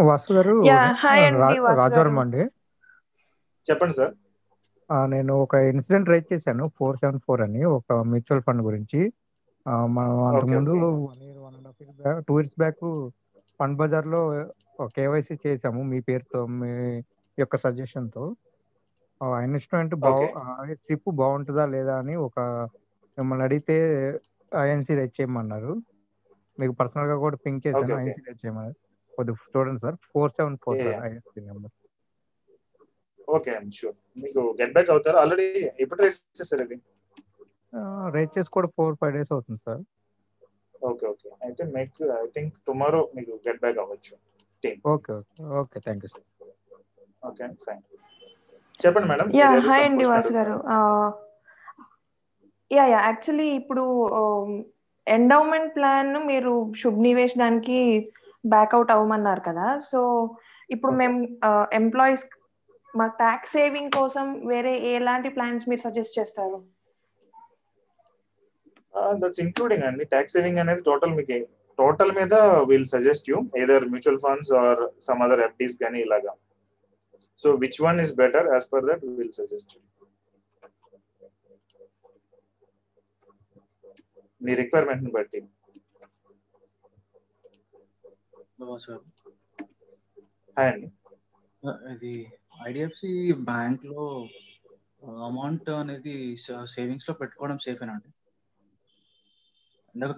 Vasu 0.09 0.33
garu. 0.37 0.55
అండి, 1.27 1.41
రాజవరం 1.83 2.15
చెప్పండి 3.67 3.95
సార్ 3.99 4.15
ఆ, 4.91 4.97
నేను 5.13 5.33
ఒక 5.45 5.55
ఇన్సిడెంట్ 5.71 6.11
రైట్ 6.11 6.29
చేశాను 6.33 6.65
ఫోర్ 6.77 6.97
సెవెన్ 7.01 7.21
ఫోర్ 7.25 7.41
అని 7.47 7.63
ఒక 7.77 7.93
మ్యూచువల్ 8.11 8.43
ఫండ్ 8.47 8.63
గురించి. 8.63 9.01
ఆ, 9.67 9.73
మనం 9.97 10.13
అంతకుముందు 10.29 10.73
one 11.07 11.23
year 11.25 11.41
one 11.45 11.55
and 11.57 11.67
half 11.67 11.81
year 11.83 11.95
back 12.01 12.21
two 12.29 12.35
years 12.39 12.57
back 12.59 12.83
fund 13.61 13.77
బజార్లో 13.81 14.21
కేవైసీ 14.97 15.35
చేసాము 15.45 15.83
మీ 15.91 15.99
పేరుతో 16.09 16.41
మీ 16.61 16.71
యొక్క 17.39 17.57
సజెషన్తో 17.65 18.25
ఆ 19.21 19.27
ఇన్వెస్ట్మెంట్ 19.47 19.95
బాగు 20.07 20.27
సిప్ 20.87 21.11
బాగుంటుందా 21.21 21.65
లేదా 21.75 21.95
అని 22.03 22.15
ఒక 22.27 22.39
మిమ్మల్ని 23.19 23.45
అడిగితే 23.49 23.77
ఐఎన్సీ 24.53 24.95
రైట్ 24.99 25.15
చేయమన్నారు 25.19 25.73
మీకు 26.59 26.75
పర్సనల్గా 26.81 27.17
కూడా 27.25 27.37
పింక్ 27.45 27.63
చేశాను 27.67 27.85
okay. 27.87 28.03
ఐఎన్సీ 28.03 28.23
రైట్ 28.29 28.41
చేయమన్నారు 28.45 28.77
కొద్దిగా 29.13 29.51
చూడండి 29.55 29.81
sir 29.85 29.97
four 30.13 30.33
seven 30.37 30.57
four 30.65 30.79
sir. 30.85 30.99
INC 31.07 31.41
number. 31.49 31.73
Okay 33.37 33.53
sure. 33.79 33.97
మీకు 34.23 34.43
గెట్ 34.61 34.75
బ్యాక్ 34.77 34.91
అవుతారు? 34.95 35.17
ఆల్రెడీ 35.23 35.47
ఎప్పుడు 35.85 36.01
రేస్ 36.05 36.19
చేశారు 36.39 36.65
ఇది? 36.67 36.77
రేట్ 38.17 38.33
చేసి 38.37 38.51
కూడా 38.57 38.69
ఫోర్ 38.77 38.97
ఫైవ్ 39.01 39.15
డేస్ 39.17 39.33
అవుతుంది 39.37 39.61
సార్. 39.67 39.83
Okay 40.91 41.05
okay. 41.13 41.29
అయితే 41.47 41.63
మీకు 41.77 42.05
ఐ 42.23 42.27
థింక్ 42.37 42.55
టుమారో 42.69 43.01
మీకు 43.17 43.33
గెట్ 43.47 43.61
బ్యాక్ 43.65 43.79
అవ్వచ్చు. 43.85 44.15
Team 44.63 44.81
okay 44.95 45.13
okay 45.19 45.45
okay 45.63 45.79
thank 45.87 46.05
you 46.05 46.11
sir 46.15 46.25
okay 47.23 47.47
fine 47.67 47.83
చెప్పండి 48.81 49.09
మేడం 49.11 49.29
యా 49.41 49.51
హాయ్ 49.67 49.85
అండి 49.89 50.05
వాసు 50.13 50.33
గారు. 50.39 50.57
యా 52.71 52.85
యా 52.93 53.01
యాక్చువల్లీ 53.09 53.49
ఇప్పుడు 53.61 53.85
ఎండౌమెంట్ 55.07 55.73
ప్లాన్ 55.77 56.13
మీరు 56.31 56.53
శుభ్ 56.83 57.01
నివేష్ 57.09 57.37
దానికి 57.43 57.81
బ్యాక్అవుట్ 58.45 58.93
అవ్వమన్నారు 58.95 59.43
కదా. 59.49 59.67
సో 59.91 60.01
ఇప్పుడు 60.71 60.93
మేము 61.01 61.17
ఎంప్లాయీస్ 61.81 62.25
మా 62.95 63.07
ట్యాక్స్ 63.21 63.55
సేవింగ్ 63.57 63.93
కోసం 63.99 64.27
వేరే 64.53 64.73
ఎలాంటి 64.93 65.31
ప్లాన్స్ 65.37 65.65
మీరు 65.71 65.83
సజెస్ట్ 65.87 66.19
చేస్తారు? 66.19 66.59
దట్స్ 69.23 69.41
ఇంక్లూడింగ్ 69.45 69.87
అండి. 69.89 70.05
ట్యాక్స్ 70.13 70.35
సేవింగ్ 70.37 70.61
అనేది 70.63 70.83
టోటల్ 70.89 71.15
మీకు. 71.19 71.39
టోటల్ 71.79 72.13
మీద 72.19 72.35
will 72.71 72.89
suggest 72.95 73.27
you 73.33 73.39
either 73.63 73.85
mutual 73.93 74.21
funds 74.27 74.53
or 74.63 74.81
some 75.07 75.23
other 75.27 75.43
FDs 75.49 75.77
కానీ 75.83 75.99
ఇలాగా. 76.07 76.33
So 77.43 77.49
which 77.65 77.81
one 77.89 78.01
is 78.05 78.15
better 78.23 78.49
as 78.55 78.67
per 78.73 78.87
that 78.91 79.05
will 79.19 79.37
suggest 79.41 79.75
you 79.77 79.83
మీ 84.47 84.55
రిక్వైర్మెంట్ని 84.61 85.11
బట్టి. 85.19 85.41
హాయ్ 90.57 90.71
అండి. 90.73 90.89
ఇది 91.95 92.13
ఐడిఎఫ్సి 92.69 93.11
బ్యాంక్లో 93.49 94.05
అమౌంట్ 95.29 95.69
అనేది 95.81 96.15
సేవింగ్స్లో 96.75 97.15
పెట్టుకోవడం 97.21 97.59
సేఫ్ 97.65 97.83
అండి? 97.85 98.11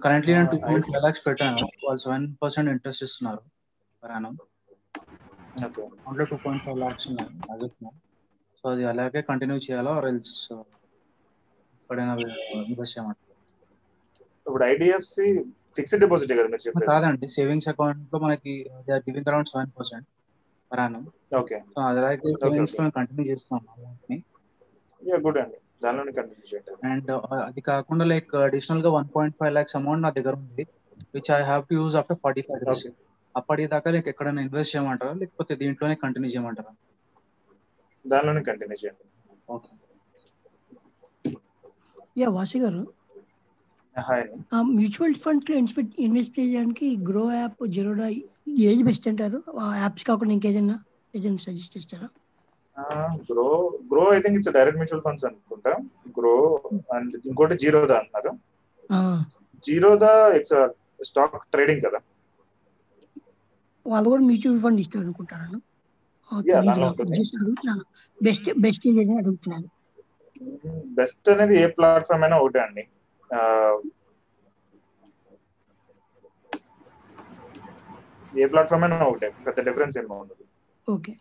కరెంట్లీ 0.03 0.31
నేను 0.35 0.49
టూ 0.51 0.57
పాయింట్ 0.65 0.85
ఫైవ్ 0.87 1.03
లాక్స్ 1.05 1.21
పెట్టాను. 1.27 1.65
వాళ్ళు 1.85 2.01
సెవెన్ 2.05 2.25
పర్సెంట్ 2.41 2.69
ఇంట్రెస్ట్ 2.73 3.03
ఇస్తున్నారు 3.07 3.41
పర్ 4.03 4.11
యానం 4.15 4.33
ఓకే. 5.67 5.83
దాంట్లో 6.01 6.25
టూ 6.31 6.37
పాయింట్ 6.43 6.63
ఫైవ్ 6.65 6.79
లాక్స్ 6.83 7.05
ఉన్నాయి 7.11 7.29
యాజ్ 7.51 7.63
ఆఫ్ 7.67 7.77
నౌ 7.85 7.91
సో 8.59 8.65
అది 8.73 8.83
అలాగే 8.91 9.21
కంటిన్యూ 9.29 9.57
చేయాలా 9.65 9.91
ఆర్ 9.99 10.07
ఎల్స్ 10.11 10.35
ఎక్కడైనా 11.81 12.13
ఇన్వెస్ట్ 12.63 12.93
చేయమంటారు? 12.95 13.25
ఇప్పుడు 14.47 14.63
ఐడిఎఫ్సి 14.73 15.27
ఫిక్స్డ్ 15.77 16.01
డిపాజిట్ 16.03 16.31
కదా 16.39 16.47
మీరు 16.53 16.63
చెప్పేది? 16.65 16.87
కాదండి 16.91 17.27
సేవింగ్స్ 17.37 17.69
అకౌంట్లో 17.73 18.19
మనకి 18.25 18.53
they 18.85 18.93
are 18.97 19.03
giving 19.07 19.29
around 19.31 19.49
seven 19.53 19.71
percent 19.77 20.07
per 20.71 20.81
annum 20.83 21.03
okay. 21.41 21.57
So 21.73 21.79
అలాగే 21.91 22.33
సేవింగ్స్లో 22.43 22.89
కంటిన్యూ 22.99 23.25
చేస్తాం 23.31 23.61
యా 25.01 25.17
గుడ్ 25.25 25.39
అండి. 25.43 25.57
దానిలోనే 25.81 26.11
కంటిన్యూ 26.17 26.45
చేయండి 26.51 26.71
అండ్ 26.89 27.11
అది 27.47 27.61
కాకుండా 27.67 28.05
లైక్ 28.05 28.33
అడిషనల్గా 28.47 28.89
one 28.95 29.09
point 29.15 29.37
five 29.39 29.53
lakhs 29.53 29.77
amount 29.79 30.03
నా 30.05 30.11
దగ్గర 30.17 30.35
ఉంది 30.41 30.65
which 31.15 31.31
I 31.31 31.41
have 31.49 31.63
to 31.69 31.75
use 31.79 31.95
after 32.01 32.19
forty 32.23 32.43
five 32.47 32.63
days 32.65 32.85
అప్పటిదాకా 33.35 33.89
లైక్ 33.95 34.07
ఎక్కడైనా 34.11 34.41
ఇన్వెస్ట్ 34.41 34.73
చేయమంటారా? 34.73 35.13
లేకపోతే 35.21 35.53
దీంట్లోనే 35.61 35.95
కంటిన్యూ 36.03 36.31
చేయమంటారా? 36.33 36.71
దానిలోనే 38.05 38.41
కంటిన్యూ 38.47 38.77
చేయండి. 38.81 39.03
ఓకే 39.49 39.71
యా 42.17 42.27
వాసి 42.35 42.59
గారు. 42.63 42.81
మ్యూచువల్ 44.71 45.15
ఫండ్స్లో 45.23 45.55
ఇన్వెస్ట్ 45.59 45.95
ఇన్వెస్ట్ 46.05 46.33
చేయడానికి 46.37 46.87
గ్రో 47.09 47.25
యాప్ 47.33 47.61
జీరోడా 47.75 48.07
ఏది 48.67 48.83
బెస్ట్ 48.89 49.09
అంటారు? 49.11 49.39
ఆ 49.61 49.69
యాప్స్ 49.77 50.07
కాకుండా 50.09 50.35
ఇంకేదైనా 50.37 50.77
ఏదైనా 51.13 51.41
సజెస్ట్ 51.45 51.75
చేస్తారా? 51.77 52.09
Groww 53.29 53.47
Groww 53.91 54.03
I 54.15 54.19
think 54.21 54.37
it's 54.39 54.51
direct 54.57 54.79
mutual 54.79 55.03
funds 55.05 55.25
అనుకుంటా. 55.25 55.73
గ్రో 56.19 56.33
అండ్ 56.95 57.15
ఇంకోటి 57.29 57.57
జీరోదా 57.63 57.97
అన్నారు. 58.03 58.31
జీరోదా 59.63 60.11
ఇట్స్ 60.39 60.57
స్టాక్ 61.09 61.37
ట్రేడింగ్ 61.53 61.83
కదా. 61.87 61.99
వాళ్ళు 63.85 64.07
కూడా 64.09 64.23
మ్యూచువల్ 64.29 64.61
ఫండ్ 64.63 64.79
ఇస్తారు 64.83 65.03
అనుకుంటారా 65.05 65.47
బెస్ట్ 68.19 68.47
బెస్ట్ 68.63 68.83
ఏదైనా 68.89 69.15
అడుగుతున్నాను. 69.21 69.67
బెస్ట్ 70.99 71.29
అనేది 71.33 71.55
ఏ 71.63 71.67
ప్లాట్ఫామ్ 71.77 72.23
అయినా 72.23 72.37
ఒకటే 72.43 72.59
అండి. 72.67 72.83
ఏ 78.41 78.45
ప్లాట్ఫామ్ 78.53 78.83
అయినా 78.85 78.97
ఒకటే. 79.11 79.29
పెద్ద 79.47 79.59
డిఫరెన్స్ 79.67 79.97
ఏమో 80.01 80.15
ఉండదు. 80.23 80.43
ఓకే. 80.87 81.13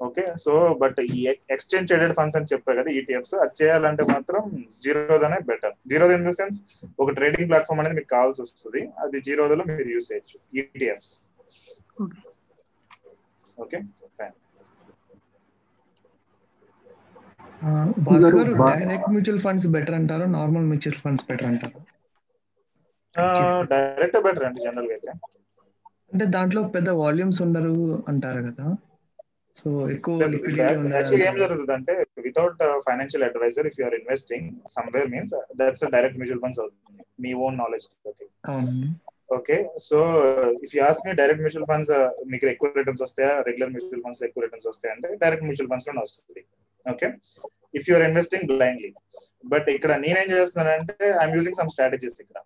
ఓకే 0.00 0.24
సో 0.44 0.52
బట్ 0.82 0.98
ఈ 1.14 1.18
ఎక్స్చేంజ్ 1.54 1.88
ట్రేడెడ్ 1.90 2.14
ఫండ్స్ 2.18 2.36
అని 2.38 2.48
చెప్పారు 2.52 2.76
కదా 2.80 2.90
ఈటీఎఫ్స్ 2.98 3.34
అది 3.44 3.54
చేయాలంటే 3.60 4.04
మాత్రం 4.12 4.42
జీరోదనే 4.84 5.38
better. 5.50 5.74
Zerodha 5.90 6.10
in 6.18 6.26
the 6.28 6.32
sense 6.38 6.58
ఒక 7.02 7.08
ట్రేడింగ్ 7.18 7.48
ప్లాట్ఫామ్ 7.50 7.80
అనేది 7.82 7.96
మీకు 7.98 8.10
కావాల్సి 8.16 8.42
వస్తుంది 8.46 8.82
అది 9.04 9.20
జీరోదలో 9.28 9.64
మీరు 9.70 9.90
యూస్ 9.96 10.08
చేయొచ్చు 10.12 10.36
ETFs 10.60 11.12
okay 12.02 12.18
okay 13.64 13.78
fine. 14.18 14.36
Direct 18.72 19.08
mutual 19.14 19.40
funds 19.44 19.66
better 19.74 19.96
అంటారా 20.00 20.26
నార్మల్ 20.36 20.66
మ్యూచువల్ 20.70 21.00
ఫండ్స్ 21.04 21.24
బెటర్ 21.30 21.48
అంటారా? 21.50 21.80
డైరెక్ట్ 23.72 24.18
బెటర్ 24.26 24.44
అండి 24.48 24.60
జనరల్గా 24.66 24.94
అయితే. 24.96 25.12
అంటే 26.12 26.24
దాంట్లో 26.36 26.60
పెద్ద 26.76 26.88
వాల్యూమ్స్ 27.02 27.40
ఉండరు 27.46 27.74
అంటారు 28.12 28.40
కదా. 28.48 28.66
సో 29.56 29.68
ఎక్కువ 29.94 30.14
ఏం 31.24 31.34
జరుగుతుంది 31.42 31.72
అంటే 31.76 31.94
without 32.26 32.60
financial 32.86 33.24
adviser 33.26 33.66
if 33.70 33.78
you're 33.80 33.96
investing 33.98 34.46
somewhere 34.74 35.08
means 35.14 35.34
that's 35.60 35.84
direct 35.94 36.18
mutual 36.20 36.42
funds 36.44 36.60
అవుతుంది 36.62 36.86
మీ 37.24 37.32
ఓన్ 37.46 37.58
నాలెడ్జ్ 37.60 37.86
తోటి 37.96 38.26
okay 39.30 39.56
so 39.86 39.98
if 40.64 40.72
you 40.76 40.82
ask 40.86 41.00
me 41.04 41.12
direct 41.18 41.42
mutual 41.42 41.68
funds 41.68 41.92
మీకు 42.26 42.46
ఎక్కువ 42.52 42.70
రిటర్న్స్ 42.78 43.02
వస్తాయా? 43.06 43.32
రెగ్యులర్ 43.48 43.70
మ్యూచువల్ 43.74 44.02
ఫండ్స్లో 44.04 44.26
ఎక్కువ 44.28 44.42
రిటర్న్స్ 44.46 44.68
వస్తాయి 44.70 44.92
అంటే 44.94 45.08
డైరెక్ట్ 45.22 45.44
మ్యూచువల్ 45.46 45.70
ఫండ్స్లోనే 45.72 46.02
వస్తుంది 46.06 46.42
okay 46.86 47.08
if 47.74 47.86
you're 47.90 48.04
investing 48.08 48.46
blindly 48.52 48.90
but 49.46 49.68
ఇక్కడ 49.76 49.92
నేనేం 50.04 50.28
చేస్తున్నానంటే 50.32 50.94
ఐఎమ్ 51.20 51.36
యూజింగ్ 51.36 51.58
సమ్ 51.58 51.70
స్ట్రాటజీస్ 51.74 52.18
ఇక్కడ. 52.24 52.38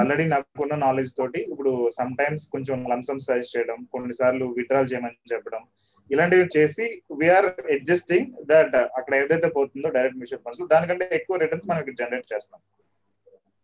ఆల్రెడీ 0.00 0.24
నాకున్న 0.32 0.74
నాలెడ్జ్ 0.82 1.12
తోటి 1.18 1.40
ఇప్పుడు 1.52 1.70
సమ్ 1.98 2.12
టైమ్స్ 2.18 2.44
కొంచెం 2.54 2.78
లంసమ్ 2.90 3.22
సజెస్ట్ 3.26 3.54
చేయడం 3.56 3.78
కొన్నిసార్లు 3.94 4.46
విత్డ్రాల్ 4.58 4.90
చేయమని 4.92 5.32
చెప్పడం 5.32 5.62
ఇలాంటివి 6.10 6.46
చేసి 6.56 6.86
వీఆర్ 7.20 7.46
అడ్జస్టింగ్ 7.76 8.30
దట్ 8.50 8.74
అక్కడ 8.98 9.12
ఏదైతే 9.20 9.50
పోతుందో 9.56 9.90
డైరెక్ట్ 9.96 10.18
మ్యూచువల్ 10.20 10.42
ఫండ్స్ 10.46 10.72
దానికంటే 10.72 11.06
ఎక్కువ 11.18 11.36
రిటర్న్స్ 11.42 11.68
మనం 11.70 11.94
జనరేట్ 12.02 12.26
చేస్తాం. 12.32 12.60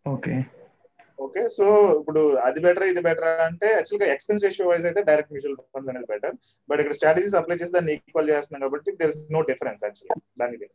ఓకే 0.06 0.34
ఓకే 1.18 1.42
సో 1.54 1.64
ఇప్పుడు 2.00 2.20
అది 2.46 2.61
బెటర్ 2.64 2.84
ఇది 2.90 3.00
బెటర్ 3.06 3.40
అంటే 3.46 3.68
యాక్చువల్గా 3.72 4.06
ఎక్స్పెన్స్ 4.12 4.44
రేషియో 4.44 4.66
వైజ్ 4.68 4.84
అయితే 4.86 5.00
డైరెక్ట్ 5.09 5.32
మ్యూచువల్ 5.32 5.56
ఫండ్స్ 5.74 5.90
అనేది 5.92 6.09
బెటర్ 6.12 6.34
బట్ 6.68 6.80
ఇక్కడ 6.82 6.94
స్ట్రాటజీస్ 6.98 7.34
అప్లై 7.40 7.56
చేసి 7.62 7.74
దాన్ని 7.76 7.94
ఈక్వల్ 7.96 8.30
చేస్తున్నాం 8.32 8.62
కాబట్టి 8.66 8.92
there 9.00 9.11
is 9.12 9.18
no 9.36 9.40
difference 9.50 9.82
actually 9.84 10.16
దానికి 10.42 10.68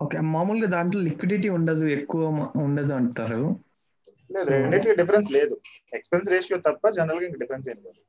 ఓకే 0.00 0.20
మామూలుగా 0.34 0.70
దాంట్లో 0.76 1.00
లిక్విడిటీ 1.08 1.50
ఉండదు 1.58 1.84
ఎక్కువ 1.98 2.22
ఉండదు 2.64 2.92
అంటారు. 3.00 3.42
లేదు 4.36 4.48
రెండింటికి 4.54 4.94
డిఫరెన్స్ 5.00 5.28
లేదు. 5.36 5.54
ఎక్స్పెన్స్ 5.98 6.30
రేషియో 6.34 6.58
తప్ప 6.68 6.90
జనరల్గా 6.98 7.26
ఇంకా 7.28 7.40
డిఫరెన్స్ 7.42 7.68
ఏం 7.72 7.78
లేదు. 7.86 8.00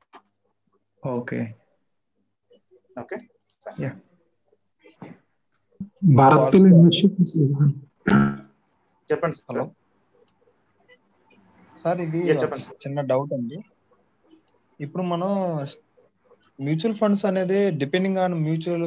ఓకే 1.02 1.40
ఓకే 3.02 3.16
యా 3.84 3.90
భారత్ 6.18 6.56
చెప్పండి 9.08 9.38
హలో 9.48 9.64
సార్ 11.74 12.00
ఇది. 12.04 12.20
చిన్న 12.82 13.00
డౌట్ 13.10 13.32
అండి. 13.36 13.58
ఇప్పుడు 14.80 15.04
మనం 15.12 15.30
మ్యూచువల్ 16.58 16.96
ఫండ్స్ 17.00 17.24
అనేది 17.30 17.58
depending 17.80 18.20
on 18.24 18.34
mutual 18.46 18.86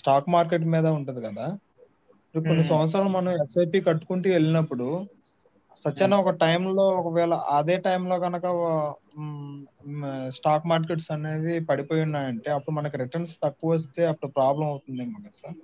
stock 0.00 0.28
market 0.36 0.66
మీద 0.74 0.86
ఉంటది 0.98 1.20
కదా. 1.26 1.46
ఇప్పుడు 2.34 2.44
కొన్ని 2.48 2.62
Hmm. 2.62 2.70
సంవత్సరాలు 2.70 3.10
మనం 3.16 3.32
ఎస్ఐపి 3.42 3.80
కట్టుకుంటూ 3.88 4.28
వెళ్ళినప్పుడు 4.36 4.86
సత్యాన 5.82 6.14
ఒక 6.22 6.32
టైంలో 6.40 6.84
ఒకవేళ 7.00 7.34
అదే 7.56 7.76
టైంలో 7.86 8.16
కనుక 8.24 8.44
స్టాక్ 10.36 10.68
మార్కెట్స్ 10.72 11.10
అనేది 11.16 11.54
పడిపోయి 11.70 12.04
ఉన్నాయంటే 12.06 12.50
అప్పుడు 12.56 12.76
మనకి 12.78 13.00
రిటర్న్స్ 13.02 13.34
తక్కువ 13.44 13.76
వస్తే 13.76 14.02
అప్పుడు 14.12 14.30
ప్రాబ్లం 14.38 14.66
అవుతుందేమో 14.72 15.18
కదా 15.18 15.32
సార్? 15.42 15.58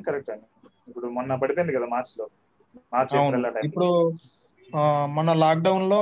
కరెక్ట్ 0.00 0.30
అండి. 0.34 0.46
ఇప్పుడు 0.90 1.06
మొన్న 1.16 1.32
పడిపోయింది 1.42 1.76
కదా 1.76 1.88
మార్చ్లో 1.94 2.26
మార్చ్ 2.92 3.08
ఇప్పుడు 3.66 3.88
మన 5.16 5.28
లాక్డౌన్లో 5.42 6.00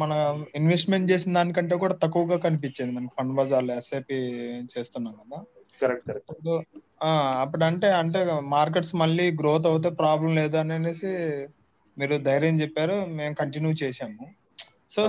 మన 0.00 0.12
ఇన్వెస్ట్మెంట్ 0.58 1.10
చేసిన 1.12 1.36
దానికంటే 1.38 1.76
కూడా 1.82 1.94
తక్కువగా 2.02 2.36
కనిపించేది 2.44 2.92
మనకి 2.96 3.14
ఫండ్ 3.16 3.34
బజార్లో 3.38 3.74
ఎస్ఐపి 3.80 4.18
చేస్తున్నాం 4.74 5.14
కదా. 5.22 5.38
Correct 5.80 6.08
correct. 6.08 6.32
అప్పుడు 7.42 7.64
అంటే 7.68 7.88
అంటే 8.00 8.20
మార్కెట్స్ 8.54 8.94
మళ్ళీ 9.02 9.26
గ్రోత్ 9.40 9.68
అవుతే 9.70 9.90
ప్రాబ్లం 10.02 10.32
లేదు 10.40 10.56
అని 10.56 10.74
అనేసి 10.74 11.10
మీరు 11.96 12.16
ధైర్యం 12.28 12.56
చెప్పారు 12.60 12.96
మేము 13.18 13.34
కంటిన్యూ 13.34 13.72
చేసాము 13.82 14.24
సో 14.94 15.02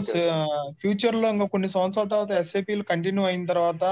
ఫ్యూచర్లో 0.82 1.28
ఇంకా 1.34 1.48
కొన్ని 1.54 1.70
సంవత్సరాల 1.76 2.10
తర్వాత 2.14 2.34
ఎస్ఐపిలు 2.42 2.84
కంటిన్యూ 2.92 3.24
అయిన 3.24 3.46
తర్వాత 3.46 3.84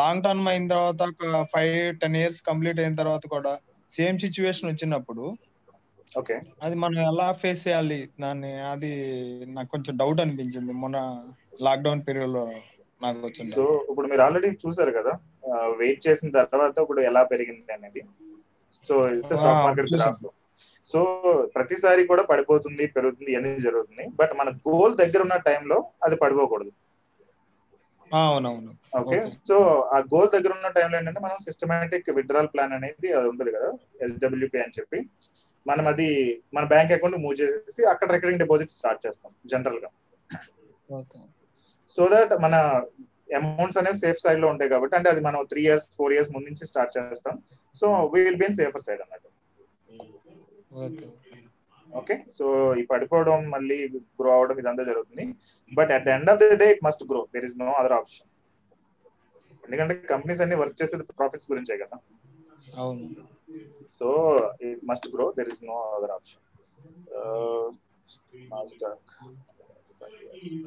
లాంగ్ 0.00 0.24
టర్మ్ 0.24 0.48
అయిన 0.52 0.68
తర్వాత 0.68 1.02
ఒక 1.12 1.42
ఫైవ్ 1.54 1.76
టెన్ 2.00 2.16
ఇయర్స్ 2.20 2.40
కంప్లీట్ 2.48 2.80
అయిన 2.80 2.96
తర్వాత 3.02 3.26
కూడా 3.34 3.52
సేమ్ 3.90 4.18
సిచ్యువేషన్ 4.24 4.70
వచ్చినప్పుడు 4.70 5.24
ఓకే 6.18 6.36
అది 6.64 6.76
మనం 6.82 6.98
ఎలా 7.10 7.26
ఫేస్ 7.40 7.62
చేయాలి? 7.68 7.98
దాన్ని 8.20 8.52
అది 8.72 8.90
నాకు 9.56 9.70
కొంచెం 9.74 9.94
డౌట్ 10.02 10.20
అనిపించింది. 10.24 10.72
మొన్న 10.82 10.96
లాక్డౌన్ 11.66 12.02
పీరియడ్లో 12.06 12.44
నాకు 13.00 13.20
వచ్చింది. 13.26 13.52
సో 13.56 13.64
ఇప్పుడు 13.90 14.06
మీరు 14.12 14.22
ఆల్రెడీ 14.26 14.50
చూసారు 14.62 14.92
కదా 14.98 15.12
వెయిట్ 15.80 16.00
చేసిన 16.06 16.30
తర్వాత 16.38 16.74
ఇప్పుడు 16.84 17.02
ఎలా 17.10 17.22
పెరిగింది 17.32 17.72
అనేది? 17.76 18.02
So 18.88 18.94
it's 19.16 19.34
stock 19.40 19.62
market. 19.66 19.92
Graph 19.94 20.24
so 20.90 21.00
ప్రతిసారి 21.54 22.02
కూడా 22.10 22.22
పడిపోతుంది 22.30 22.84
పెరుగుతుంది 22.96 23.32
అన్ని 23.38 23.64
జరుగుతుంది. 23.66 24.04
బట్ 24.20 24.32
మన 24.40 24.48
గోల్ 24.68 24.94
దగ్గర 25.00 25.20
ఉన్న 25.26 25.36
టైంలో 25.48 25.78
అది 26.06 26.16
పడిపోకూడదు. 26.22 26.72
అవునవును. 28.10 28.70
ఓకే? 28.98 29.16
సో 29.48 29.56
ఆ 29.94 29.98
గోల్ 30.12 30.30
దగ్గర 30.34 30.52
ఉన్న 30.58 30.68
టైంలో 30.76 30.96
ఏంటంటే 30.98 31.20
మనం 31.24 31.38
సిస్టమేటిక్ 31.46 32.08
విత్డ్రాల్ 32.18 32.48
ప్లాన్ 32.52 32.72
అనేది 32.76 33.08
అది 33.18 33.28
ఉంటుంది 33.32 33.52
కదా 33.56 33.70
ఎస్డబ్ల్యూపీ 34.06 34.58
అని 34.64 34.76
చెప్పి. 34.78 35.00
మనం 35.66 35.86
అది 35.92 36.08
మన 36.56 36.64
బ్యాంక్ 36.72 36.92
అకౌంట్ 36.96 37.18
మూవ్ 37.24 37.36
చేసేసి 37.40 37.82
అక్కడ 37.92 38.08
రికరింగ్ 38.16 38.42
డిపాజిట్ 38.44 38.76
స్టార్ట్ 38.78 39.02
చేస్తాం 39.06 39.32
జనరల్గా. 39.52 39.90
సో 41.96 42.02
దట్ 42.14 42.32
మన 42.44 42.54
అమౌంట్స్ 43.38 43.78
అనేవి 43.80 43.98
సేఫ్ 44.04 44.20
సైడ్లో 44.24 44.46
ఉంటాయి 44.52 44.70
కాబట్టి 44.74 44.94
అంటే 44.98 45.08
అది 45.12 45.20
మనం 45.26 45.40
త్రీ 45.50 45.62
ఇయర్స్ 45.68 45.86
ఫోర్ 45.96 46.12
ఇయర్స్ 46.14 46.30
ముందు 46.34 46.48
నుంచి 46.50 46.68
స్టార్ట్ 46.70 46.92
చేస్తాం. 46.98 47.36
So 47.80 47.86
will 48.14 48.38
be 48.42 48.46
in 48.50 48.58
safer 48.60 48.84
side 48.86 49.02
అన్నట్టు. 49.04 49.27
ఓకే. 52.00 52.16
సో 52.36 52.44
ఈ 52.80 52.82
పడిపోవడం 52.90 53.38
మళ్ళీ 53.54 53.76
గ్రో 54.18 54.30
అవడం 54.38 54.56
ఇదంతా 54.62 54.84
జరుగుతుంది. 54.90 55.24
But 55.72 55.90
at 55.96 56.08
end 56.14 56.30
of 56.32 56.40
the 56.42 56.48
day 56.62 56.66
it 56.74 56.82
must 56.86 57.04
grow 57.10 57.20
there 57.34 57.46
is 57.48 57.56
no 57.62 57.68
other 57.80 57.96
option 58.00 58.28
ఎందుకంటే 59.64 59.94
కంపెనీస్ 60.12 60.40
అన్ని 60.44 60.56
వర్క్ 60.62 60.76
చేసేది 60.80 61.04
ప్రాఫిట్స్ 61.20 61.48
గురించే 61.52 61.76
కదా. 61.82 61.96
అవును. 62.82 63.06
So 63.98 64.06
it 64.66 64.82
must 64.90 65.08
grow 65.14 65.26
there 65.38 65.50
is 65.54 65.62
no 65.70 65.76
other 65.96 66.14
option 66.16 66.44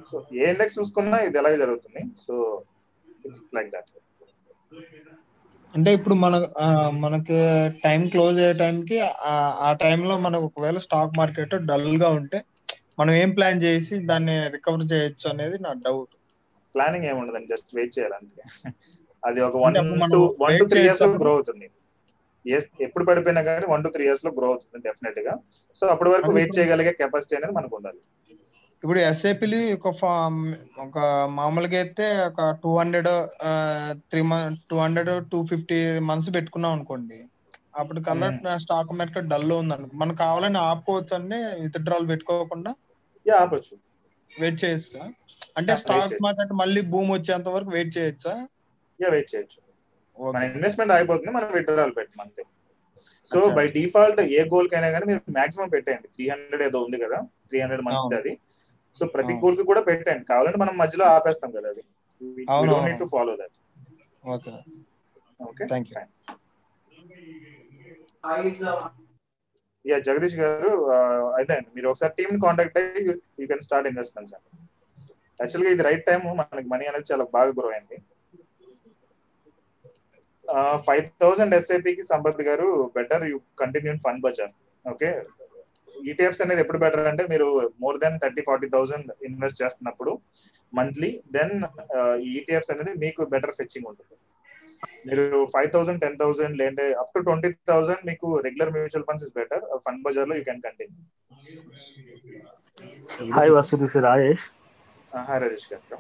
so 0.10 0.16
A 0.42 0.46
index 0.54 0.78
చూసుకున్నా 0.80 1.18
ఇది 1.28 1.38
ఎలాగే 1.42 1.58
జరుగుతుంది? 1.64 2.02
సో 2.26 2.34
ఇట్స్ 3.28 3.42
లైక్ 3.58 3.70
దట్ 3.76 3.92
అంటే 5.74 5.90
ఇప్పుడు 5.98 6.16
మన 6.24 6.36
మనకి 7.04 7.38
టైం 7.84 8.02
క్లోజ్ 8.12 8.38
అయ్యే 8.40 8.54
టైంకి 8.62 8.98
ఆ 9.62 9.72
టైంలో 9.82 10.16
మనకు 10.26 10.46
ఒకవేళ 10.50 10.80
స్టాక్ 10.86 11.18
మార్కెట్ 11.20 11.56
డల్గా 11.70 12.10
ఉంటే 12.20 12.40
మనం 13.00 13.14
ఏం 13.22 13.30
ప్లాన్ 13.38 13.64
చేసి 13.66 13.96
దాన్ని 14.10 14.36
రికవర్ 14.56 14.90
చేయొచ్చు 14.92 15.28
అనేది 15.34 15.58
నా 15.66 15.72
డౌట్. 15.86 16.16
ప్లానింగ్ 16.76 17.06
ఏమి 17.06 17.20
ఉండదండి 17.22 17.52
జస్ట్ 17.54 17.70
వెయిట్ 17.78 17.96
చేయాలి 17.96 18.16
అంతే. 18.20 18.42
అది 19.24 19.40
ఒక 19.48 19.56
one 19.64 19.78
two 20.08 20.20
one 20.44 20.58
two 20.60 20.66
three 20.72 20.80
ఇయర్స్లో? 20.82 21.10
గ్రో 21.16 21.32
అవుతుంది. 21.36 21.68
ఎప్పుడు 22.86 23.04
పడిపోయినా 23.10 23.42
కానీ 23.48 23.66
వన్ 23.72 23.84
టు 23.86 23.90
త్రీ 23.94 24.04
ఇయర్స్లో 24.08 24.32
గ్రో 24.38 24.48
అవుతుంది 24.52 24.84
డెఫినెట్గా 24.88 25.34
సో 25.78 25.84
అప్పటి 25.94 26.12
వరకు 26.14 26.32
వెయిట్ 26.38 26.56
చేయగలిగే 26.58 26.94
కెపాసిటీ 27.02 27.36
అనేది 27.38 27.54
మనకు 27.60 27.74
ఉండాలి. 27.80 28.02
ఇప్పుడు 28.84 29.00
ఎస్ఐపిలు 29.00 29.58
ఒక 29.74 29.88
ఒక 30.86 31.00
మామూలుగా 31.30 31.78
అయితే 31.80 32.06
ఒక 32.26 32.50
two 32.64 32.78
hundred 32.78 33.10
three 34.12 34.22
month 34.22 34.62
two 34.70 34.78
hundred 34.78 35.12
two 35.32 35.40
fifty 35.46 35.78
months 36.00 36.30
పెట్టుకున్నాం 36.36 36.74
అనుకోండి. 36.74 37.20
అప్పుడు 37.80 38.00
కల్లా 38.02 38.30
స్టాక్ 38.58 38.92
మార్కెట్ 38.92 39.30
డల్ 39.34 39.52
ఉంది 39.52 39.74
అనుకో 39.74 39.98
మనకు 39.98 40.18
కావాలని 40.18 40.60
ఆపుకోవచ్చు 40.70 41.14
అండి 41.16 41.38
విత్డ్రాల్ 41.62 42.10
పెట్టుకోకుండా? 42.10 42.72
ఆపొచ్చు. 43.26 43.76
వెయిట్ 44.32 44.64
చేయొచ్చా? 44.64 45.04
అంటే 45.58 45.74
స్టాక్. 45.82 46.16
మార్కెట్ 46.26 46.54
మళ్ళీ 46.62 46.82
భూమి 46.94 47.12
వచ్చేంత 47.14 47.48
వరకు 47.48 47.70
వెయిట్ 47.70 47.98
చేయొచ్చా? 47.98 48.34
వెయిట్ 49.00 49.30
చేయొచ్చు. 49.34 49.60
మన 50.18 50.44
ఇన్వెస్ట్మెంట్ 50.52 50.94
అయిపోతుంది 50.96 51.32
మనం 51.32 51.50
విత్డ్రాల్ 51.58 51.94
పెట్టం 51.98 52.20
అంతే. 52.26 52.44
So 53.30 53.40
by. 53.58 53.66
డిఫాల్ట్ 53.78 54.22
ఏ 54.38 54.42
గోల్ 54.54 54.70
కైనా 54.70 54.90
కానీ 54.90 55.06
మీరు 55.06 55.22
మాక్సిమం 55.40 55.70
పెట్టండి 55.70 56.08
త్రీ 56.16 56.26
హండ్రెడ్ 56.30 56.64
ఏదో 56.64 56.80
ఉంది 56.88 56.98
కదా 57.06 57.20
త్రీ 57.50 57.60
హండ్రెడ్ 57.64 57.84
మంత్స్. 57.88 58.06
అది. 58.20 58.34
సో 58.96 59.04
ప్రతి. 59.14 59.34
గోల్కి 59.44 59.64
కూడా 59.70 59.82
పెట్టండి. 59.90 60.24
కావాలంటే 60.30 60.60
మనం 60.64 60.74
మధ్యలో 60.82 61.06
ఆపేస్తాం 61.16 61.52
కదా 61.58 61.70
అది. 61.74 61.84
To 63.00 63.06
follow 63.14 63.34
that 63.42 63.56
okay. 64.34 64.54
Okay 65.48 65.64
thank 65.72 65.88
you 65.90 65.96
yeah 69.86 69.98
Jagadish 70.08 70.36
garu 70.42 70.72
అయితే 71.38 71.56
మీరు 71.76 71.88
ఒకసారి 71.92 72.14
టీమ్ 72.18 72.36
కాంటాక్ట్ 72.44 72.78
అయ్యి 72.80 73.02
యూ 73.40 73.46
కెన్ 73.52 73.64
స్టార్ట్ 73.68 73.88
ఇన్వెస్ట్మెంట్స్ 73.92 74.34
అండి. 74.36 74.50
యాక్చువల్గా 75.40 75.72
ఇది 75.76 75.84
రైట్ 75.88 76.04
టైం 76.10 76.22
మనకి 76.42 76.68
మనీ 76.74 76.86
అనేది 76.92 77.08
చాలా 77.12 77.26
బాగా 77.36 77.52
గ్రో 77.60 77.70
అయింది. 77.76 77.98
Five 80.86 81.06
thousand 81.22 81.54
ఎస్ఐపికి 81.58 82.04
Sampath 82.10 82.42
garu 82.48 82.68
better 82.96 83.24
you 83.30 83.38
continue 83.62 83.94
fund 84.06 84.22
bazaar 84.26 84.54
okay 84.86 85.10
ETFs 86.10 86.42
అనేది 86.46 86.62
ఎప్పుడు 86.64 86.80
బెటర్ 86.84 87.10
అంటే 87.12 87.24
మీరు 87.34 87.48
more 87.84 87.98
than 88.04 88.18
thirty 88.24 88.42
forty 88.50 88.68
thousand 88.76 89.10
invest 89.28 89.60
చేస్తున్నప్పుడు 89.62 90.12
మంత్లీ 90.74 91.10
దెన్ 91.38 91.56
ఈటీఎఫ్స్ 92.36 92.72
అనేది 92.76 92.94
మీకు 93.04 93.22
బెటర్ 93.34 93.56
ఫెచ్చింగ్ 93.60 93.88
ఉంటుంది. 93.92 94.16
మీరు 95.08 95.24
ఫైవ్ 95.54 95.70
థౌసండ్ 95.74 96.00
టెన్ 96.04 96.16
థౌసండ్ 96.22 96.56
లేదంటే 96.60 96.86
అప్ 97.02 97.12
టు 97.16 97.20
ట్వంటీ 97.28 97.50
థౌసండ్ 97.72 98.04
మీకు 98.10 98.28
regular 98.46 98.72
mutual 98.76 99.06
funds 99.10 99.26
is 99.28 99.34
better 99.40 99.64
fund 99.86 100.02
బజార్లో 100.08 100.38
you 100.40 100.46
can 100.50 100.64
continue 100.68 100.98
this 103.84 103.94
is 103.98 104.04
Rajesh. 104.08 104.44
Hi 105.28 105.42
Rajesh 105.44 105.68
garu 105.74 106.00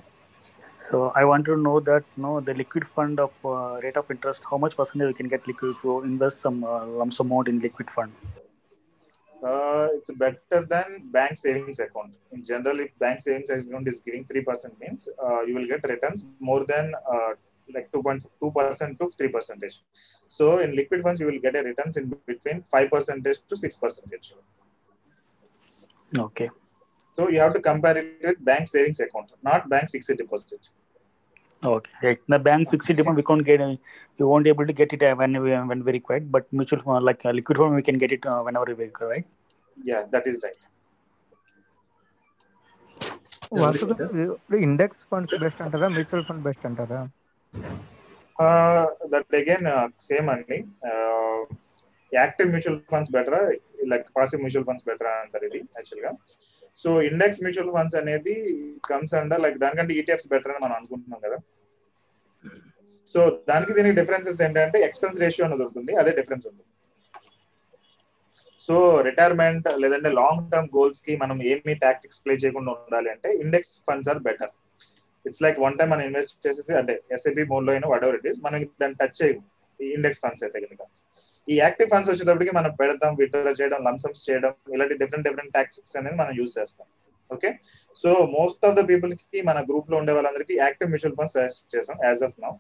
So 0.81 0.97
I 1.15 1.25
want 1.29 1.43
to 1.45 1.55
know 1.65 1.75
that 1.79 2.03
no 2.17 2.29
the 2.41 2.53
liquid 2.53 2.85
fund 2.87 3.19
of 3.19 3.33
uh, 3.45 3.79
rate 3.83 3.97
of 4.01 4.07
interest, 4.09 4.41
how 4.51 4.57
much 4.57 4.75
percentage 4.75 5.09
we 5.11 5.13
can 5.13 5.27
get 5.27 5.45
liquid 5.45 5.75
to 5.83 6.01
invest 6.03 6.39
some 6.39 6.57
uh, 6.63 6.85
lump 6.99 7.13
sum 7.13 7.29
uh, 9.43 9.87
it's 9.93 10.11
better 10.11 10.65
than 10.73 11.09
bank 11.11 11.37
savings 11.37 11.79
account. 11.79 12.11
In 12.31 12.43
general, 12.43 12.79
if 12.79 12.97
bank 12.99 13.19
savings 13.19 13.49
account 13.49 13.87
is 13.87 13.99
giving 13.99 14.25
three 14.25 14.41
percent 14.41 14.79
means 14.79 15.07
uh, 15.23 15.41
you 15.41 15.55
will 15.55 15.67
get 15.67 15.83
returns 15.83 16.25
more 16.39 16.63
than 16.65 16.93
uh, 17.13 17.33
like 17.73 17.91
two 17.91 18.03
point 18.03 18.25
two 18.39 18.51
percent 18.51 18.99
to 18.99 19.09
three 19.09 19.29
percentage. 19.29 19.81
So 20.27 20.59
in 20.59 20.75
liquid 20.75 21.03
funds, 21.03 21.19
you 21.21 21.27
will 21.27 21.39
get 21.39 21.55
a 21.55 21.63
returns 21.63 21.97
in 21.97 22.13
between 22.25 22.61
five 22.61 22.89
percentage 22.91 23.39
to 23.47 23.57
six 23.57 23.77
percentage. 23.77 24.33
Okay. 26.17 26.49
So 27.15 27.29
you 27.29 27.39
have 27.39 27.53
to 27.53 27.61
compare 27.61 27.97
it 27.97 28.19
with 28.23 28.43
bank 28.43 28.67
savings 28.67 28.99
account, 28.99 29.31
not 29.43 29.69
bank 29.69 29.89
fixed 29.89 30.15
deposit. 30.17 30.69
Okay. 31.64 31.92
Right. 32.02 32.20
The 32.28 32.38
bank 32.38 32.70
fixed 32.70 32.92
deposit 32.98 33.16
we 33.16 33.22
can't 33.22 33.44
get. 33.44 33.60
uh, 33.60 33.74
We 34.18 34.24
won't 34.30 34.44
be 34.44 34.50
able 34.54 34.66
to 34.66 34.74
get 34.80 34.92
it 34.92 35.02
uh, 35.02 35.14
when 35.20 35.32
we 35.44 35.50
when 35.70 35.80
we 35.86 35.92
required. 35.92 36.24
But 36.34 36.44
mutual 36.52 36.80
fund 36.84 37.04
like 37.04 37.22
uh, 37.24 37.32
liquid 37.38 37.58
fund 37.60 37.74
we 37.74 37.84
can 37.88 37.98
get 38.02 38.12
it 38.16 38.24
uh, 38.32 38.40
whenever 38.46 38.66
we 38.70 38.84
require, 38.84 39.08
right? 39.14 39.26
Yeah, 39.76 40.02
that 40.14 40.26
is 40.32 40.38
right. 40.46 40.62
Vasu 43.60 43.84
ఇప్పుడు 43.90 44.58
index 44.66 45.02
funds 45.10 45.34
best 45.42 45.60
అంటారా 45.64 45.88
mutual 45.96 46.24
fund 46.30 46.44
best 46.48 46.66
అంటారా 46.70 47.02
Uh, 48.44 48.82
that 49.12 49.34
again 49.40 49.62
uh, 49.74 49.84
same 50.06 50.26
అండి 50.32 50.58
active 52.12 52.48
mutual 52.54 52.80
funds 52.92 53.12
better 53.14 53.36
like 53.93 54.07
passive 54.17 54.41
mutual 54.43 54.65
funds 54.69 54.85
better 54.89 55.09
అంటారు 55.23 55.45
ఇది 55.49 55.59
యాక్చువల్గా. 55.77 56.11
So 56.81 56.89
index 57.09 57.41
mutual 57.45 57.71
funds 57.77 57.97
అనేది 58.01 58.35
comes 58.91 59.15
under 59.21 59.41
like 59.45 59.57
దానికంటే 59.63 59.95
ETFs 59.99 60.29
better 60.33 60.53
అని 60.53 60.61
మనం 60.65 60.75
అనుకుంటున్నాం 60.79 61.21
కదా. 61.25 61.39
సో 63.07 63.21
దానికి 63.49 63.71
దీనికి 63.77 63.95
డిఫరెన్సెస్ 64.01 64.39
ఏంటంటే 64.47 64.79
ఎక్స్పెన్స్ 64.87 65.17
రేషియో 65.23 65.45
అనేది 65.47 65.63
ఉంటుంది 65.69 65.93
అదే 66.01 66.11
డిఫరెన్స్ 66.19 66.45
ఉంటుంది. 66.51 66.69
సో 68.65 68.75
రిటైర్మెంట్ 69.07 69.67
లేదంటే 69.83 70.09
లాంగ్ 70.21 70.43
టర్మ్ 70.51 70.67
గోల్స్కి 70.75 71.13
మనం 71.21 71.37
ఏమి 71.51 71.73
టాక్టిక్స్ 71.83 72.19
ప్లే 72.23 72.33
చేయకుండా 72.43 72.71
ఉండాలి 72.73 73.09
అంటే 73.13 73.29
index 73.43 73.73
funds 73.87 74.09
are 74.13 74.21
better 74.27 74.51
it's 75.25 75.41
like 75.45 75.57
one 75.63 75.75
time 75.79 75.89
మనం 75.93 76.03
ఇన్వెస్ట్ 76.09 76.35
చేసేసి 76.45 76.73
అంటే 76.81 76.93
ఎస్ఐపి 77.15 77.43
మోడ్లో 77.51 77.71
అయినా 77.73 77.87
వాట్ 77.91 78.03
ఎవర్ 78.05 78.17
ఇట్ 78.19 78.27
ఈస్ 78.31 78.39
మనం 78.45 78.59
దాన్ని 78.81 78.97
టచ్ 79.01 79.17
చేయము 79.21 79.43
ఈ 79.79 79.89
ఇండెక్స్ 79.97 80.21
ఫండ్స్ 80.23 80.43
అయితే 80.45 80.59
కనుక. 80.65 80.81
ఈ 81.47 81.55
యాక్టివ్ 81.63 81.89
ఫండ్స్ 81.93 82.09
వచ్చేటప్పటికి 82.11 82.53
మనం 82.57 82.71
పెడతాం 82.81 83.13
విత్డ్రా 83.19 83.53
చేయడం 83.59 83.79
లంసమ్స్ 83.87 84.23
చేయడం 84.27 84.51
ఇలాంటి 84.75 84.95
డిఫరెంట్ 85.01 85.25
డిఫరెంట్ 85.27 85.53
టాక్టిక్స్ 85.57 85.95
అనేది 85.99 86.17
మనం 86.21 86.33
యూజ్ 86.39 86.53
చేస్తాం. 86.59 86.87
Okay 87.31 87.49
so 87.95 88.09
most 88.35 88.63
of 88.67 88.75
the 88.77 88.83
పీపుల్కి 88.89 89.41
మన 89.49 89.57
గ్రూప్లో 89.69 89.95
ఉండే 90.01 90.13
వాళ్ళందరికీ 90.17 90.55
యాక్టివ్ 90.63 90.89
మ్యూచువల్ 90.93 91.15
ఫండ్స్ 91.19 91.35
సజెస్ట్ 91.37 91.63
చేసాం 91.75 91.97
as 92.07 92.21
of 92.27 92.35
now 92.45 92.51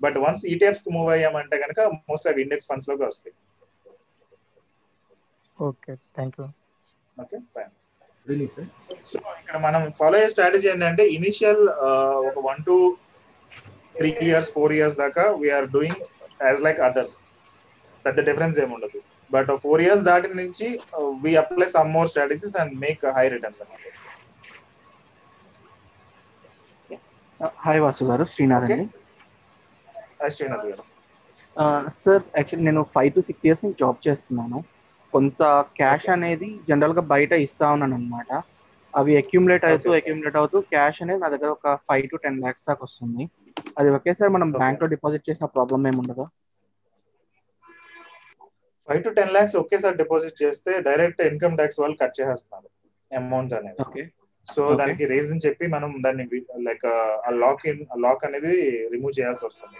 but 0.00 0.16
once 0.24 0.42
ఈటీఎఫ్స్కి 0.52 0.90
move 0.96 1.08
అయ్యామంటే 1.16 1.56
కనుక 1.64 1.80
మోస్ట్ 2.10 2.28
ఆఫ్ 2.30 2.38
ఇండెక్స్ 2.44 2.68
ఫండ్స్లోకి 2.70 3.04
వస్తాయి. 3.08 3.34
Okay 5.68 5.92
thank 6.16 6.36
you 6.40 6.46
okay 7.16 7.38
fine 7.54 7.72
so 9.10 9.18
ఇక్కడ 9.40 9.56
మనం 9.66 9.82
ఫాలో 9.98 10.16
అయ్యే 10.18 10.30
స్ట్రాటజీ 10.34 10.66
ఏంటంటే 10.72 11.04
ఇనిషియల్ 11.16 11.62
ఒక 12.28 12.38
one 12.48 12.62
two 12.68 12.76
three 13.96 14.10
years 14.28 14.50
four 14.54 14.72
years 14.78 14.96
దాకా 15.02 15.24
we're 15.42 15.68
doing 15.76 16.00
as 16.40 16.62
like 16.66 16.80
others 16.88 17.14
పెద్ద 18.06 18.18
డిఫరెన్స్ 18.28 18.58
ఏమి 18.64 18.72
ఉండదు. 18.76 18.98
బట్ 19.30 19.50
ఫోర్ 19.64 19.82
ఇయర్స్ 19.86 20.04
దాటి 20.10 20.28
నుంచి 20.42 20.66
we 21.24 21.32
apply 21.42 21.68
some 21.76 21.92
more 21.96 22.10
strategies 22.12 22.56
and 22.62 22.74
make 22.84 23.04
high 23.18 23.26
returns 23.34 23.60
అన్నమాట 23.64 23.82
హాయ్ 27.64 27.80
వాసు 27.84 28.04
గారు. 28.10 28.24
శ్రీనాథ్ 28.34 28.64
అండి. 28.66 28.84
శ్రీనాథ్ 30.36 30.66
గారు. 30.70 30.84
సార్ 32.00 32.22
యాక్చువల్లీ 32.38 32.64
నేను 32.68 32.82
ఫైవ్ 32.94 33.10
టు 33.16 33.22
సిక్స్ 33.28 33.44
ఇయర్స్ 33.46 33.62
నుంచి 33.64 33.78
జాబ్ 33.82 33.98
చేస్తున్నాను. 34.06 34.58
కొంత 35.12 35.42
క్యాష్ 35.78 36.08
అనేది 36.16 36.48
జనరల్గా 36.68 37.02
బయట 37.12 37.32
ఇస్తా 37.46 37.66
ఉన్నాను 37.74 37.96
అనమాట 37.98 38.30
అవి 38.94 39.12
అక్యుములేట్ 39.20 39.64
అవుతూ 39.70 39.88
అక్యుములేట్ 39.98 40.38
అవుతూ 40.40 40.56
క్యాష్ 40.72 40.98
అనేది 41.04 41.20
నా 41.24 41.28
దగ్గర 41.34 41.50
ఒక 41.56 41.74
ఫైవ్ 41.88 42.06
టు 42.12 42.16
టెన్ 42.24 42.40
లాక్స్ 42.44 42.66
దాకా 42.68 42.82
వస్తుంది. 42.88 43.24
అది 43.78 43.88
ఒకేసారి 43.96 44.30
మనం 44.36 44.48
బ్యాంక్లో 44.60 44.88
డిపాజిట్ 44.94 45.28
చేసిన 45.28 45.46
ప్రాబ్లం 45.56 45.80
ఏమి 45.90 46.00
ఉండదు? 46.02 46.24
ఫైవ్ 48.88 49.04
టు 49.04 49.08
టెన్ 49.08 49.30
లాక్స్ 49.30 49.56
ఒకేసారి 49.56 49.96
డిపాజిట్ 49.96 50.42
చేస్తే 50.42 50.80
డైరెక్ట్ 50.80 51.22
ఇన్కమ్ 51.22 51.56
ట్యాక్స్ 51.56 51.80
వాళ్ళు 51.80 51.96
కట్ 51.96 52.20
చేసేస్తున్నారు 52.20 52.70
అమౌంట్ 53.16 53.54
అనేది. 53.54 53.82
సో. 54.54 54.74
దానికి 54.74 55.04
రీజన్ 55.04 55.40
చెప్పి 55.46 55.66
మనం 55.66 56.02
దాన్ని 56.06 56.28
లైక్ 56.60 56.86
ఆ 56.86 57.30
లాక్ 57.30 57.66
ఇన్ 57.66 57.86
లాక్ 57.98 58.24
అనేది 58.24 58.88
రిమూవ్ 58.88 59.20
చేయాల్సి 59.20 59.46
వస్తుంది. 59.46 59.78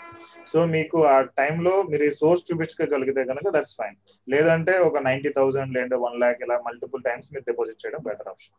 సో 0.49 0.67
మీకు 0.67 1.05
ఆ 1.05 1.21
టైంలో 1.21 1.83
మీరు 1.83 2.11
సోర్స్ 2.11 2.45
చూపించగలిగితే 2.53 3.25
కనుక 3.25 3.57
దట్స్ 3.57 3.77
ఫైన్ 3.77 3.97
లేదంటే 4.29 4.79
ఒక 4.79 4.99
నైన్టీ 4.99 5.29
థౌసండ్ 5.29 5.75
లేదంటే 5.75 5.97
వన్ 5.97 6.19
ల్యాక్ 6.19 6.43
ఇలా 6.43 6.59
మల్టిపుల్ 6.59 7.03
టైమ్స్ 7.03 7.33
మీరు 7.33 7.45
డిపాజిట్ 7.49 7.87
చేయడం 7.87 7.99
better 8.03 8.29
option. 8.29 8.59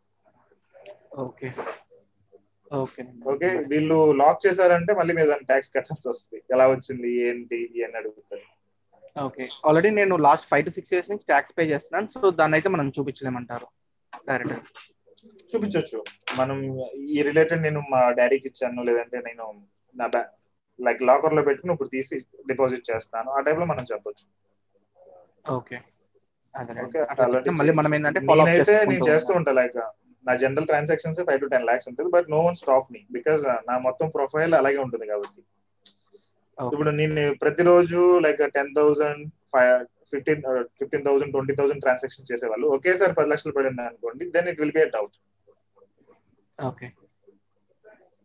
Okay. 1.18 1.52
Okay. 2.72 3.04
Okay? 3.26 3.48
వీళ్ళు 3.48 4.12
లాక్ 4.12 4.46
చేశారంటే 4.46 4.94
మళ్ళీ 4.94 5.14
మీరు 5.14 5.26
దాన్ని 5.26 5.46
ట్యాక్స్ 5.46 5.70
కట్టాల్సి 5.70 6.08
వస్తుంది. 6.08 6.42
ఎలా 6.50 6.68
వచ్చింది? 6.68 7.28
ఏంటి? 7.28 7.84
అని 7.84 7.96
అడుగుతారు. 7.96 8.55
ఓకే. 9.16 9.48
ఆల్రెడీ 9.66 9.90
నేను 9.90 10.16
last 10.16 10.48
five 10.48 10.64
to 10.64 10.70
six 10.70 10.92
years 10.92 11.10
నుంచి 11.10 11.26
ట్యాక్స్ 11.26 11.54
పే 11.58 11.62
చేస్తున్నాను. 11.64 12.08
సో 12.14 12.30
దాన్ని 12.30 12.56
అయితే 12.56 12.68
మనం 12.68 12.92
చూపించలేమంటారు. 12.98 13.66
డైరెక్ట్ 14.28 14.70
చూపించవచ్చు 15.54 15.98
మనం 16.36 16.56
ఈ 17.16 17.22
రిలేటెడ్ 17.22 17.62
నేను 17.62 17.80
మా 17.90 18.10
డాడీకి 18.10 18.48
ఇచ్చాను. 18.48 18.82
లేదంటే 18.82 19.18
నేను 19.18 19.44
నా 19.94 20.06
బ్యా 20.06 20.24
లైక్ 20.78 21.02
లాకర్లో 21.02 21.42
పెట్టుకుని 21.42 21.72
ఇప్పుడు 21.72 21.88
తీసి 21.88 22.16
డిపాజిట్ 22.48 22.90
చేస్తాను. 22.90 23.30
ఆ 23.30 23.40
టైప్లో 23.40 23.66
మనం 23.66 23.84
చెప్పొచ్చు. 23.92 24.26
ఓకే. 25.56 25.76
మళ్ళీ 27.58 27.72
మనం 27.72 27.94
ఏంటంటే 27.94 28.20
నేనైతే 28.20 28.84
నేను 28.84 29.04
చేస్తూ. 29.10 29.32
ఉంటా. 29.34 29.52
లైక్ 29.52 29.78
నా 30.24 30.34
general 30.36 30.66
transactions 30.66 31.20
five 31.20 31.40
to 31.40 31.46
ten 31.46 31.66
lakhs 31.66 31.88
ఉంటుంది. 31.88 32.10
But 32.10 32.30
no 32.30 32.40
one 32.40 32.54
stop 32.54 32.92
me 32.92 33.06
because 33.10 33.42
నా 33.68 33.78
మొత్తం 33.78 34.08
ప్రొఫైల్ 34.08 34.54
అలాగే 34.54 34.78
ఉంటుంది 34.78 35.06
కాబట్టి. 35.06 35.40
ఇప్పుడు 36.58 36.90
నేను 37.00 37.22
ప్రతిరోజు 37.42 38.00
like 38.24 38.42
ten 38.54 38.70
thousand 38.76 39.22
five 39.54 39.72
fifteen 40.12 40.42
fifteen 40.80 41.04
thousand 41.06 41.32
twenty 41.32 41.54
thousand 41.58 41.82
transaction 41.84 42.28
చేసేవాళ్ళు. 42.30 42.66
ఒకేసారి 42.76 43.12
పది 43.18 43.30
లక్షలు 43.32 43.54
పడింది 43.56 43.82
అనుకోండి 43.88 44.24
then 44.36 44.48
it 44.52 44.60
will 44.62 44.74
be 44.78 44.84
doubt 44.96 45.16
okay. 46.58 46.86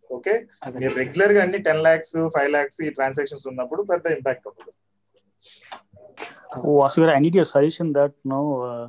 Okay? 0.10 0.34
మీరు 0.80 0.94
రెగ్యులర్గా 1.02 1.42
అన్ని 1.46 1.60
టెన్ 1.68 1.82
లాక్స్ 1.88 2.18
ఫైవ్ 2.36 2.50
లాక్స్ 2.56 2.80
ఈ 2.82 2.92
ట్రాన్సాక్షన్స్ 2.98 3.46
ఉన్నప్పుడు 3.54 3.84
పెద్ద 3.94 4.06
ఇంపాక్ట్ 4.18 4.48
ఉంటుంది 4.52 4.72
Oh, 6.64 6.80
Aswira, 6.86 7.12
I 7.12 7.20
need 7.20 7.36
your 7.36 7.46
suggestion 7.46 7.94
that 7.94 8.14
no, 8.26 8.40
uh, 8.64 8.86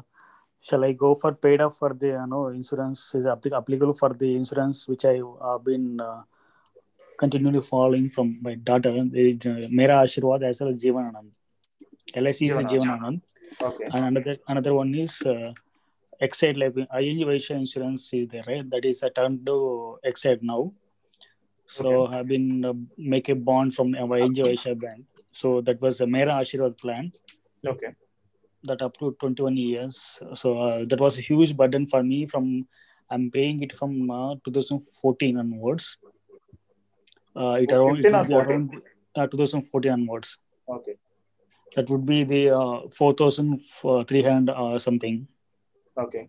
shall 0.65 0.85
I 0.85 0.93
go 0.95 1.11
for 1.15 1.31
paid 1.37 1.61
up 1.61 1.75
for 1.75 1.91
the 1.95 2.09
you 2.13 2.27
know 2.27 2.41
insurance? 2.51 3.01
Is 3.15 3.27
applic- 3.35 3.57
applicable 3.57 3.95
for 3.95 4.11
the 4.13 4.31
insurance 4.35 4.79
which 4.89 5.05
I 5.05 5.15
have 5.43 5.63
been 5.65 5.87
uh, 6.01 6.19
continually 7.23 7.63
following 7.73 8.09
from 8.17 8.29
my 8.47 8.55
daughter. 8.69 8.91
Uh, 8.91 9.69
Mera 9.79 9.97
Ashirwad 10.05 10.43
as 10.49 10.61
well 10.61 10.71
as 10.71 10.79
Jeevan 10.85 11.07
Anand. 11.11 11.31
LIC 12.25 12.43
is 12.43 12.51
Jeevan 12.51 12.69
Jeevan 12.73 12.91
Anand. 12.97 13.01
Anand. 13.01 13.21
Okay. 13.69 13.87
And 13.93 14.05
another 14.11 14.37
another 14.49 14.75
one 14.81 14.95
is 15.05 15.15
uh, 15.35 15.53
Exide 16.27 16.59
Life 16.63 16.77
ING 16.77 17.21
Vaishya 17.31 17.57
Insurance 17.65 18.13
is 18.13 18.29
there, 18.29 18.45
right? 18.47 18.69
That 18.75 18.85
is 18.93 19.03
a 19.03 19.11
turn 19.11 19.45
to 19.47 19.57
Exide 20.11 20.43
now. 20.43 20.63
So 21.67 22.07
I've 22.07 22.29
been 22.29 22.65
uh, 22.71 22.75
make 23.15 23.29
a 23.29 23.37
bond 23.49 23.75
from 23.77 23.95
uh, 23.95 24.17
ING 24.25 24.35
Vaishya 24.35 24.79
Bank. 24.85 25.07
So 25.41 25.61
that 25.67 25.81
was 25.81 26.01
a 26.01 26.07
Mera 26.07 26.33
Ashirwad 26.43 26.79
plan 26.79 27.13
Okay. 27.67 27.93
that 28.65 28.83
up 28.83 28.97
to 28.99 29.17
21 29.21 29.57
years. 29.57 29.97
So 30.35 30.59
uh, 30.65 30.85
that 30.91 31.01
was 31.01 31.19
a 31.19 31.23
huge 31.29 31.57
burden 31.57 31.87
for 31.87 32.03
me 32.03 32.27
from 32.27 32.67
I'm 33.11 33.31
paying 33.31 33.63
it 33.63 33.73
from 33.79 34.11
uh, 34.11 34.35
2014 34.45 35.39
onwards. 35.39 35.97
Uh, 37.37 37.53
it 37.63 37.73
Oh, 37.73 37.77
around, 37.89 37.99
it 37.99 38.03
15 38.03 38.15
or 38.15 38.19
would 38.19 38.29
be 38.29 38.35
14? 38.35 38.51
around 38.51 38.83
uh, 39.17 39.27
2014 39.27 39.93
onwards. 39.93 40.39
Okay. 40.69 40.97
That 41.77 41.89
would 41.89 42.05
be 42.05 42.25
the 42.25 42.51
uh, 42.51 42.81
4,300 42.91 44.53
uh, 44.53 44.79
something. 44.79 45.27
Okay. 45.97 46.29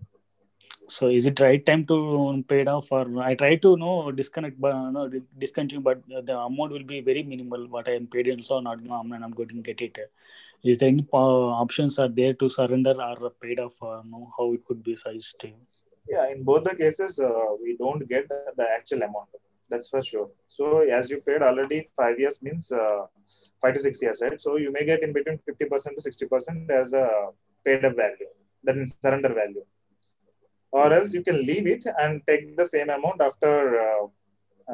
So 0.87 1.07
is 1.07 1.25
it 1.25 1.39
right 1.39 1.65
time 1.65 1.85
to 1.87 2.43
pay 2.47 2.61
it 2.61 2.67
off 2.67 2.91
or 2.91 3.21
I 3.23 3.35
try 3.35 3.55
to 3.55 3.77
no 3.77 4.11
disconnect 4.11 4.59
but 4.59 4.73
no 4.91 5.09
discontinue 5.39 5.81
but 5.81 6.01
the 6.07 6.37
amount 6.37 6.73
will 6.73 6.83
be 6.83 6.99
very 6.99 7.23
minimal 7.23 7.67
what 7.67 7.87
I 7.87 7.93
am 7.93 8.07
paid 8.07 8.27
in 8.27 8.43
so 8.43 8.59
not 8.59 8.83
no, 8.83 8.95
I'm 8.95 9.07
not 9.07 9.33
going 9.33 9.47
to 9.49 9.55
get 9.55 9.81
it. 9.81 9.97
Is 10.63 10.79
there 10.79 10.89
any 10.89 11.05
uh, 11.13 11.17
options 11.17 11.99
are 11.99 12.09
there 12.09 12.33
to 12.33 12.49
surrender 12.49 12.95
or 13.01 13.29
paid 13.41 13.59
off 13.59 13.81
or 13.81 14.03
no 14.05 14.29
how 14.37 14.53
it 14.53 14.65
could 14.65 14.83
be 14.83 14.95
sized? 14.95 15.43
Yeah, 16.07 16.29
in 16.29 16.43
both 16.43 16.65
the 16.65 16.75
cases, 16.75 17.17
uh, 17.17 17.31
we 17.61 17.77
don't 17.77 18.07
get 18.07 18.27
the 18.27 18.67
actual 18.69 19.03
amount. 19.03 19.29
That's 19.73 19.89
for 19.93 20.01
sure. 20.07 20.29
So 20.55 20.65
as 20.97 21.09
you 21.11 21.19
paid 21.27 21.43
already 21.49 21.77
five 21.99 22.17
years 22.23 22.39
means 22.47 22.71
uh, 22.71 23.03
five 23.61 23.73
to 23.75 23.81
six 23.85 24.01
years, 24.05 24.19
right? 24.23 24.39
So 24.45 24.57
you 24.63 24.71
may 24.75 24.83
get 24.89 25.01
in 25.05 25.13
between 25.17 25.37
fifty 25.49 25.65
percent 25.71 25.95
to 25.97 26.01
sixty 26.07 26.25
percent 26.33 26.71
as 26.79 26.91
a 27.03 27.05
paid 27.65 27.85
up 27.89 27.95
value, 28.01 28.31
that 28.65 28.75
means 28.79 28.91
surrender 29.05 29.31
value, 29.41 29.63
or 30.79 30.87
else 30.97 31.11
you 31.17 31.23
can 31.29 31.39
leave 31.49 31.67
it 31.75 31.85
and 32.03 32.21
take 32.31 32.43
the 32.61 32.67
same 32.73 32.91
amount 32.97 33.21
after 33.29 33.53
uh, 33.85 34.03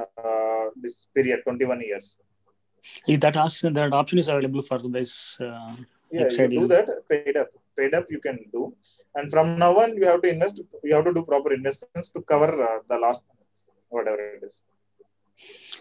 uh, 0.01 0.65
this 0.83 1.07
period, 1.15 1.39
twenty 1.45 1.65
one 1.73 1.81
years. 1.91 2.07
Is 3.13 3.19
that 3.19 3.37
ask, 3.45 3.61
that 3.61 3.93
option 4.01 4.19
is 4.23 4.27
available 4.33 4.63
for 4.71 4.79
this? 4.97 5.13
Uh, 5.39 5.75
Yeah, 6.11 6.21
you 6.21 6.27
Exide 6.27 6.53
do 6.59 6.67
that 6.73 6.87
paid 7.09 7.35
up. 7.41 7.49
Paid 7.79 7.93
up 7.97 8.05
you 8.13 8.19
can 8.27 8.37
do, 8.53 8.61
and 9.15 9.25
from 9.33 9.47
now 9.63 9.73
on 9.81 9.89
you 9.99 10.05
have 10.11 10.21
to 10.23 10.29
invest. 10.35 10.61
You 10.87 10.93
have 10.95 11.05
to 11.09 11.13
do 11.17 11.23
proper 11.31 11.51
investments 11.57 12.07
to 12.15 12.21
cover 12.31 12.49
uh, 12.69 12.79
the 12.91 12.97
last 13.03 13.21
whatever 13.95 14.23
it 14.37 14.41
is. 14.47 14.55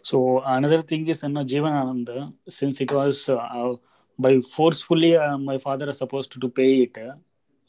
So 0.03 0.41
another 0.45 0.83
thing 0.83 1.07
is 1.09 1.23
you 1.23 1.29
know, 1.31 1.45
Jeevan 1.45 1.73
Ananda, 1.73 2.33
since 2.49 2.81
it 2.81 2.91
was 2.93 3.29
uh, 3.29 3.75
by 4.19 4.41
forcefully 4.41 5.17
uh, 5.17 5.37
my 5.39 5.59
father 5.59 5.91
is 5.91 5.99
supposed 5.99 6.33
to, 6.33 6.41
to 6.41 6.49
pay 6.49 6.83
it 6.83 6.99
uh, 6.99 7.15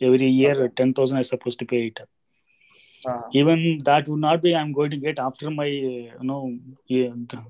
every 0.01 0.27
year 0.27 0.69
ten 0.69 0.93
thousand 0.93 1.17
is 1.19 1.29
supposed 1.29 1.59
to 1.59 1.65
pay 1.65 1.87
it. 1.87 1.99
Uh, 2.01 2.05
Even 3.33 3.79
that 3.85 4.07
would 4.07 4.19
not 4.19 4.41
be 4.41 4.55
I'm 4.55 4.73
going 4.73 4.91
to 4.91 4.97
get 4.97 5.19
after 5.19 5.49
my 5.49 5.65
uh, 5.67 6.19
you 6.21 6.23
know 6.29 6.57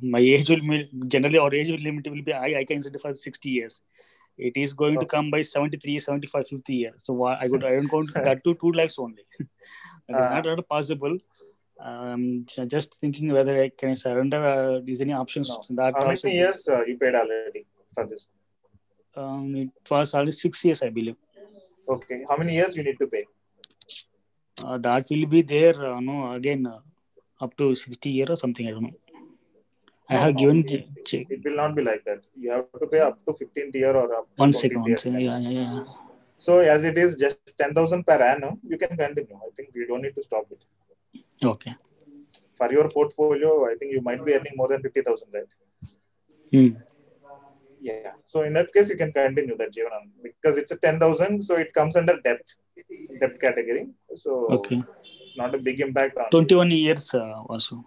my 0.01 0.19
age 0.19 0.49
will 0.49 0.61
be 0.71 0.89
generally 1.07 1.37
our 1.39 1.53
age 1.53 1.69
limit 1.71 2.07
will 2.07 2.21
be 2.21 2.33
I, 2.33 2.59
I 2.59 2.65
consider 2.65 2.99
for 2.99 3.13
sixty 3.13 3.49
years. 3.49 3.81
It 4.37 4.55
is 4.55 4.73
going 4.73 4.99
to 4.99 5.05
come 5.05 5.29
by 5.31 5.41
73, 5.41 5.99
75, 5.99 6.47
50 6.47 6.73
years. 6.73 6.93
So 7.03 7.23
I 7.25 7.47
would 7.47 7.63
I 7.69 7.73
am 7.73 7.87
going 7.87 8.07
to 8.07 8.19
that 8.21 8.43
to 8.45 8.55
two 8.55 8.71
lakhs 8.71 8.97
only. 8.97 9.23
that 10.07 10.19
is 10.19 10.29
not 10.29 10.45
at 10.47 10.57
all 10.57 10.63
possible. 10.63 11.17
Um, 11.81 12.45
just 12.67 12.95
thinking 12.95 13.31
whether 13.31 13.63
I 13.63 13.69
can 13.69 13.95
surrender. 13.95 14.43
Uh, 14.43 14.81
is 14.85 15.01
any 15.01 15.13
options 15.13 15.47
to 15.65 15.73
that 15.73 15.93
How 15.95 16.07
many 16.07 16.35
years 16.35 16.67
uh, 16.67 16.83
you 16.85 16.97
paid 16.97 17.15
already 17.15 17.65
for 17.93 18.05
this? 18.05 18.27
Um, 19.15 19.55
it 19.55 19.69
was 19.89 20.13
only 20.13 20.31
six 20.33 20.63
years, 20.65 20.81
I 20.81 20.89
believe. 20.89 21.15
Okay. 21.87 22.25
How 22.29 22.37
many 22.37 22.53
years 22.55 22.75
you 22.75 22.83
need 22.83 22.99
to 22.99 23.07
pay? 23.07 23.25
Uh, 24.63 24.77
that 24.77 25.07
will 25.09 25.25
be 25.25 25.41
there. 25.41 25.75
Uh, 25.93 25.99
no, 26.01 26.33
again 26.33 26.67
uh, 26.67 26.79
up 27.41 27.55
to 27.57 27.73
60 27.75 28.09
year 28.09 28.25
or 28.29 28.35
something. 28.35 28.67
I 28.67 28.71
don't 28.71 28.83
know. 28.83 28.91
I 30.09 30.15
No, 30.15 30.19
have 30.21 30.33
no, 30.33 30.39
given 30.39 30.65
it, 30.67 31.05
check. 31.05 31.27
it 31.29 31.41
will 31.45 31.55
not 31.55 31.75
be 31.75 31.81
like 31.81 32.03
that. 32.05 32.21
You 32.37 32.51
have 32.51 32.65
to 32.79 32.87
pay 32.87 32.99
up 32.99 33.23
to 33.25 33.31
15th 33.31 33.73
year 33.75 33.95
or 33.95 34.13
up 34.15 34.25
to 34.25 34.31
One 34.35 34.51
20th 34.51 34.55
second, 34.55 34.81
one 34.81 34.97
second. 34.97 35.19
Yeah, 35.21 35.37
yeah, 35.39 35.49
yeah. 35.49 35.83
So 36.37 36.59
as 36.59 36.83
it 36.83 36.97
is 36.97 37.15
just 37.15 37.39
10,000 37.57 38.05
per 38.05 38.13
annum, 38.21 38.59
you 38.67 38.77
can 38.77 38.97
continue. 38.97 39.35
I 39.35 39.49
think 39.55 39.69
you 39.75 39.87
don't 39.87 40.01
need 40.01 40.15
to 40.15 40.23
stop 40.23 40.45
it. 40.51 40.63
Okay. 41.43 41.75
For 42.53 42.71
your 42.71 42.89
portfolio, 42.89 43.65
I 43.65 43.75
think 43.79 43.93
you 43.93 44.01
might 44.01 44.23
be 44.25 44.33
earning 44.33 44.53
more 44.55 44.67
than 44.67 44.81
50,000, 44.81 45.27
right? 45.33 45.43
Hmm. 46.51 46.69
Yeah. 47.81 48.11
So 48.23 48.43
in 48.43 48.53
that 48.53 48.73
case, 48.73 48.89
you 48.89 48.97
can 48.97 49.13
continue 49.13 49.55
that 49.57 49.71
Jeevanam 49.73 50.09
because 50.21 50.57
it's 50.57 50.71
a 50.71 50.77
10,000. 50.77 51.41
So 51.41 51.55
it 51.55 51.73
comes 51.73 51.95
under 51.95 52.19
debt, 52.21 52.41
debt 53.21 53.39
category. 53.39 53.87
So 54.15 54.47
Okay. 54.51 54.83
it's 55.23 55.37
not 55.37 55.55
a 55.55 55.57
big 55.57 55.79
impact 55.79 56.17
on 56.17 56.29
21 56.31 56.71
years 56.71 57.13
uh, 57.13 57.41
also. 57.47 57.85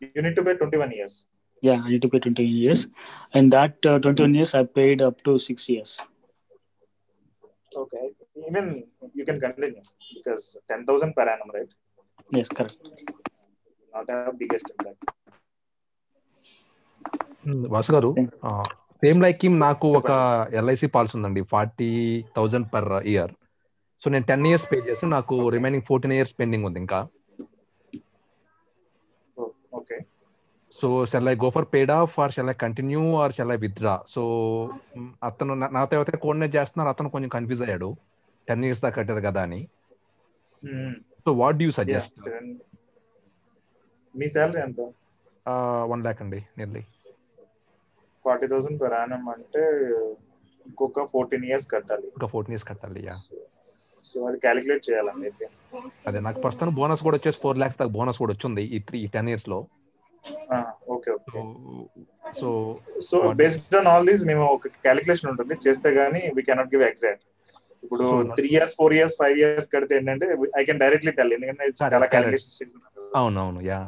you 0.00 0.22
need 0.22 0.34
to 0.34 0.42
pay 0.42 0.54
21 0.54 0.90
years. 0.92 1.26
Yeah, 1.62 1.82
I 1.84 1.90
need 1.90 2.02
to 2.02 2.08
pay 2.08 2.18
21 2.18 2.52
years. 2.52 2.88
And 3.34 3.52
that 3.52 3.76
uh, 3.86 3.98
21 4.00 4.34
years 4.34 4.54
I 4.54 4.64
paid 4.64 5.02
up 5.02 5.22
to 5.24 5.38
six 5.38 5.68
years. 5.68 6.00
Okay. 7.76 8.10
Even 8.48 8.84
you 9.14 9.24
can 9.24 9.38
continue 9.38 9.82
because 10.16 10.56
10,000 10.68 11.14
per 11.14 11.22
annum, 11.22 11.50
right? 11.54 11.68
Yes, 12.30 12.48
correct. 12.50 12.78
Not 13.92 14.08
a 14.10 14.32
biggest 14.34 14.68
impact. 14.72 15.02
Vasu 17.70 17.90
గారు 17.92 18.08
same 19.02 19.20
like 19.22 19.44
నాకు 19.62 19.86
ఒక 19.98 20.10
LIC 20.54 20.86
policy 20.94 21.14
ఉందండి 21.16 21.42
forty 21.52 21.88
thousand 22.36 22.66
per 22.74 22.88
year 23.06 23.32
so 24.02 24.10
నేను 24.10 24.24
ten 24.24 24.44
years 24.46 24.66
pay 24.70 24.78
చేసి 24.88 25.06
నాకు 25.12 25.36
remaining 25.48 25.86
fourteen 25.88 26.14
years 26.16 26.34
pending 26.40 26.66
ఉంది 26.68 26.78
ఇంకా 26.80 26.98
okay. 29.72 30.00
So 30.78 30.88
shall 31.06 31.28
I 31.28 31.36
go 31.36 31.50
for 31.50 31.68
paid 31.72 31.92
off 31.96 32.14
or 32.20 32.32
shall 32.32 32.50
I 32.50 32.56
continue 32.62 33.02
or 33.22 33.34
shall 33.36 33.52
I 33.52 33.60
withdraw 33.64 33.94
so 34.08 34.22
అతను 35.24 35.54
నా- 35.62 35.72
నాతో 35.72 35.98
అయితే 35.98 36.18
కోఆర్డినేట్ 36.18 36.56
చేస్తున్నారు 36.56 36.90
అతను 36.90 37.10
కొంచెం 37.10 37.30
కన్ఫ్యూజ్ 37.30 37.62
అయ్యాడు 37.62 37.90
టెన్ 38.48 38.64
ఇయర్స్ 38.64 38.82
దాకా 38.82 38.98
కట్టారు 39.00 39.24
కదా 39.28 39.42
అని 39.42 39.62
Hmm. 40.62 40.90
So 41.24 41.32
what 41.42 41.58
do 41.62 41.68
suggest 41.78 42.18
మీ 44.14 44.26
శాలరీ 44.34 44.60
ఎంత? 44.68 44.80
వన్ 45.90 46.02
ల్యాక్ 46.06 46.20
అండి 46.24 46.40
nearly 46.58 46.82
forty 48.24 48.46
thousand 48.52 48.78
per 48.82 48.94
annum 49.00 49.22
అంటే 49.34 49.62
ఇంకొక 50.66 51.04
ఫోర్టీన్ 51.12 51.44
ఇయర్స్ 51.50 51.68
కట్టాలి. 51.74 52.06
ఇంకా 52.16 52.28
ఫోర్టీన్ 52.32 52.54
ఇయర్స్ 52.54 52.66
కట్టాలి 52.70 53.02
యా 53.08 53.14
సో 54.10 54.18
అది 54.28 54.38
క్యాలిక్యులేట్ 54.44 54.84
చేయాలండి 54.88 55.24
అయితే. 55.28 55.46
అదే 56.08 56.18
నాకు 56.26 56.38
ప్రస్తుతం 56.44 56.70
బోనస్ 56.78 57.02
కూడా 57.06 57.16
వచ్చేసి 57.18 57.38
ఫోర్ 57.44 57.58
ల్యాక్స్ 57.62 57.78
దాకా 57.80 57.92
బోనస్ 57.96 58.18
కూడా 58.22 58.32
వచ్చింది 58.36 58.62
ఈ 58.76 58.80
త్రీ 58.88 59.00
టెన్ 59.14 59.28
ఇయర్స్లో. 59.32 59.58
Okay 60.94 61.10
okay 61.16 61.40
so 62.40 62.48
so 63.08 63.16
based 63.40 63.76
on 63.80 63.88
all 63.92 64.06
these 64.10 64.22
మేము 64.30 64.44
ఒక 64.56 64.68
క్యాలిక్యులేషన్ 64.86 65.30
ఉంటుంది 65.32 65.54
చేస్తే 65.66 65.90
గానీ 66.00 66.22
వీ 66.36 66.42
కెనాట్ 66.48 66.70
గివ్ 66.74 66.84
ఎగ్జాక్ట్ 66.90 67.24
ఇప్పుడు 67.84 68.06
three 68.38 68.48
years 68.56 68.74
four 68.80 68.94
years 68.98 69.16
five 69.20 69.36
years 69.42 69.68
కడితే 69.74 69.94
ఏంటంటే 70.00 70.26
ఐ 70.60 70.64
కెన్ 70.68 70.82
డైరెక్ట్లీ 70.84 71.12
టెల్ 71.18 71.32
ఎందుకంటే 71.36 71.64
చాలా 71.94 72.08
క్యాలిక్యులేషన్ 72.14 72.74
అవును 73.20 73.38
అవును 73.44 73.60
yeah 73.70 73.80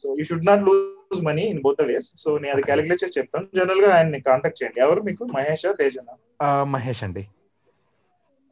so 0.00 0.08
you 0.18 0.24
should 0.30 0.48
not 0.50 0.62
lose 0.68 1.20
money 1.28 1.44
in 1.52 1.60
both 1.66 1.82
ways 1.90 2.08
so 2.22 2.30
నేను 2.42 2.52
అది 2.54 2.64
క్యాలిక్యులేట్ 2.68 3.02
చేసి 3.04 3.16
చెప్తాను. 3.18 3.46
జనరల్గా 3.58 3.88
ఆయన్ని 3.96 4.20
కాంటాక్ట్ 4.28 4.58
చేయండి. 4.60 4.78
ఎవరు 4.84 5.00
మీకు? 5.08 5.22
మహేష్ 5.36 5.66
తేజనా? 5.80 6.14
మహేష్ 6.74 7.02
అండి. 7.06 7.24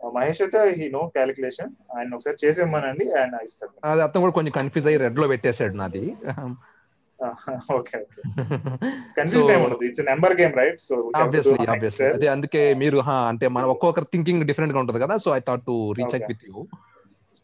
మహేష్ 0.01 0.41
అయితే 0.45 0.61
హీ 0.79 0.87
నో 0.97 1.03
క్యాలిక్యులేషన్ 1.17 1.73
ఆయన 1.97 2.15
ఒకసారి 2.17 2.37
చేసేమ్మనండి 2.43 3.07
ఆయన 3.21 3.41
ఇస్తాడు. 3.49 3.73
అది 3.91 4.03
అతను 4.07 4.23
కూడా 4.25 4.35
కొంచెం 4.39 4.55
కన్ఫ్యూజ్ 4.59 4.87
అయ్యి 4.91 5.01
రెడ్లో 5.05 5.27
పెట్టేశాడు 5.33 5.75
నాది. 5.81 6.05
ఓకే 7.79 7.99
కన్ఫ్యూజన్ 9.17 9.53
ఏమి 9.55 9.65
ఉండదు. 9.67 9.83
It's 9.89 10.05
number 10.11 10.35
game 10.41 10.55
right 10.61 10.79
so 10.89 10.95
obviously 11.23 11.67
obviously 11.75 12.07
అదే 12.17 12.29
అందుకే 12.35 12.63
మీరు 12.83 13.01
అంటే 13.33 13.49
మన 13.57 13.65
ఒక్కొక్కరు 13.75 14.09
థింకింగ్ 14.15 14.47
డిఫరెంట్గా 14.51 14.81
ఉంటది 14.83 15.03
కదా 15.05 15.17
so 15.25 15.31
I 15.39 15.41
thought 15.49 15.67
to 15.71 15.77
recheck. 15.99 16.27
With 16.33 16.45
you 16.51 16.57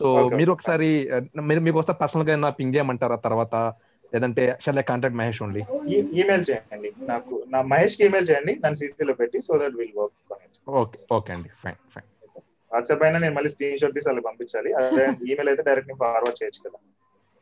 so 0.00 0.06
మీరు 0.38 0.50
ఒకసారి 0.54 0.88
uh, 1.16 1.22
మీరు 1.50 1.60
మీకు 1.66 1.78
వస్తే 1.80 1.92
పర్సనల్గా 2.00 2.32
ఏమన్నా 2.34 2.50
పింగ్ 2.58 2.74
చేయమంటారా 2.76 3.16
తర్వాత? 3.26 3.54
లేదంటే 4.12 4.42
shall 4.64 4.80
I 4.82 4.84
contact 4.90 5.16
Mahesh 5.20 5.40
only 5.44 5.62
email 6.20 6.44
చేయండి. 6.50 6.90
నాకు 7.12 7.32
నా 7.54 7.60
మహేష్కి 7.72 8.02
ఈమెయిల్ 8.08 8.26
చేయండి. 8.30 8.52
నన్ను 8.64 8.78
సీసీలో 8.82 9.14
పెట్టి 9.20 9.38
so 9.46 9.54
that 9.62 9.76
will 9.80 9.96
work 10.00 10.18
okay 10.82 10.98
okay 11.16 11.32
అండి. 11.36 11.50
ఫైన్ 11.62 11.80
ఫైన్ 11.94 12.06
వాట్సాప్ 12.70 13.02
అయినా 13.06 13.18
నేను 13.24 13.34
మళ్ళీ 13.38 13.50
స్క్రీన్ 13.54 13.80
షాట్ 13.80 13.94
తీసి 13.96 14.08
వాళ్ళకి 14.10 14.26
పంపించాలి. 14.28 14.70
అదే 14.78 15.06
ఈమెయిల్ 15.30 15.50
అయితే 15.52 15.64
డైరెక్ట్ 15.68 15.92
ఫార్వర్డ్ 16.02 16.38
చేయొచ్చు 16.40 16.62
కదా. 16.66 16.78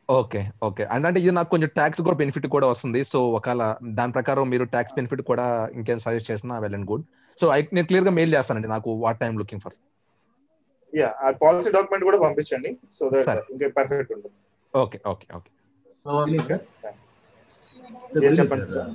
ఓకే 0.09 0.41
ఓకే. 0.67 0.83
అండ్ 0.93 1.05
అంటే 1.07 1.19
ఇది 1.21 1.31
నాకు 1.37 1.49
కొంచెం 1.53 1.69
ట్యాక్స్ 1.77 2.01
కూడా 2.07 2.17
బెనిఫిట్ 2.21 2.47
కూడా 2.55 2.67
వస్తుంది. 2.71 2.99
సో 3.11 3.19
ఒకవేళ 3.37 3.63
దాని 3.99 4.11
ప్రకారం 4.17 4.45
మీరు 4.53 4.65
ట్యాక్స్ 4.73 4.95
బెనిఫిట్ 4.97 5.23
కూడా 5.31 5.45
ఇంకేం 5.77 5.99
సజెస్ట్ 6.05 6.29
చేసినా 6.31 6.55
well 6.63 6.75
and 6.77 6.87
good. 6.91 7.05
So 7.41 7.45
I 7.55 7.59
నేను 7.77 7.87
క్లియర్గా 7.89 8.11
మెయిల్ 8.19 8.33
చేస్తానండి 8.35 8.69
నాకు 8.75 8.89
what 9.05 9.19
time 9.23 9.33
looking 9.41 9.63
for. 9.65 9.75
Yeah 10.93 11.09
ఆ 11.23 11.31
పాలసీ 11.43 11.71
డాక్యుమెంట్ 11.77 12.05
కూడా 12.09 12.19
పంపించండి. 12.25 12.71
సో 12.97 13.03
దట్ 13.15 13.29
ఇంకా 13.53 13.71
పర్ఫెక్ట్ 13.79 14.13
ఉంటుంది. 14.17 14.35
Okay 14.73 14.99
okay 15.13 15.27
okay. 15.37 15.51
సార్ 16.03 16.95
ఏం 18.27 18.33
చెప్పండి 18.39 18.65
సార్ 18.75 18.91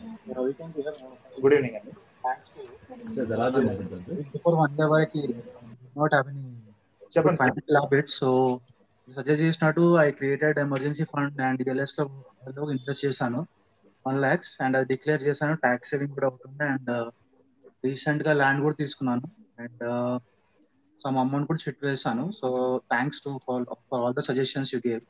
గుడ్ 1.44 1.54
ఈవినింగ్ 1.56 1.76
అండి 1.80 1.92
బిఫోర్ 4.34 4.56
వన్ 4.62 4.72
నాట్ 5.98 6.14
చెప్పండి 7.14 8.02
సో 8.18 8.28
సజెస్ట్ 9.16 9.44
చేసినట్టు 9.46 9.84
I 10.04 10.08
created 10.18 10.58
emergency 10.64 11.04
fund 11.12 11.40
and 11.48 11.62
ఎల్ఎస్లో 11.72 12.04
invest 12.74 13.04
చేశాను. 13.06 13.40
వన్ 14.06 14.18
ల్యాక్స్ 14.24 14.52
అండ్ 14.64 14.76
అది 14.78 14.88
డిక్లేర్ 14.92 15.22
చేశాను. 15.28 15.54
ట్యాక్స్ 15.64 15.90
సేవింగ్ 15.92 16.14
కూడా 16.16 16.26
అవుతుంది 16.30 16.64
అండ్ 16.72 16.90
రీసెంట్గా 17.86 18.32
ల్యాండ్ 18.40 18.62
కూడా 18.66 18.76
తీసుకున్నాను. 18.82 19.26
అండ్ 19.64 19.82
సమ్ 21.00 21.18
అమౌంట్ 21.24 21.48
కూడా 21.50 21.60
షిఫ్ట్ 21.64 21.84
చేశాను. 21.90 22.24
So 22.40 22.48
thanks 22.92 23.22
to 23.26 23.30
for 23.46 23.64
all 24.02 24.16
the 24.18 24.22
suggestions 24.30 24.72
you 24.74 24.80
gave 24.88 25.02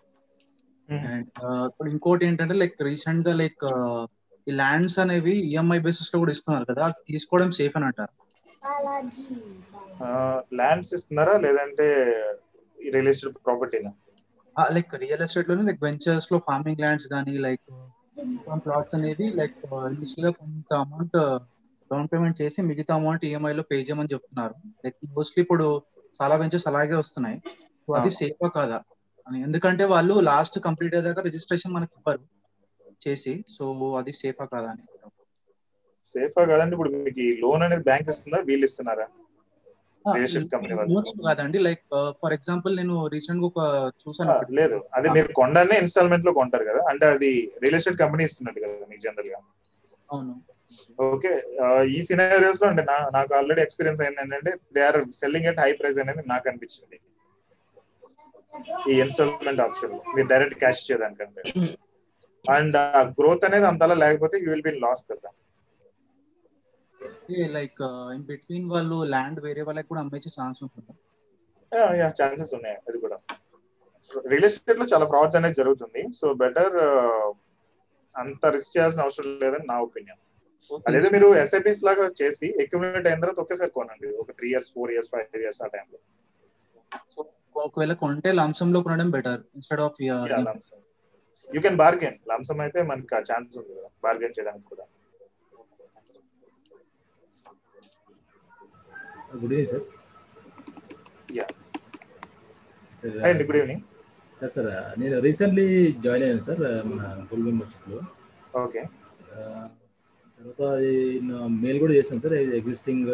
and 1.08 1.28
ఇప్పుడు 1.70 1.88
ఇంకోటి 1.94 2.22
ఏంటంటే 2.28 2.54
లైక్ 2.62 2.76
రీసెంట్గా 2.90 3.32
లైక్ 3.42 3.64
ఈ 4.46 4.52
ల్యాండ్స్ 4.60 4.98
అనేవి 5.02 5.34
ఈఎంఐ 5.50 5.78
బేసిస్లో 5.86 6.18
కూడా 6.22 6.32
ఇస్తున్నారు 6.36 6.66
కదా 6.70 6.82
అది 6.88 7.00
తీసుకోవడం 7.10 7.50
సేఫ్ 7.58 7.74
అని 7.78 7.86
అంటారు. 7.90 8.12
ల్యాండ్స్ 10.60 10.92
ఇస్తున్నారా? 10.96 11.34
లేదంటే 11.46 11.86
రియల్ 12.88 13.08
ఎస్టేట్ 13.08 13.36
ప్రాపర్టీనా 13.46 13.92
లైక్ 14.72 14.94
రియల్ 14.94 15.22
ఎస్టేట్లోనే 15.22 15.62
లైక్ 15.62 15.82
వెంచర్స్లో 15.82 16.38
ఫార్మింగ్ 16.38 16.80
ల్యాండ్స్ 16.80 17.06
కానీ 17.08 17.38
లైక్ 17.38 17.88
ప్లాట్స్ 18.64 18.94
అనేది 18.94 19.30
లైక్ 19.30 19.54
ఇనిషియల్గా 19.74 20.30
కొంత 20.30 20.74
అమౌంట్ 20.74 21.38
డౌన్ 21.92 22.08
పేమెంట్ 22.12 22.42
చేసి 22.42 22.62
మిగతా 22.62 22.94
అమౌంట్ 22.94 23.24
ఈఎంఐ 23.24 23.52
లో 23.52 23.62
పే 23.62 23.76
చేయమని 23.76 24.08
చెప్తున్నారు. 24.12 24.54
లైక్ 24.84 24.96
మోస్ట్లీ 25.08 25.42
ఇప్పుడు 25.42 25.82
చాలా 26.22 26.36
వెంచర్స్ 26.36 26.66
అలాగే 26.66 26.94
వస్తున్నాయి. 26.94 27.40
సో 27.86 27.92
అది. 27.92 28.10
సేఫా 28.10 28.48
కాదా? 28.48 28.82
అని. 29.28 29.42
ఎందుకంటే 29.42 29.84
వాళ్ళు 29.84 30.20
లాస్ట్ 30.20 30.58
కంప్లీట్ 30.58 30.94
అయ్యాక 30.94 31.18
రిజిస్ట్రేషన్ 31.18 31.72
మనకి 31.72 31.90
ఇవ్వరు 31.96 32.20
చేసి. 33.08 33.44
సో 33.48 33.94
అది 33.96 34.12
సేఫా 34.12 34.44
కాదా 34.44 34.70
అని. 34.70 34.82
సేఫా 36.04 36.44
కాదండి. 36.44 36.74
ఇప్పుడు 36.74 36.90
మీకు 36.90 37.40
లోన్ 37.40 37.62
అనేది 37.62 37.82
బ్యాంక్ 37.82 38.10
ఇస్తుందా? 38.10 38.38
వీళ్ళు 38.40 38.64
ఇస్తున్నారా? 38.64 39.06
కాదండి. 41.26 41.58
లైక్ 41.66 41.82
ఫర్ 42.20 42.34
ఎగ్జాంపుల్ 42.36 42.72
నేను 42.80 42.94
రీసెంట్గా 43.14 43.46
ఒక 43.50 43.60
చూసాను 44.02 44.34
లేదు. 44.58 44.78
అది 44.98 45.08
మీరు 45.16 45.28
కొండనే 45.40 45.76
ఇన్స్టాల్మెంట్లో 45.84 46.32
కొంటారు 46.38 46.64
కదా. 46.70 46.82
అంటే 46.92 47.06
అది 47.16 47.30
రియల్ 47.64 47.78
ఎస్టేట్ 47.78 47.98
కంపెనీ 48.04 48.24
ఇస్తున్నట్టు 48.28 48.60
కదా 48.64 48.86
మీకు 48.92 49.02
జనరల్గా. 49.06 49.40
అవును. 50.14 50.34
ఓకే 51.14 51.30
ఈ 51.96 52.00
సినారియోస్లో 52.08 52.66
అంటే 52.72 52.82
నాకు 53.16 53.32
ఆల్రెడీ 53.38 53.60
ఎక్స్పీరియన్స్ 53.66 54.00
అయింది 54.04 54.20
ఏంటంటే 54.24 54.52
they 54.76 54.82
are 54.88 54.98
selling 55.20 55.48
at 55.50 55.60
high 55.64 55.70
price 55.80 55.98
అనేది 56.02 56.22
నాకు 56.32 56.46
అనిపించింది. 56.50 56.98
ఈ 58.90 58.94
ఇన్స్టాల్మెంట్ 59.04 59.62
ఆప్షన్ 59.66 59.94
మీరు 60.14 60.26
డైరెక్ట్ 60.32 60.56
క్యాష్ 60.62 60.80
ఇచ్చేదానికంటే. 60.82 61.42
అండ్ 62.44 62.76
గ్రోత్ 63.18 63.44
అనేది 63.48 63.66
అంతలా 63.70 63.96
లేకపోతే 64.04 64.36
యూ 64.44 64.48
విల్ 64.52 64.66
బి 64.68 64.72
లాస్ 64.86 65.04
కదా. 65.12 65.30
లైక్ 67.56 67.80
ఇన్ 68.14 68.24
బిట్వీన్ 68.30 68.66
వాళ్ళు 68.74 68.96
ల్యాండ్ 69.14 69.38
వేరే 69.46 69.62
వాళ్ళకి 69.68 69.88
కూడా 69.90 70.00
అమ్మేసే 70.04 70.30
ఛాన్స్ 70.38 70.58
ఉంటుంది? 70.66 70.92
యా 72.00 72.08
ఛాన్సెస్ 72.20 72.52
ఉన్నాయి 72.58 72.76
అది 72.88 72.98
కూడా. 73.04 73.18
రియల్ 74.32 74.46
ఎస్టేట్లో 74.48 74.86
చాలా 74.92 75.06
ఫ్రాడ్స్ 75.12 75.36
అనేది 75.38 75.58
జరుగుతుంది. 75.60 76.02
సో 76.20 76.26
బెటర్ 76.42 76.76
అంత 78.14 78.46
రిస్క్ 78.56 78.74
చేయాల్సిన 78.76 79.04
అవసరం 79.06 79.30
లేదని 79.44 79.66
నా 79.72 79.76
ఒపీనియన్. 79.86 80.20
అదేదో 80.88 81.08
మీరు 81.14 81.28
ఎస్ఐపిస్ 81.42 81.82
లాగా 81.88 82.06
చేసి 82.20 82.48
ఎక్యుమిలేట్ 82.64 83.06
అయిన 83.10 83.22
తర్వాత 83.24 83.40
ఒకేసారి 83.44 83.72
కొనండి. 83.78 84.08
ఒక 84.22 84.30
three 84.38 84.48
years 84.52 84.70
four 84.74 84.90
years 84.94 85.10
five 85.14 85.42
years 85.44 85.62
ఆ 85.66 85.68
టైంలో 85.74 85.98
ఒకవేళ 87.66 87.92
కొంటే 88.02 88.30
లంసమ్లో 88.40 88.78
కొనడం 88.86 89.08
better 89.14 89.40
instead 89.58 89.82
of 89.86 89.96
you 90.02 91.60
can 91.66 91.78
bargain 91.82 92.18
lump sum 92.30 92.58
అయితే 92.64 92.80
మనకి 92.90 93.08
ఛాన్స్ 93.30 93.54
ఉంది 93.60 93.72
కదా 93.78 93.88
బార్గెన్ 94.04 94.34
చేయడానికి 94.36 94.66
కూడా. 94.72 94.84
Good 99.30 99.54
evening 99.54 99.70
sir. 99.72 99.84
యా. 101.38 101.46
అండి 103.28 103.44
గుడ్ 103.48 103.58
ఈవినింగ్ 103.60 103.84
సార్ 104.40 104.52
సార్ 104.56 104.68
నేను 105.00 105.16
రీసెంట్లీ 105.26 105.66
జాయిన్ 106.04 106.24
అయ్యాను 106.26 106.44
సార్ 106.48 106.60
మన 106.90 107.00
ఫుల్ 107.30 107.44
మెంబర్షిప్లో 107.48 107.98
ఓకే. 108.54 108.82
తర్వాత 110.38 110.62
మెయిల్ 111.62 111.78
కూడా 111.82 111.94
చేశాను 111.98 112.22
సార్ 112.24 112.34
ఇది 112.36 112.54
existing 112.58 113.08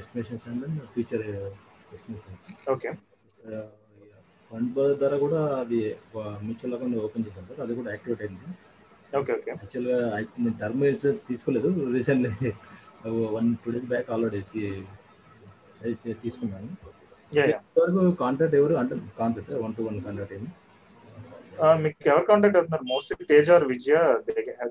estimations 0.00 0.46
and 0.50 0.64
future 0.92 1.24
estimations 1.92 2.46
okay. 2.74 2.90
Fund 4.50 4.70
ద్వారా 5.00 5.16
కూడా 5.24 5.40
అది 5.62 5.80
మ్యూచువల్ 6.44 6.74
అకౌంట్ 6.76 6.98
ఓపెన్ 7.04 7.24
చేశాను 7.28 7.48
సార్ 7.50 7.62
అది 7.64 7.74
కూడా 7.78 7.90
యాక్టివేట్ 7.94 8.22
అయింది. 8.24 8.46
Okay 9.12 9.32
okay. 9.36 9.50
యాక్చువల్గా 9.54 9.96
నేను 10.38 10.56
టర్మ్ 10.60 10.84
ఇన్సూరెన్స్ 10.86 11.22
తీసుకోలేదు 11.28 11.68
recently 11.96 12.50
one 13.34 13.48
two 13.62 13.70
days 13.74 13.88
back 13.90 14.08
already 14.14 14.40
తీసుకున్నాను. 16.24 16.70
వరకు 17.78 18.02
కాంటాక్ట్ 18.22 18.56
ఎవరు 18.60 18.74
అంటే 18.82 18.94
contact 19.20 19.50
one 19.64 19.74
to 19.78 19.82
one 19.88 19.98
contact 20.06 20.34
ఏంటి 20.36 20.50
మీకు 21.84 22.08
ఎవరు 22.12 22.24
కాంటాక్ట్ 22.30 22.56
అవుతున్నారు 22.58 22.86
mostly 22.92 23.24
Teja 23.32 23.48
or 23.56 23.64
Vijaya 23.72 23.98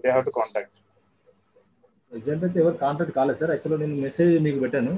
they 0.03 0.09
have 0.13 0.25
to 0.29 0.33
contact 0.39 0.73
result 2.11 2.43
అయితే 2.45 2.57
ఎవరు 2.63 2.77
కాంటాక్ట్ 2.83 3.13
కాలేదు 3.17 3.37
సార్ 3.41 3.51
యాక్చువల్గా 3.53 3.79
నేను 3.83 3.95
మెసేజ్ 4.05 4.31
మీకు 4.47 4.59
పెట్టాను. 4.63 4.91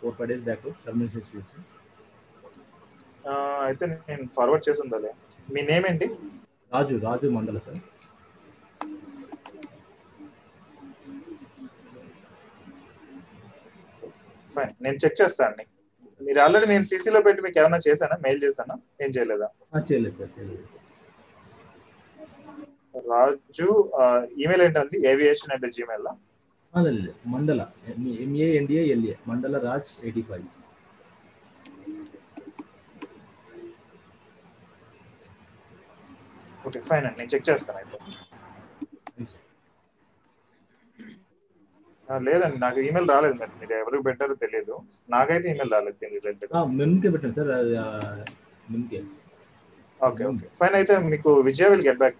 Four 0.00 0.14
five 0.18 0.28
days 0.30 0.44
back 0.48 0.66
termination 0.84 1.24
గురించి. 1.32 1.56
అయితే 3.68 3.84
నేను 3.90 4.24
ఫార్వర్డ్ 4.36 4.64
చేసి 4.68 4.80
ఉండాలి. 4.84 5.10
మీ 5.54 5.62
నేమ్ 5.70 5.86
ఏంటి? 5.90 6.06
రాజు 6.74 6.94
రాజు 7.06 7.28
మండల 7.36 7.58
సార్ 7.66 7.80
ఫైన్ 14.56 14.72
నేను 14.84 14.98
చెక్ 15.04 15.18
చేస్తాను 15.20 15.50
అండి. 15.52 15.64
మీరు 16.20 16.40
ఆల్రెడీ 16.44 16.66
నేను 16.72 16.86
సీసీలో 16.90 17.20
పెట్టి 17.26 17.40
మీకు 17.46 17.58
ఏమైనా 17.62 17.78
చేశానా? 17.86 18.16
మెయిల్ 18.26 18.40
చేశానా? 18.46 18.74
ఏం 19.04 19.10
చేయలేదా? 19.16 19.48
రాజు 23.10 23.66
ఈమెయిల్ 24.42 24.62
ఏంటండి? 24.66 24.96
ఏవియేషన్ 25.12 25.52
అంటే 25.56 25.68
Gmail 25.76 26.08
Mandala 27.34 27.60
M A 28.24 28.48
N D A 28.60 28.82
L A 28.94 29.14
Mandala 29.30 29.56
Raj 29.66 29.90
eighty 30.06 30.22
five 30.28 30.46
okay 36.68 36.80
fine 36.88 37.06
అండి. 37.08 37.18
నేను 37.20 37.30
చెక్ 37.34 37.46
చేస్తాను 37.48 37.78
అయితే. 37.82 37.98
లేదండి 42.28 42.58
నాకు 42.64 42.78
ఈమెయిల్ 42.86 43.08
రాలేదు 43.12 43.36
మరి. 43.40 43.52
మీరు 43.60 43.74
ఎవరికి 43.82 44.02
పెట్టారో 44.06 44.34
తెలియదు 44.44 44.74
నాకైతే 45.14 45.46
ఈమెయిల్ 45.52 45.72
రాలేదు 45.76 45.96
దీని 46.00 46.14
రిలేటెడ్ 46.18 46.52
మెమ్కే 46.80 47.10
పెట్టాను 47.14 47.34
సార్ 47.38 47.50
అది 47.58 47.74
మెమ్కే. 48.72 49.00
Okay 50.00 50.24
okay. 50.30 50.46
ఫైన్ 50.58 50.76
అయితే 50.78 50.94
మీకు 51.12 51.30
విజయ 51.48 51.68
విల్ 51.72 51.84
గెట్ 51.88 52.00
బ్యాక్ 52.02 52.18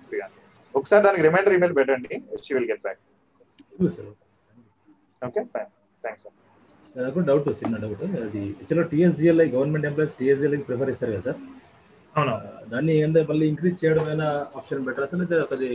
ఒకసారి 0.74 1.02
దానికి 1.06 1.22
రిమైండర్ 1.26 1.54
ఈమెయిల్ 1.56 1.74
పెట్టండి 1.78 2.14
she 2.44 2.52
will 2.56 2.68
get 2.70 2.82
back 2.86 3.00
sir 3.96 4.10
okay. 5.22 5.40
Fine 5.54 5.70
thanks 6.04 6.26
నాకు 6.94 7.20
డౌట్ 7.28 7.48
చిన్న 7.60 7.74
డౌట్ 7.82 8.02
అది 8.22 8.42
యాక్చువల్గా 8.52 8.86
TSGLI 8.92 9.46
government 9.54 9.86
employees 9.90 10.14
TSGLI 10.20 10.58
prefer 10.68 10.90
ఇస్తారు 10.92 11.12
కదా 11.16 11.24
సార్? 11.28 11.40
అవును. 12.14 12.32
దాన్ని 12.72 12.92
ఏంటంటే 13.02 13.20
మళ్ళీ 13.30 13.44
ఇంక్రీజ్ 13.52 13.76
చేయడం 13.82 14.06
అయినా 14.12 14.26
ఆప్షన్ 14.58 14.82
బెటర్ 14.86 15.04
అయితే 15.16 15.36
అది 15.56 15.68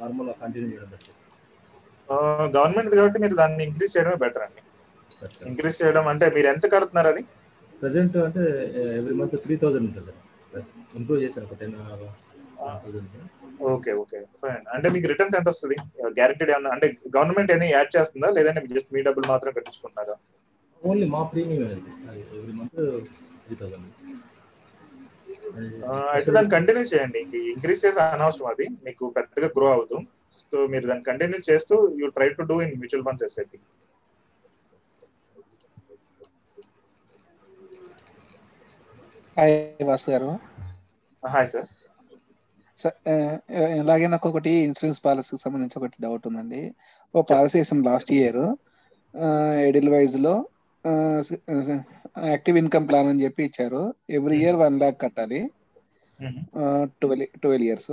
నార్మల్ 0.00 0.30
కంటిన్యూ 0.42 0.68
చేయడం 0.72 0.90
బెటర్? 0.92 1.16
గవర్నమెంట్ 2.56 2.90
కాబట్టి 2.94 3.18
మీరు 3.18 3.34
దాన్ని 3.34 3.62
ఇంక్రీజ్ 3.68 3.92
చేయడమే 3.94 4.18
బెటర్ 4.22 4.44
అండి. 4.46 4.62
ఇంక్రీజ్ 5.50 5.76
చేయడం 5.82 6.04
అంటే 6.12 6.26
మీరు 6.36 6.46
ఎంత 6.46 6.64
కడుతున్నారు 6.74 7.08
అది? 7.12 7.22
ప్రజెంట్ 7.82 8.16
అంటే 8.24 8.42
ఎవ్రీ 8.98 9.14
మంత్ 9.20 9.36
త్రీ 9.44 9.54
థౌజండ్ 9.62 9.86
ఉంటుంది. 9.90 10.12
ఇంప్రూవ్ 10.98 11.20
చేశాను 11.24 11.46
ఒక 11.48 11.56
ten 11.60 11.74
thousand 11.78 13.16
okay 13.70 13.92
okay 14.00 14.18
fine 14.40 14.64
అంటే 14.74 14.88
మీకు 14.94 15.06
రిటర్న్స్ 15.10 15.36
ఎంత 15.38 15.48
వస్తుంది? 15.52 15.76
గ్యారెంటీడ్ 16.18 16.50
ఏమన్నా 16.50 16.70
అంటే 16.74 16.86
గవర్నమెంట్ 17.16 17.50
ఏమైనా 17.54 17.68
యాడ్ 17.72 17.90
చేస్తుందా? 17.96 18.28
లేదంటే 18.36 18.60
జస్ట్ 18.74 18.90
మీ 18.94 19.02
డబ్బులు 19.08 19.26
మాత్రం 19.28 19.52
కట్టించుకుంటున్నారా 19.56 20.16
ఓన్లీ 20.82 21.06
మా 21.08 21.20
ప్రీమియం 21.32 21.64
అది. 21.66 22.22
ఎవ్రీ 22.38 22.54
మంత్ 22.60 22.80
త్రీ 23.44 23.56
థౌసండ్ 23.60 23.88
ఆ, 25.84 25.94
అయితే 26.12 26.30
దాన్ని 26.34 26.50
కంటిన్యూ 26.50 26.84
చేయండి. 26.90 27.20
ఇంక్రీజ్ 27.54 27.80
చేసే 27.84 28.00
అనవసరం 28.08 28.48
అది. 28.52 28.66
మీకు 28.86 29.04
పెద్దగా 29.16 29.48
గ్రో 29.56 29.66
అవ్వదు. 29.72 29.98
సో 30.32 30.66
మీరు 30.72 30.86
దాన్ని 30.90 31.08
కంటిన్యూ 31.10 31.40
చేస్తూ 31.50 31.76
you 32.00 32.08
try 32.16 32.28
to 32.38 32.44
do 32.50 32.56
in 32.64 32.74
mutual 32.80 33.06
funds 33.08 33.24
SIP 33.28 33.58
hi 39.36 39.54
Vasu 39.88 40.08
garu. 40.12 40.30
Hi 41.22 41.48
sir 41.52 41.68
sir 42.78 42.96
ఆ, 43.12 43.14
ఇలాగే 43.80 44.06
నాకు 44.14 44.26
ఒకటి 44.30 44.52
ఇన్సూరెన్స్ 44.68 45.00
పాలసీకి 45.06 45.42
సంబంధించి 45.44 45.78
ఒకటి 45.80 45.96
డౌట్ 46.04 46.26
ఉందండి. 46.30 46.62
ఓ 47.14 47.22
పాలసీ 47.32 47.56
వేసాం 47.60 47.80
లాస్ట్ 47.88 48.10
ఇయర్ 48.18 48.40
ఎడిల్ 49.68 49.90
వైజ్లో 49.94 50.34
యాక్టివ్ 52.32 52.56
ఇన్కమ్ 52.62 52.86
ప్లాన్ 52.90 53.10
అని 53.12 53.24
చెప్పి 53.24 53.42
ఇచ్చారు. 53.48 53.82
ఎవ్రీ 54.18 54.36
ఇయర్ 54.42 54.58
వన్ 54.62 54.78
ల్యాక్ 54.82 54.98
కట్టాలి. 55.04 55.40
Twelve 57.02 57.28
twelve 57.42 57.66
years 57.68 57.92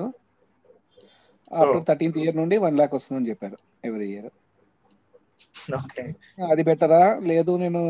after 1.52 1.86
thirteenth 1.90 2.20
year 2.22 2.40
నుండి 2.42 2.56
వన్ 2.66 2.78
ల్యాక్ 2.80 2.96
వస్తుందని 2.98 3.30
చెప్పారు 3.32 3.58
ఎవ్రీ 3.90 4.08
ఇయర్. 4.14 4.30
అది 6.50 6.64
బెటరా? 6.70 7.02
లేదు 7.32 7.52
నేను 7.64 7.82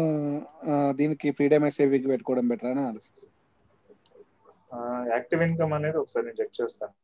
దీనికి 1.00 1.28
ఫ్రీడమ్ 1.38 1.68
సేవింగ్ 1.78 2.10
పెట్టుకోవడం 2.12 2.48
బెటరా 2.52 2.72
అని 2.76 2.84
ఆలోచిస్తాను 2.90 3.28
యాక్టివ్ 5.14 5.42
ఇన్కమ్ 5.48 5.74
అనేది 5.78 5.98
ఒకసారి 6.02 6.26
నేను 6.28 6.40
చెక్ 6.42 6.58
చేస్తాను. 6.60 6.96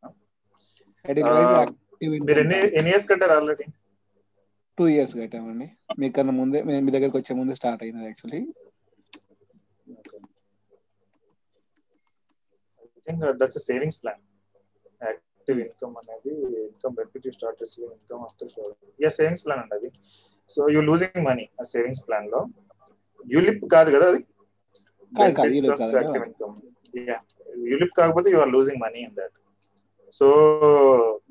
మీరు 2.28 2.40
ఎన్ని 2.44 2.60
ఎన్ని 2.78 2.90
ఇయర్స్ 2.92 3.10
కట్టారు 3.12 3.34
ఆల్రెడీ? 3.38 3.66
Two 4.78 4.84
years 4.94 5.16
కట్టామండి. 5.20 5.68
మీకన్నా 6.02 6.34
ముందే 6.40 6.60
మీ 6.86 6.92
దగ్గరకు 6.96 7.18
వచ్చే 7.20 7.36
ముందే 7.40 7.56
స్టార్ట్ 7.60 7.84
అయినది 7.86 8.08
actually 8.10 8.42
I 12.84 13.02
think 13.08 13.24
that's 13.42 13.60
savings 13.68 14.00
plan 14.04 14.24
active 15.48 15.60
income 15.66 15.96
అనేది 16.02 16.32
income 16.68 16.94
benefit 17.00 17.26
start 17.36 17.60
receiving 17.64 17.94
income 17.98 18.22
after 18.28 18.50
yeah 19.04 19.10
savings 19.18 19.44
plan 19.46 19.60
అండి 19.64 19.76
అది. 19.80 19.90
సో 20.52 20.62
యూ 20.76 20.80
లూజింగ్ 20.88 21.20
మనీ 21.28 21.46
ఆ 21.62 21.64
సేవింగ్స్ 21.74 22.02
ప్లాన్లో. 22.08 22.40
యూలిప్ 23.34 23.66
కాదు 23.76 23.90
కదా 23.96 24.06
అది? 24.12 24.22
యూలిప్ 27.72 27.94
కాకపోతే 28.00 28.28
you 28.34 28.40
are 28.46 28.52
losing 28.56 28.82
money 28.86 29.00
in 29.08 29.16
that 29.20 29.38
so 30.20 30.28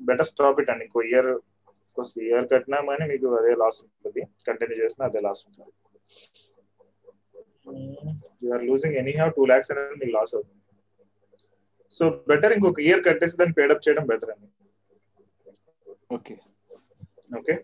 better 0.07 0.29
stop 0.31 0.59
it 0.63 0.71
అండి. 0.73 0.85
ఇంకో 0.87 1.01
ఇయర్ 1.11 1.29
కోర్స్ 1.97 2.13
ఇయర్ 2.27 2.47
కట్టినా 2.53 2.79
కానీ 2.89 3.05
మీకు 3.13 3.27
అదే 3.41 3.53
లాస్ 3.63 3.79
ఉంటుంది. 3.85 4.21
కంటిన్యూ 4.47 4.77
చేసినా 4.83 5.03
అదే 5.09 5.21
లాస్ 5.27 5.43
ఉంటుంది. 5.49 5.73
You 8.45 8.51
are 8.57 8.65
losing 8.71 8.97
anyhow 9.19 9.33
two 9.39 9.45
lakhs 9.51 9.71
అనేది 9.75 9.97
మీకు 10.03 10.13
లాస్ 10.17 10.33
అవుతుంది. 10.37 10.54
సో 11.95 12.03
బెటర్ 12.29 12.53
ఇంకొక 12.55 12.79
ఇయర్ 12.85 13.01
కట్టేసి 13.07 13.37
దాన్ని 13.39 13.55
పేడప్ 13.59 13.83
చేయడం 13.85 14.05
బెటర్ 14.11 14.31
అండి. 14.33 14.47
ఓకే. 16.15 16.35
ఓకే? 17.39 17.55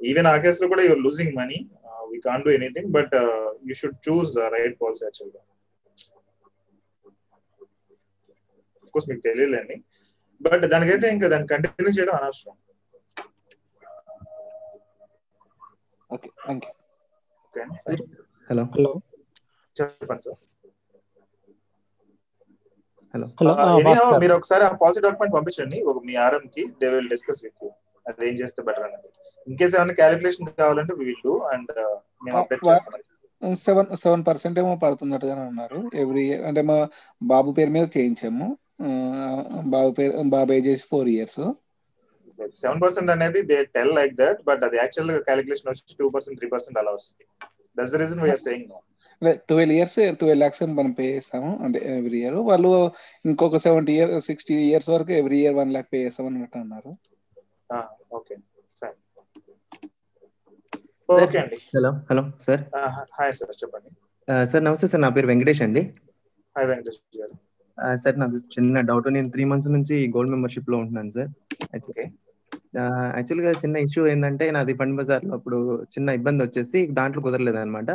ఈవెన్ 0.00 0.28
ఆ 0.28 0.36
కేసులో 0.44 0.66
కూడా 0.72 0.82
you're 0.86 1.02
losing 1.04 1.34
money 1.38 1.58
we 2.10 2.18
can 2.24 2.44
do 2.44 2.50
anything 2.56 2.90
but 2.96 3.14
you 3.68 3.74
should 3.80 3.98
choose 4.06 4.32
right 4.54 4.76
policy 4.80 5.04
యాక్చువల్గా 5.06 5.42
కోర్స్ 8.94 9.08
మీకు 9.10 9.22
తెలియలేండి 9.26 9.76
బట్ 10.40 10.64
దానికైతే 10.72 11.06
ఇంకా 11.14 11.26
దాన్ని 11.32 11.48
కంటిన్యూ 11.52 11.92
చేయడం 11.96 12.14
అనవసరం. 12.18 12.56
Okay 16.10 16.28
thank 16.40 16.64
you 16.64 16.72
okay 17.44 17.62
hello 18.50 18.64
hello 18.74 18.90
చెప్పండి 19.76 20.22
సార్ 20.26 20.40
హలో. 23.14 23.26
భాస్కర్. 23.86 24.20
మీరు 24.20 24.34
ఒకసారి 24.34 24.64
ఆ 24.64 24.72
పాలసీ 24.82 25.00
డాక్యుమెంట్ 25.00 25.34
పంపించండి. 25.36 25.78
ఒక 25.82 25.98
మీ 26.04 26.14
ఆర్ఎం 26.24 26.44
కి 26.54 26.62
they 26.80 26.88
will 26.94 27.08
discuss 27.08 27.40
with 27.44 27.58
you 27.62 27.68
అది 28.06 28.28
ఏం 28.28 28.34
చేస్తే 28.34 28.60
బెటర్ 28.62 28.84
అనేది. 28.84 29.08
ఇన్ 29.46 29.58
కేస్ 29.58 29.74
ఏమైనా 29.74 29.92
క్యాలిక్యులేషన్ 29.92 30.48
కావాలంటే 30.60 30.94
వి 30.94 31.04
విల్ 31.04 31.22
డూ 31.26 31.34
అండ్ 31.52 31.72
మేము 32.22 32.36
అప్డేట్ 32.40 32.64
చేస్తాం. 32.70 33.00
సెవెన్ 33.62 33.96
సెవెన్ 33.96 34.24
పర్సెంట్ 34.26 34.58
ఏమో 34.58 34.76
పడుతున్నట్టుగానే 34.76 35.44
ఉన్నారు. 35.46 35.78
ఎవ్రీ 36.02 36.24
ఇయర్ 36.28 36.42
అంటే 36.42 36.62
మా 36.62 36.76
బాబు 37.24 37.50
పేరు 37.50 37.70
మీద 37.70 37.86
చేయించాము. 37.96 38.46
ఆ, 38.82 38.88
బాబు 39.74 39.90
పేరు 39.92 40.22
బాబు 40.34 40.52
age 40.54 40.84
four 40.86 41.08
years 41.08 41.42
seven 42.62 42.80
percent 42.82 43.10
అనేది 43.10 43.40
they 43.42 43.58
tell 43.74 43.94
like 43.94 44.14
that 44.14 44.40
but 44.42 44.62
అది 44.64 44.76
యాక్చువల్ 44.76 45.10
క్యాలిక్యులేషన్ 45.22 45.70
వచ్చి 45.70 45.96
టూ 45.98 46.06
పర్సెంట్ 46.10 46.38
త్రీ 46.38 46.48
పర్సెంట్ 46.48 46.78
అలా 46.78 46.92
వస్తుంది. 46.92 47.24
That's 47.76 47.92
the 47.92 48.00
reason 48.02 48.22
we're 48.24 48.42
saying 48.46 48.66
no 48.68 48.78
twelve 49.48 49.74
years 49.76 49.98
twelve 50.20 50.40
lakhs 50.42 50.62
మనం 50.78 50.92
పే 50.98 51.06
చేస్తాము. 51.14 51.50
అంటే 51.64 51.78
ఎవ్రీ 51.94 52.18
ఇయర్ 52.22 52.38
వాళ్ళు 52.50 52.70
ఇంకొక 53.24 53.60
సెవెంటీ 53.66 53.94
ఇయర్ 53.98 54.12
సిక్స్టీ 54.28 54.56
ఇయర్స్ 54.68 54.90
వరకు 54.94 55.14
every 55.20 55.40
year 55.42 55.58
one 55.60 55.72
lakh 55.76 55.90
pay 55.92 56.00
చేస్తాం 56.04 56.26
అన్నట్టు 56.30 56.58
అన్నారు 56.64 56.92
ఓకే 58.18 58.34
ఓకే 61.08 61.38
అండి. 61.40 61.56
Hello 61.72 61.90
hello 62.08 62.22
sir 62.44 62.62
hi 63.16 63.32
sir 63.38 63.54
చెప్పండి. 63.62 63.90
సార్ 64.50 64.64
నమస్తే 64.66 64.86
సార్ 64.92 65.02
నా 65.04 65.10
పేరు 65.16 65.28
వెంకటేష్ 65.30 65.62
అండి. 65.66 65.82
హాయ్ 66.56 66.66
వెంకటేష్ 66.70 67.00
గారు. 67.16 67.34
సార్ 68.02 68.16
నాకు 68.22 68.38
చిన్న 68.54 68.80
డౌట్ 68.88 69.08
నేను 69.16 69.28
త్రీ 69.34 69.44
మంత్స్ 69.50 69.70
నుంచి 69.76 69.96
గోల్డ్ 70.14 70.32
మెంబర్షిప్లో 70.34 70.76
ఉంటున్నాను 70.82 71.12
సార్ 71.16 71.30
యాక్చువల్గా 73.16 73.50
చిన్న 73.62 73.76
ఇష్యూ 73.86 74.02
ఏంటంటే 74.12 74.44
నాది 74.56 74.74
ఫండ్ 74.80 74.96
బజార్లో 74.98 75.32
అప్పుడు 75.38 75.58
చిన్న 75.94 76.10
ఇబ్బంది 76.18 76.42
వచ్చేసి 76.46 76.78
దాంట్లో 76.98 77.22
కుదరలేదు 77.26 77.58
అనమాట 77.62 77.90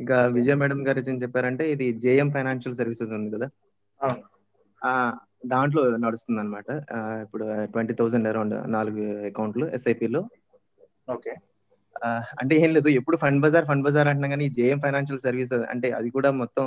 ఇక 0.00 0.12
విజయ 0.36 0.54
మేడం 0.60 0.80
గారు 0.88 1.02
ఏం 1.12 1.18
చెప్పారంటే 1.22 1.64
ఇది 1.74 1.86
జేఎం 2.04 2.28
ఫైనాన్షియల్ 2.36 2.78
సర్వీసెస్ 2.80 3.12
ఉంది 3.18 3.30
కదా. 3.34 3.48
దాంట్లో 5.52 5.82
నడుస్తుంది 6.04 6.40
అనమాట 6.42 6.68
ఇప్పుడు 7.24 7.44
ట్వంటీ 7.72 7.94
థౌసండ్ 7.98 8.28
అరౌండ్ 8.30 8.56
నాలుగు 8.76 9.04
అకౌంట్లు 9.30 9.66
ఎస్ఐపిలో. 9.76 10.20
ఓకే. 11.14 11.32
అంటే 12.40 12.54
ఏం 12.64 12.70
లేదు 12.76 12.88
ఎప్పుడు 12.98 13.16
ఫండ్ 13.22 13.40
బజార్ 13.44 13.66
ఫండ్ 13.70 13.84
బజార్ 13.86 14.08
అంటున్నా 14.10 14.28
కానీ 14.34 14.46
జేఎం 14.58 14.78
ఫైనాన్షియల్ 14.84 15.22
సర్వీస్ 15.24 15.54
అంటే 15.72 15.88
అది 15.98 16.08
కూడా 16.16 16.30
మొత్తం 16.42 16.66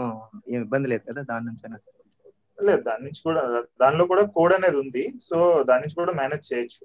ఏం 0.54 0.60
ఇబ్బంది 0.66 0.90
లేదు 0.94 1.04
కదా 1.10 1.22
దాని 1.32 1.46
నుంచి 1.50 1.64
అయినా 1.66 1.78
సరే. 1.84 2.00
లేదు 2.68 2.82
దాని 2.90 3.04
నుంచి 3.06 3.22
కూడా 3.28 3.42
దానిలో 3.84 4.04
కూడా 4.12 4.24
కోడ్ 4.36 4.54
అనేది 4.58 4.78
ఉంది. 4.84 5.04
సో 5.30 5.38
దాని 5.70 5.82
నుంచి 5.84 5.98
కూడా 6.02 6.14
మేనేజ్ 6.20 6.46
చేయొచ్చు. 6.52 6.84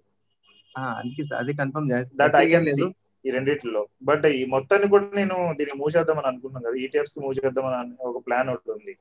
అందుకే 1.01 1.23
అది 1.43 1.53
confirm 1.61 1.89
that 2.21 2.37
I 2.43 2.47
can 2.53 2.69
see 2.79 2.85
ఈ 3.29 3.31
రెండిట్లో 3.31 3.87
బట్ 4.03 4.27
ఈ 4.27 4.45
మొత్తాన్ని 4.45 4.89
కూడా 4.89 5.11
నేను 5.15 5.35
దీన్ని 5.35 5.79
మూవ్ 5.79 5.99
చేద్దామని 5.99 6.27
అనుకున్నాను 6.27 6.67
కదా 6.67 6.75
ఈటీఎఫ్స్కి 6.75 7.21
మూవ్ 7.21 7.45
చేద్దామని 7.45 7.77
అను- 7.77 7.97
ఒక 8.01 8.27
ప్లాన్ 8.27 8.49
ఒకటి 8.49 8.71
ఉంది. 8.71 8.97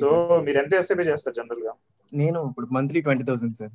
సో 0.00 0.40
మీరు 0.44 0.58
ఎంత 0.58 0.74
ఎస్ఐపి 0.74 1.02
చేస్తారు 1.02 1.34
జనరల్గా 1.34 1.72
నేను 2.14 2.46
ఇప్పుడు 2.48 2.66
monthly 2.72 3.00
twenty 3.00 3.24
thousand 3.24 3.56
sir. 3.56 3.70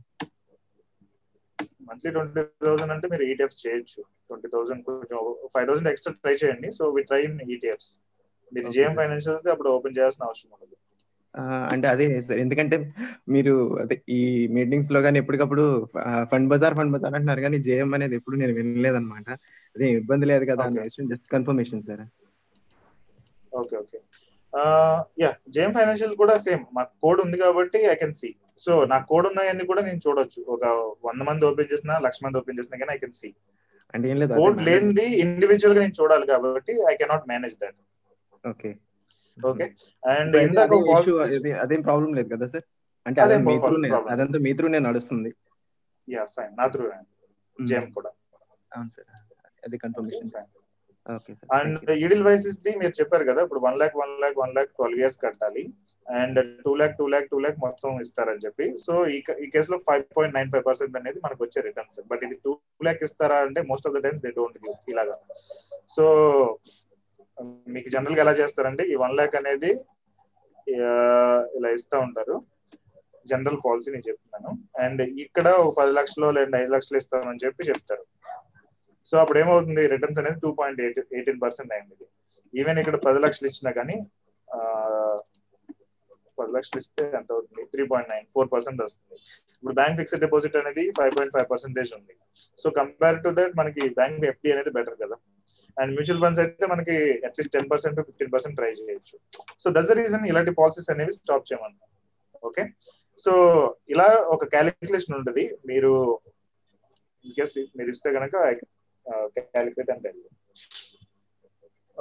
Monthly 1.82 2.12
twenty 2.12 2.44
thousand 2.66 2.92
అంటే 2.92 3.08
మీరు 3.08 3.24
ఈటీఎఫ్ 3.24 3.68
చేయొచ్చు. 3.68 4.04
ట్వంటీ 4.04 4.48
థౌసండ్ 4.48 4.84
కొంచెం 4.84 5.36
ఫైవ్ 5.56 5.68
థౌసండ్ 5.68 5.88
ఎక్స్ట్రా 5.88 6.14
ట్రై 6.14 6.34
చేయండి. 6.34 6.72
So 6.72 6.90
we 6.90 7.04
try 7.04 7.24
in 7.24 7.42
ETFs 7.42 7.98
మీరు 8.54 8.68
Okay, 8.68 8.78
జేఎం. 8.78 8.96
ఫైనాన్షియల్స్ 8.96 9.30
అయితే 9.30 9.52
అప్పుడు 9.52 9.70
ఓపెన్ 9.70 9.94
చేయాల్సిన 9.98 10.26
అవసరం 10.26 10.52
ఉండదు. 10.54 10.76
అంటే 11.74 11.88
అదే 11.88 12.22
సార్. 12.22 12.40
ఎందుకంటే 12.40 12.94
మీరు 13.30 13.80
అదే 13.80 14.02
ఈ 14.10 14.48
మీటింగ్స్లో 14.48 15.02
కానీ 15.02 15.20
ఎప్పటికప్పుడు 15.20 15.88
ఫండ్ 16.24 16.50
బజార్ 16.50 16.74
ఫండ్ 16.74 16.92
బజార్ 16.92 17.14
అంటున్నారు 17.14 17.42
కానీ 17.42 17.60
జేఎం 17.60 17.94
అనేది 17.94 18.16
ఎప్పుడు 18.16 18.36
నేను 18.36 18.54
వినలేదు 18.54 18.96
అనమాట 18.96 19.40
అదే 19.76 19.88
ఇబ్బంది 20.00 20.26
లేదు 20.32 20.46
కదా 20.52 20.66
just 21.10 21.28
confirmation 21.36 21.82
sir. 21.88 22.04
Okay 23.52 23.76
okay. 23.84 24.00
Yeah 25.24 25.30
JM 25.56 25.72
financial 25.78 26.14
కూడా 26.22 26.36
సేమ్. 26.46 26.64
మాకు 26.78 26.92
కోడ్ 27.04 27.20
ఉంది 27.26 27.38
కాబట్టి 27.44 27.80
ఐ 27.94 27.96
కెన్ 28.02 28.16
సి 28.20 28.30
సో 28.66 28.74
నా 28.92 28.98
కోడ్ 29.10 29.26
ఉన్నాయన్నీ 29.30 29.66
కూడా 29.72 29.82
నేను 29.88 30.00
చూడొచ్చు. 30.06 30.42
ఒక 30.56 30.64
వంద 31.08 31.22
మంది 31.30 31.46
ఓపెన్ 31.50 31.70
చేసినా 31.74 31.96
లక్ష 32.06 32.20
మంది 32.26 32.40
ఓపెన్ 32.42 32.58
చేసినా 32.60 32.78
కానీ 32.82 32.94
ఐ 32.96 33.02
కెన్ 33.04 33.18
సీ 33.22 33.30
అంటే 33.94 34.06
ఏం 34.12 34.18
లేదు 34.22 34.38
కోడ్ 34.40 34.62
లేనిది 34.68 35.08
ఇండివిజువల్గా 35.24 35.82
నేను 35.84 35.98
చూడాలి 36.00 36.26
కాబట్టి 36.34 36.74
I 36.92 36.96
cannot 37.02 37.28
manage 37.34 37.58
that 37.64 37.78
okay. 38.44 38.72
Okay. 39.38 39.66
And 40.04 40.36
ఇందాక 40.46 40.72
అదేం 41.64 41.82
ప్రాబ్లం 41.88 42.12
లేదు 42.20 42.30
కదా 42.36 42.48
సార్? 42.54 42.66
అంటే 43.06 43.20
అదేం 43.22 43.40
అదే 43.40 43.48
మీ 43.48 43.56
problem- 43.56 43.72
త్రూనే 43.72 43.90
problem. 43.94 44.12
అదంతా 44.14 44.40
మీ 44.46 44.52
త్రూనే 44.60 44.80
నడుస్తుంది. 44.88 45.32
యా 46.08 46.24
ఫైన్ 46.36 46.54
నా 46.60 46.66
త్రూ 46.74 46.86
జేమ్ 47.60 47.88
కూడా. 47.98 48.12
అవును 48.72 48.92
సార్. 48.96 49.10
అది 49.66 49.78
confirmation 49.86 50.32
okay 51.16 51.32
sir 51.40 51.50
and 51.58 51.90
Edelweiss 52.28 52.62
the 52.66 52.72
మీరు 52.82 52.94
చెప్పారు 53.00 53.26
కదా 53.30 53.42
ఇప్పుడు 53.46 53.62
one 53.66 53.76
lakh 53.82 53.98
one 54.04 54.14
lakh 54.22 54.38
one 54.44 54.54
lakh 54.58 54.72
twelve 54.78 55.00
years 55.02 55.20
కట్టాలి. 55.26 55.64
And 56.08 56.38
two 56.64 56.72
lakh 56.80 56.96
two 57.00 57.06
lakh 57.14 57.28
two 57.34 57.38
lakh 57.44 57.60
మొత్తం 57.66 58.00
ఇస్తారని 58.06 58.42
చెప్పి. 58.46 58.66
సో 58.86 58.94
ఈ 59.16 59.18
ఈ 59.44 59.48
కేసులో 59.56 59.78
five 59.88 60.04
point 60.18 60.36
nine 60.38 60.50
five 60.54 60.66
percent 60.70 60.98
అనేది 61.00 61.20
మనకు 61.26 61.42
వచ్చే 61.46 61.60
రిటర్న్స్ 61.68 62.00
బట్ 62.12 62.24
ఇది 62.28 62.36
టూ 62.46 62.52
లాక్ 62.88 63.04
ఇస్తారా 63.08 63.38
అంటే 63.48 63.62
most 63.72 63.88
of 63.90 63.96
the 63.98 64.02
times 64.06 64.24
they 64.26 64.32
don't 64.40 64.58
give 64.64 64.92
ఇలాగా. 64.94 65.16
సో 65.96 66.06
మీకు 67.76 67.90
జనరల్గా 67.96 68.24
ఎలా 68.26 68.34
చేస్తారంటే 68.42 68.84
ఈ 68.94 68.98
వన్ 69.04 69.16
లాక్ 69.20 69.38
అనేది 69.42 69.72
ఇలా 71.58 71.70
ఇస్తా 71.78 71.96
ఉంటారు. 72.08 72.36
జనరల్ 73.32 73.60
పాలసీ 73.66 73.90
నేను 73.94 74.08
చెప్తున్నాను. 74.10 74.52
అండ్ 74.84 75.02
ఇక్కడ 75.26 75.48
ఒక 75.64 75.74
పది 75.80 75.94
లక్షలు 76.00 76.28
లేదా 76.38 76.58
ఐదు 76.64 76.74
లక్షలు 76.76 76.98
ఇస్తామని 77.02 77.44
చెప్పి 77.46 77.70
చెప్తారు. 77.72 78.04
సో 79.10 79.16
అప్పుడు 79.22 79.40
ఏమవుతుంది? 79.44 79.84
రిటర్న్స్ 79.94 80.20
అనేది 80.22 80.40
two 80.44 80.52
point 80.60 80.80
eight 80.86 81.00
eighteen 81.18 81.40
percent 81.46 81.72
అయింది. 81.76 82.06
ఈవెన్ 82.60 82.80
ఇక్కడ 82.84 82.98
పది 83.08 83.20
లక్షలు 83.26 83.48
ఇచ్చినా 83.52 83.72
కానీ 83.80 83.98
పది 86.40 86.52
లక్షలు 86.56 86.80
ఇస్తే 86.84 87.04
ఎంత 87.18 87.30
అవుతుంది? 87.36 87.62
Three 87.74 87.84
point 87.92 88.10
nine 88.14 88.26
four 88.36 88.50
percent 88.54 88.80
వస్తుంది. 88.86 89.16
ఇప్పుడు 89.58 89.76
బ్యాంక్ 89.80 89.98
ఫిక్స్డ్ 90.00 90.22
డిపాజిట్ 90.26 90.56
అనేది 90.62 90.84
ఫైవ్ 90.98 91.14
పాయింట్ 91.18 91.34
ఫైవ్ 91.36 91.48
పర్సెంటేజ్ 91.54 91.92
ఉంది. 91.98 92.14
సో 92.62 92.68
కంపేర్ 92.80 93.18
టు 93.26 93.30
దట్ 93.38 93.54
మనకి 93.62 93.84
బ్యాంక్ 94.00 94.26
ఎఫ్డి 94.32 94.52
అనేది 94.56 94.72
బెటర్ 94.78 94.98
కదా. 95.04 95.18
అండ్ 95.82 95.92
మ్యూచువల్ 95.96 96.22
ఫండ్స్ 96.24 96.42
అయితే 96.44 96.66
మనకి 96.74 96.96
at least 97.28 97.54
ten 97.56 97.70
percent 97.72 97.98
fifteen 98.08 98.32
percent 98.36 98.58
try 98.60 98.72
చేయొచ్చు. 98.80 99.16
సో 99.64 99.68
దస్ 99.78 99.90
ద 99.92 99.96
రీజన్ 100.02 100.26
ఇలాంటి 100.32 100.52
పాలసీస్ 100.60 100.90
అనేవి 100.94 101.16
స్టాప్ 101.20 101.48
చేయమన్నా. 101.50 101.86
ఓకే 102.50 102.64
సో 103.26 103.34
ఇలా 103.94 104.08
ఒక 104.36 104.46
క్యాలిక్యులేషన్ 104.54 105.16
ఉంటుంది. 105.20 105.44
మీరు 105.72 105.92
ఇన్ 107.26 107.36
కేస్ 107.40 107.58
మీరు 107.80 107.90
ఇస్తే 107.96 108.10
కనుక 108.18 108.36
క్యాలిక్యులేట్ 109.12 109.92
అంటే 109.92 110.14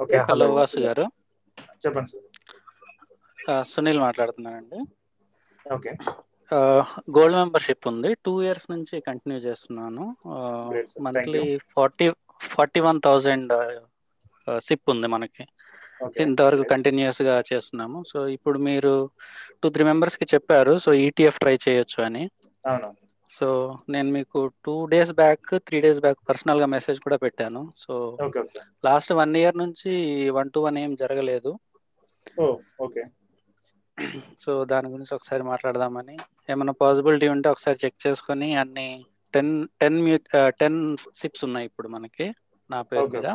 ఓకే 0.01 0.17
హలో. 0.17 0.53
వాసు 0.53 0.79
గారు. 0.79 1.01
చెప్పండి 1.69 2.09
సార్. 2.09 3.51
ఆ, 3.51 3.61
సునీల్ 3.61 3.99
మాట్లాడుతున్నానండి. 3.99 4.85
ఓకే 5.73 5.93
గోల్డ్ 7.17 7.35
మెంబర్షిప్ 7.35 7.87
ఉంది. 7.87 8.13
టూ 8.13 8.41
ఇయర్స్ 8.41 8.71
నుంచి 8.71 8.99
కంటిన్యూ 8.99 9.39
చేస్తున్నాను. 9.39 10.15
Monthly. 11.01 11.57
Forty 11.57 12.11
forty 12.41 12.79
one 12.79 13.01
thousand 13.05 13.81
SIP 14.57 14.89
ఉంది 14.89 15.07
మనకి. 15.07 15.47
Okay, 16.03 16.21
ఇంతవరకు 16.21 16.63
కంటిన్యూస్గా 16.63 17.43
చేస్తున్నాము. 17.53 18.03
సో 18.03 18.27
ఇప్పుడు 18.27 18.59
మీరు 18.59 19.09
టూ 19.63 19.69
త్రీ 19.69 19.85
మెంబర్స్కి 19.85 20.25
చెప్పారు. 20.33 20.77
సో 20.77 20.93
ఈటీఎఫ్ 20.93 21.39
ట్రై 21.39 21.57
చేయొచ్చు 21.69 22.03
అని. 22.03 22.29
అవును 22.67 22.95
సో 23.39 23.47
నేను 23.89 24.09
మీకు 24.11 24.39
two 24.65 24.85
days 24.85 25.11
back 25.13 25.49
three 25.67 25.77
days 25.81 25.99
back 25.99 26.19
పర్సనల్గా 26.29 26.65
మెసేజ్ 26.65 26.99
కూడా 26.99 27.17
పెట్టాను. 27.17 27.61
సో 27.77 27.93
లాస్ట్ 28.85 29.11
వన్ 29.13 29.35
ఇయర్ 29.35 29.57
నుంచి 29.57 29.91
వన్ 30.29 30.51
టు 30.51 30.59
వన్ 30.59 30.77
ఏం 30.77 30.95
జరగలేదు. 30.95 31.53
ఓకే 32.81 33.03
సో 34.39 34.51
దాని 34.65 34.87
గురించి 34.89 35.13
ఒకసారి 35.15 35.43
మాట్లాడదామని. 35.43 36.15
ఏమైనా 36.49 36.73
పాసిబిలిటీ 36.81 37.27
ఉంటే 37.27 37.49
ఒకసారి 37.49 37.77
చెక్ 37.85 38.07
చేసుకొని 38.07 38.55
అన్ని 38.55 38.87
టెన్ 39.33 39.53
టెన్ 39.81 39.99
టెన్ 40.59 40.79
సిప్స్ 41.15 41.43
ఉన్నాయి 41.43 41.65
ఇప్పుడు 41.65 41.87
మనకి 41.87 42.25
నా 42.69 42.79
పేరు 42.81 43.07
మీద. 43.07 43.29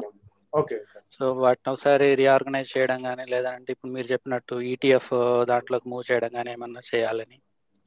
ఓకే 0.55 0.77
సో 1.13 1.25
వాటిని 1.35 1.69
ఒకసారి 1.73 2.15
రీఆర్గనైజ్ 2.15 2.79
చేయడం 2.79 3.03
కానీ 3.03 3.25
లేదంటే 3.25 3.71
ఇప్పుడు 3.73 3.93
మీరు 3.93 4.07
చెప్పినట్టు 4.07 4.55
ఈటీఎఫ్ 4.73 5.13
దాంట్లోకి 5.45 5.89
మూవ్ 5.89 6.05
చేయడం 6.11 6.29
కానీ 6.29 6.51
ఏమన్నా 6.51 6.83
చేయాలని. 6.95 7.39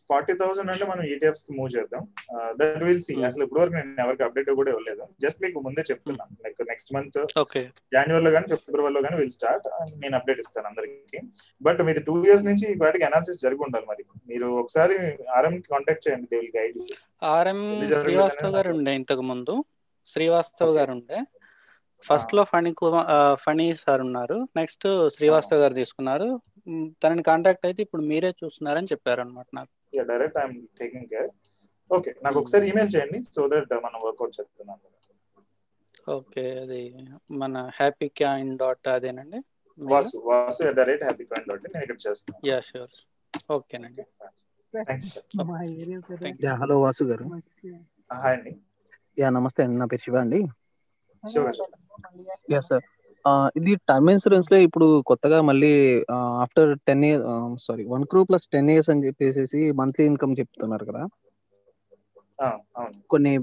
ఫార్టీ 0.10 0.34
థౌసండ్ 0.39 0.72
అంటే 0.72 0.86
మనం 0.86 1.04
ఈటీఎఫ్స్కి 1.06 1.51
మూవ్ 1.58 1.70
చేద్దాం. 1.76 2.04
That 2.60 2.84
will 2.84 3.01
see 3.01 3.14
Hmm. 3.14 3.26
అసలు 3.28 3.43
ఇప్పటివరకు 3.45 3.76
నేను 3.78 4.01
ఎవరికి 4.01 4.24
అప్డేట్ 4.26 4.49
కూడా 4.60 4.70
ఇవ్వలేదు. 4.72 5.04
జస్ట్ 5.24 5.39
మీకు 5.43 5.60
ముందే 5.66 5.84
చెప్తున్నా. 5.89 6.26
లైక్ 6.43 6.62
నెక్స్ట్ 6.70 6.91
మంత్ 6.95 7.20
ఓకే 7.43 7.62
జనవరిలో 7.93 8.32
కానీ 8.36 8.47
ఫిబ్రవరిలో 8.56 9.01
కానీ 9.06 9.18
విల్ 9.22 9.34
స్టార్ట్ 9.38 9.68
నేను 10.01 10.16
అప్డేట్ 10.20 10.41
ఇస్తాను 10.43 10.68
అందరికి. 10.68 11.20
బట్ 11.62 11.82
మీది 11.88 12.04
టూ 12.08 12.16
ఇయర్స్ 12.26 12.45
నుంచి 12.49 12.68
వాటికి 12.82 13.06
అనాలిసిస్ 13.10 13.43
జరిగి 13.43 13.64
ఉండాలి 13.68 13.88
మరి. 13.91 14.04
మీరు 14.32 14.49
ఒకసారి 14.62 14.97
ఆర్ఎం 15.38 15.56
కాంటాక్ట్ 15.70 16.06
చేయండి 16.08 16.28
they 16.32 16.39
will 16.39 16.56
guide 16.58 16.80
RM 17.34 17.62
Srivastav 18.01 18.54
garu 18.56 18.72
ఉండే 18.76 18.93
ఇంతకు 18.95 19.26
ముందు. 19.30 19.56
శ్రీవాస్తవ్ 20.08 20.74
గారు 20.78 20.91
ఉండే. 20.91 21.20
ఫస్ట్లో 22.06 22.43
ఫణి 22.45 22.72
కుమార్ 22.74 23.06
ఆ, 23.12 23.20
ఫణి 23.43 23.66
సార్ 23.82 24.01
ఉన్నారు. 24.01 24.38
నెక్స్ట్ 24.56 24.86
శ్రీవాస్తవ్ 25.16 25.62
గారు 25.62 25.76
తీసుకున్నారు. 25.78 26.28
మ్, 26.68 26.88
తనని 27.01 27.24
కాంటాక్ట్ 27.24 27.66
అయితే 27.66 27.82
ఇప్పుడు 27.82 28.04
మీరే 28.10 28.32
చూస్తున్నారని 28.41 28.89
చెప్పారు 28.91 29.22
అనమాట 29.22 29.47
నాకు. 29.54 29.72
Direct 30.12 30.38
I'm 30.38 30.68
taking 30.80 31.08
care 31.08 31.32
okay 31.91 32.12
నాకు 32.22 32.38
ఒకసారి 32.39 32.66
ఈమెయిల్ 32.68 32.91
చేయండి 32.96 33.20
సో 33.36 33.41
దట్ 33.48 33.74
మనం 33.86 34.00
వర్కౌట్ 34.06 34.36
చెప్తున్నాం. 34.39 34.80
ఓకే 36.10 36.44
అది 36.60 36.80
మన 37.32 37.58
హ్యాపీ 37.80 38.08
క్యాన్ 38.10 38.58
డాట్ 38.58 38.88
అదేనండి 38.88 39.39
Vasu 39.78 40.18
Vasu 40.26 40.64
at 40.64 40.76
the 40.76 40.80
rate 40.80 41.04
happy 41.04 41.26
coin 41.26 41.48
dot 41.50 41.68
నేను 41.74 41.84
ఇక్కడ 41.84 42.00
చేస్తాను 42.08 42.39
యా 42.50 42.58
షూర్ 42.62 42.96
ఓకేనండి 43.54 44.04
thanks 44.74 45.12
yeah 46.46 46.54
hello 46.54 46.76
Vasu 46.80 47.04
garu. 47.04 47.26
Hi 48.14 48.36
అండి. 48.38 48.52
యా 49.20 49.28
నమస్తే 49.30 49.64
అండి. 49.64 49.78
నా 49.78 49.86
పేరు 49.86 50.04
శివ 50.06 50.18
అండి. 50.18 50.39
యా 52.54 52.60
సార్ 52.60 52.86
ఇది 53.59 53.74
టర్మ్ 53.89 54.09
ఇన్సూరెన్స్లో 54.13 54.57
ఇప్పుడు 54.67 54.88
కొత్తగా 55.09 55.38
మళ్ళీ 55.49 55.71
after 56.43 56.71
ten 56.89 57.03
year 57.09 57.24
sorry 57.65 57.84
one 57.93 58.05
crore 58.11 58.21
plus 58.30 58.47
ten 58.55 58.71
years 58.74 58.89
అని 58.93 59.05
చెప్పేసి 59.07 59.61
మంత్లీ 59.82 60.05
ఇన్కమ్ 60.11 60.34
చెప్తున్నారు 60.39 60.86
కదా? 60.89 61.03
కొన్ని 63.13 63.34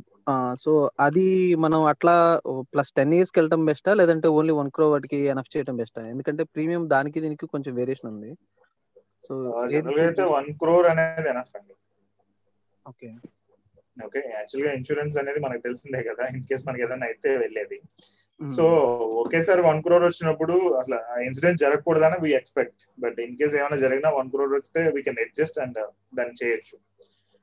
సో 0.63 0.73
అది 1.07 1.27
మనం 1.65 1.81
అట్లా 1.93 2.15
ప్లస్ 2.73 2.91
టెన్ 2.99 3.15
ఇయర్స్కి 3.17 3.39
వెళ్ళటం 3.41 3.63
బెస్టా? 3.69 3.91
లేదంటే 4.01 4.29
ఓన్లీ 4.39 4.53
వన్ 4.61 4.71
క్రో 4.77 4.87
వాటికి 4.95 5.19
ఎనఫ్ 5.35 5.51
చేయడం 5.55 5.77
బెస్టా? 5.83 6.03
ఎందుకంటే 6.13 6.43
ప్రీమియం 6.55 6.85
దానికి 6.95 7.19
దీనికి 7.25 7.47
కొంచెం 7.55 7.73
వేరియేషన్ 7.81 8.11
ఉంది. 8.15 8.31
సో 9.27 9.35
అయితే 10.03 10.25
వన్ 10.37 10.51
క్రోర్ 10.63 10.89
అనేది 10.93 11.29
ఎనఫ్ 11.35 11.55
అండి. 11.59 11.75
ఓకే. 12.87 13.11
ఓకే 13.97 14.21
యాక్చువల్గా 14.37 14.71
ఇన్సూరెన్స్ 14.79 15.17
అనేది 15.23 15.41
మనకు 15.47 15.63
తెలిసిందే 15.67 16.01
కదా? 16.11 16.25
ఇన్ 16.33 16.45
కేస్ 16.51 16.65
మనకి 16.69 16.85
ఏదైనా 16.87 17.07
అయితే 17.11 17.31
వెళ్ళేది. 17.45 17.79
సో 18.41 18.65
ఒకేసారి 19.23 19.63
వన్ 19.67 19.81
క్రోర్ 19.85 20.05
వచ్చినప్పుడు 20.07 20.55
అసలు 20.81 20.97
ఆ 21.13 21.17
ఇన్సిడెంట్ 21.27 21.59
జరగకూడదని 21.63 22.19
we 22.23 22.31
expect 22.39 22.83
but 23.03 23.19
in 23.25 23.35
case 23.41 23.55
ఏమైనా 23.61 23.79
జరిగినా 23.83 24.11
వన్ 24.19 24.31
క్రోర్ 24.33 24.53
వస్తే 24.59 24.83
వీ 24.95 25.01
కెన్ 25.09 25.21
అడ్జస్ట్ 25.25 25.59
అండ్ 25.65 25.79
దాన్ని 26.19 26.35
చేయొచ్చు. 26.43 26.77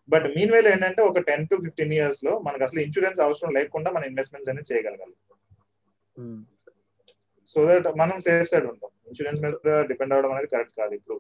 బట్ 0.10 0.26
మీన్ 0.36 0.52
వేలో 0.56 0.70
ఏంటంటే 0.74 1.02
ఒక 1.10 1.22
టెన్ 1.30 1.48
టు 1.52 1.56
ఫిఫ్టీన్ 1.66 1.94
ఇయర్స్లో 1.98 2.34
మనకు 2.48 2.64
అసలు 2.68 2.80
ఇన్సూరెన్స్ 2.86 3.20
అవసరం 3.28 3.52
లేకుండా 3.60 3.92
మన 3.96 4.04
ఇన్వెస్ట్మెంట్స్ 4.12 4.52
అనేది 4.54 4.70
చేయగలగాలి. 4.72 5.16
సో 7.48 7.60
దట్ 7.70 7.88
మనం 8.02 8.18
సేఫ్ 8.28 8.50
సైడ్ 8.52 8.68
ఉంటాం. 8.74 8.92
ఇన్సూరెన్స్ 9.10 9.42
మీద 9.46 9.54
డిపెండ్ 9.92 10.14
అవ్వడం 10.14 10.32
అనేది 10.36 10.50
కరెక్ట్ 10.56 10.76
కాదు 10.82 10.94
ఇప్పుడు 11.00 11.18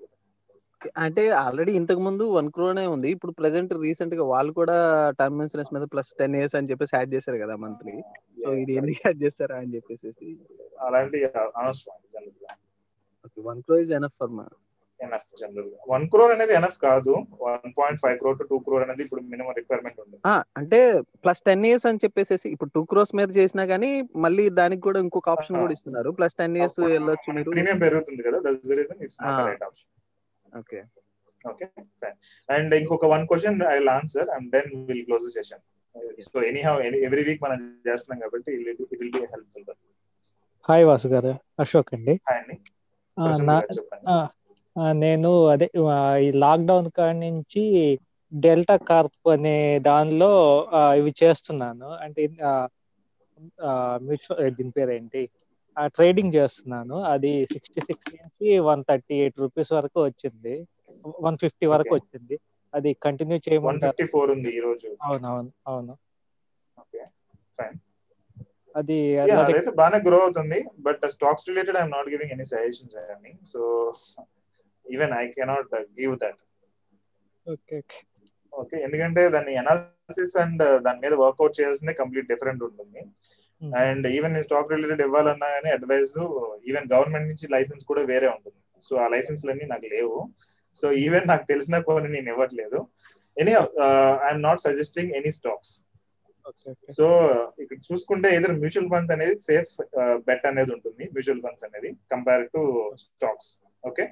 అంటే 0.98 1.24
ఆల్రెడీ 1.44 1.72
ఇంతకు 1.72 2.02
ముందు 2.08 2.24
వన్ 2.38 2.50
క్రోనే 2.52 2.86
ఉంది. 2.96 3.10
ఇప్పుడు 3.16 3.32
ప్రెసెంట్ 3.32 3.74
రీసెంట్గా 3.86 4.24
వాళ్ళు 4.34 4.52
కూడా 4.60 4.76
టర్మ్ 5.20 5.42
ఇన్సూరెన్స్ 5.42 5.74
మీద 5.74 5.86
ప్లస్ 5.94 6.12
టెన్ 6.20 6.36
ఇయర్స్ 6.36 6.56
అని 6.60 6.70
చెప్పేసి 6.72 6.96
యాడ్ 6.96 7.12
చేశారు 7.14 7.38
కదా 7.38 7.56
మంత్లీ. 7.56 7.96
సో 8.44 8.54
ఇది 8.54 8.74
ఎందుకు 8.74 9.02
యాడ్ 9.08 9.24
చేస్తారా 9.24 9.58
అని 9.64 9.74
చెప్పేసి. 9.76 10.38
అలాంటి 10.88 11.20
అనవసరం 11.60 11.96
one 13.50 13.62
crore 13.62 13.78
is 13.78 13.92
enough 14.00 14.18
for 14.22 14.34
మా. 14.38 14.46
ఎనఫ్ 15.00 15.26
జనరల్ 15.40 15.72
వన్ 15.90 16.06
క్రోర్ 16.12 16.32
అనేది 16.36 16.54
ఎనఫ్ 16.60 16.78
కాదు. 16.86 17.14
One 17.42 17.74
point 17.80 18.00
five 18.04 18.16
crore 18.22 18.38
to 18.40 18.46
two 18.52 18.58
crore 18.60 18.84
అనేది 18.86 19.02
ఇప్పుడు 19.06 19.22
మినిమం 19.34 19.54
రిక్వైర్మెంట్ 19.58 20.00
ఉంది 20.04 20.18
అంటే 20.60 20.80
ప్లస్ 21.24 21.42
టెన్ 21.50 21.66
ఇయర్స్ 21.70 21.86
అని 21.90 22.02
చెప్పేసి 22.06 22.36
ఇప్పుడు 22.56 22.72
టూ 22.76 22.84
క్రోస్ 22.94 23.14
మీద 23.16 23.30
చేసినా 23.38 23.64
గానీ 23.74 23.92
మళ్ళీ 24.26 24.46
దానికి 24.62 24.82
కూడా 24.88 25.00
ఇంకొక 25.06 25.30
ఆప్షన్ 25.36 25.60
కూడా 25.64 25.76
ఇస్తున్నారు. 25.78 26.12
ప్లస్ 26.20 26.38
టెన్ 26.42 26.58
ఇయర్స్ 26.60 26.80
వెళ్ళొచ్చు 26.96 27.36
మీరు. 27.38 27.52
ప్రీమియం 27.52 27.80
పెరుగుతుంది 27.86 28.24
కదా. 28.30 28.40
That's 28.48 28.68
the 28.72 28.80
reason 28.82 29.04
it's 29.08 29.20
not 29.26 29.42
right 29.50 29.66
option. 29.70 29.90
Okay 30.54 30.80
okay 31.46 31.66
fine 32.02 32.18
and 32.50 32.76
ఇంకొక 32.76 33.06
one 33.06 33.26
question 33.28 33.60
I 33.64 33.74
will 33.74 33.90
answer 33.90 34.30
and 34.30 34.48
then 34.52 34.70
will 34.88 35.04
close 35.04 35.26
the 35.26 35.34
session 35.38 35.64
so 36.26 36.40
anyhow 36.62 36.76
every 37.08 37.24
week 37.24 37.44
మనం 37.44 37.60
చేస్తున్నాం 37.88 38.20
కాబట్టి 38.20 38.52
it 38.54 38.82
will 39.02 39.12
be 39.12 39.24
helpful 39.34 39.66
hi 40.66 40.86
Vasu 40.86 41.08
garu 41.08 41.34
Ashok 41.60 41.94
అండి 41.94 42.16
నేను 44.96 45.48
అదే 45.48 45.68
ఈ 46.24 46.28
lockdown 46.38 46.90
కాడి 46.92 47.20
నుంచి 47.20 47.64
డెల్టా 48.32 48.76
కార్ప్ 48.90 49.28
అనే 49.30 49.56
దానిలో 49.80 50.30
ఇవి 51.00 51.14
చేస్తున్నాను. 51.24 51.90
అంటే 52.04 52.22
మ్యూచువల్ 54.02 54.52
దీని 54.52 54.72
పేరు 54.72 54.92
ఏంటి 54.92 55.22
ట్రేడింగ్ 55.86 56.34
చేస్తున్నాను. 56.34 57.04
అది 57.04 57.46
సిక్స్టీ 57.46 57.82
సిక్స్ 57.82 58.12
నుంచి 58.16 58.60
వన్ 58.60 58.84
థర్టీ 58.90 59.16
ఎయిట్ 59.16 59.40
రూపీస్ 59.40 59.72
వరకు 59.74 60.00
వచ్చింది. 60.04 60.56
వన్ 61.26 61.38
ఫిఫ్టీ 61.38 61.66
వరకు 61.66 61.94
వచ్చింది. 61.96 62.36
అది 62.74 62.94
కంటిన్యూ 62.94 63.38
చేయమంటారు. 63.38 64.08
ఫోర్ 64.14 64.32
ఉంది 64.32 64.50
ఈ 64.58 64.60
రోజు. 64.60 64.88
అవును 65.02 65.28
అవును. 65.28 65.52
అవును 65.68 65.94
ఓకే 66.78 67.04
ఫైన్. 67.58 67.78
అది 68.76 68.96
అదైతే 69.22 69.72
బాగానే 69.72 70.00
గ్రో 70.08 70.18
అవుతుంది. 70.22 70.60
But 70.80 71.06
stocks 71.10 71.48
related 71.50 71.78
I'm 71.78 71.92
not 71.92 72.10
giving 72.10 72.32
any 72.32 72.46
suggestions 72.46 72.98
అని 73.16 73.32
so 73.46 73.62
even 74.86 75.14
I 75.14 75.28
cannot 75.28 75.74
give 76.00 76.18
that. 76.18 76.42
Okay 77.46 77.78
okay. 77.78 78.00
Okay 78.54 78.78
ఎందుకంటే 78.82 79.30
దాన్ని 79.30 79.58
అనాలిసిస్ 79.58 80.38
అండ్ 80.38 80.82
దాని 80.82 81.00
మీద 81.00 81.14
వర్కౌట్ 81.14 81.60
చేయాల్సిందే 81.60 81.94
కంప్లీట్ 81.94 82.28
డిఫరెంట్ 82.28 82.64
ఉంటుంది. 82.64 83.02
అండ్ 83.82 84.06
ఈవెన్ 84.16 84.34
నేను 84.36 84.46
స్టాక్ 84.48 84.72
రిలేటెడ్ 84.76 85.02
ఇవ్వాలన్నా 85.08 85.48
కానీ 85.56 85.70
అడ్వైజ్ 85.78 86.16
ఈవెన్ 86.70 86.88
గవర్నమెంట్ 86.94 87.30
నుంచి 87.32 87.48
లైసెన్స్ 87.56 87.84
కూడా 87.92 88.04
వేరే 88.12 88.28
ఉంటుంది. 88.36 88.60
సో 88.88 88.96
ఆ 89.04 89.08
లైసెన్స్లన్నీ 89.16 89.66
నాకు 89.74 89.88
లేవు. 89.96 90.18
సో 90.76 90.88
ఈవెన్ 91.06 91.26
నాకు 91.32 91.46
తెలిసిన 91.52 91.78
కొన్ని 91.90 92.10
నేను 92.16 92.30
ఇవ్వట్లేదు. 92.34 92.80
Any 93.38 93.54
I'm 94.28 94.42
not 94.48 94.62
suggesting 94.68 95.12
any 95.20 95.32
stocks 95.40 95.74
so 96.98 97.06
ఇక్కడ 97.62 97.78
చూసుకుంటే 97.88 98.28
ఏదైనా 98.36 98.58
మ్యూచువల్ 98.62 98.90
ఫండ్స్ 98.92 99.12
అనేది 99.16 99.34
సేఫ్ 99.48 99.72
బెట్ 100.28 100.46
అనేది 100.52 100.72
ఉంటుంది 100.76 101.04
మ్యూచువల్ 101.16 101.42
ఫండ్స్ 101.46 101.66
అనేది 101.68 101.90
compare 102.14 102.44
to 102.54 102.62
stocks 103.02 103.50
okay 103.84 104.06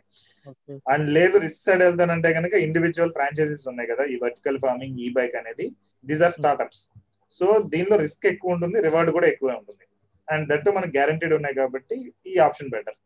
and 0.93 1.07
లేదు 1.17 1.35
రిస్క్ 1.45 1.63
సైడ్ 1.67 1.83
వెళ్తానంటే 1.85 2.29
కనుక 2.37 2.53
ఇండివిజువల్ 2.65 3.13
ఫ్రాంచైజీస్ 3.17 3.65
ఉన్నాయి 3.71 3.89
కదా 3.93 4.03
ఈ 4.13 4.17
వర్టికల్ 4.25 4.59
ఫార్మింగ్ 4.65 4.97
ఈ 5.05 5.09
బైక్ 5.17 5.35
అనేది 5.41 5.67
దీస్ 6.05 6.23
ఆర్ 6.27 6.35
స్టార్ట్అప్స్ 6.39 6.83
సో 7.31 7.45
దీనిలో 7.73 7.95
రిస్క్ 8.05 8.25
ఎక్కువ 8.31 8.55
ఉంటుంది 8.55 8.77
రివార్డ్ 8.87 9.11
కూడా 9.17 9.27
ఎక్కువే 9.33 9.55
ఉంటుంది. 9.61 9.83
అండ్ 10.27 10.45
దట్ 10.51 10.67
మనకి 10.77 10.93
గ్యారంటీడ్ 10.97 11.33
ఉన్నాయి 11.37 11.55
కాబట్టి 11.61 11.97
ఈ 12.31 12.35
ఆప్షన్ 12.47 12.73
బెటర్ 12.75 12.97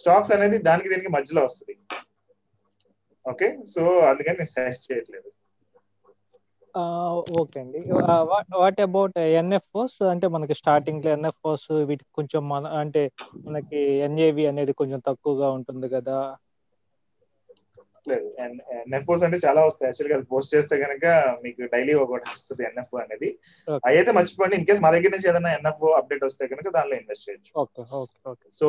స్టాక్స్ 0.00 0.32
అనేది 0.36 0.56
దానికి 0.68 0.90
దీనికి 0.92 1.10
మధ్యలో 1.16 1.42
వస్తుంది. 1.48 1.74
ఓకే 3.26 3.48
సో 3.72 3.82
అందుకని 4.10 4.38
నేను 4.40 4.52
సజెస్ట్ 4.54 4.88
చేయట్లేదు. 4.90 5.28
ఓకే 7.40 7.58
అండి. 7.62 7.80
వాట్ 8.60 8.80
అబౌట్ 8.86 9.16
ఎన్ఎఫ్ఓస్ 9.40 9.96
అంటే 10.12 10.26
మనకి 10.34 10.54
స్టార్టింగ్లో 10.60 11.10
ఎన్ఎఫ్ఓస్ 11.16 11.66
వీటికి 11.88 12.10
కొంచెం 12.18 12.42
మన 12.52 12.66
అంటే 12.82 13.02
మనకి 13.46 13.80
ఎన్ఏవి 14.06 14.44
అనేది 14.50 14.72
కొంచెం 14.80 15.00
తక్కువగా 15.08 15.48
ఉంటుంది 15.58 15.88
కదా. 15.96 16.18
లేదు. 18.10 18.28
ఎన్ఎఫ్ఓస్ 18.84 19.22
అంటే 19.26 19.38
చాలా 19.44 19.60
వస్తాయి. 19.68 19.86
యాక్చువల్గా 19.88 20.16
అది 20.18 20.26
పోస్ట్ 20.32 20.52
చేస్తే 20.54 20.74
కనుక 20.82 21.06
మీకు 21.44 21.68
డైలీ 21.74 21.94
ఒకటి 22.04 22.26
వస్తుంది 22.32 22.62
ఎన్ఎఫ్ఓ 22.68 22.98
అనేది. 23.04 23.28
అయితే 23.90 24.10
మర్చిపోండి 24.18 24.56
ఇన్ 24.58 24.66
కేస్ 24.68 24.82
మా 24.84 24.90
దగ్గర 24.94 25.12
నుంచి 25.14 25.28
ఏదైనా 25.32 25.52
ఎన్ఎఫ్ఓ 25.58 25.90
అప్డేట్ 26.00 26.24
వస్తే 26.28 26.48
కనుక 26.52 26.70
దానిలో 26.76 26.96
ఇన్వెస్ట్ 27.00 27.26
చేయొచ్చు. 27.28 27.52
సో 28.60 28.68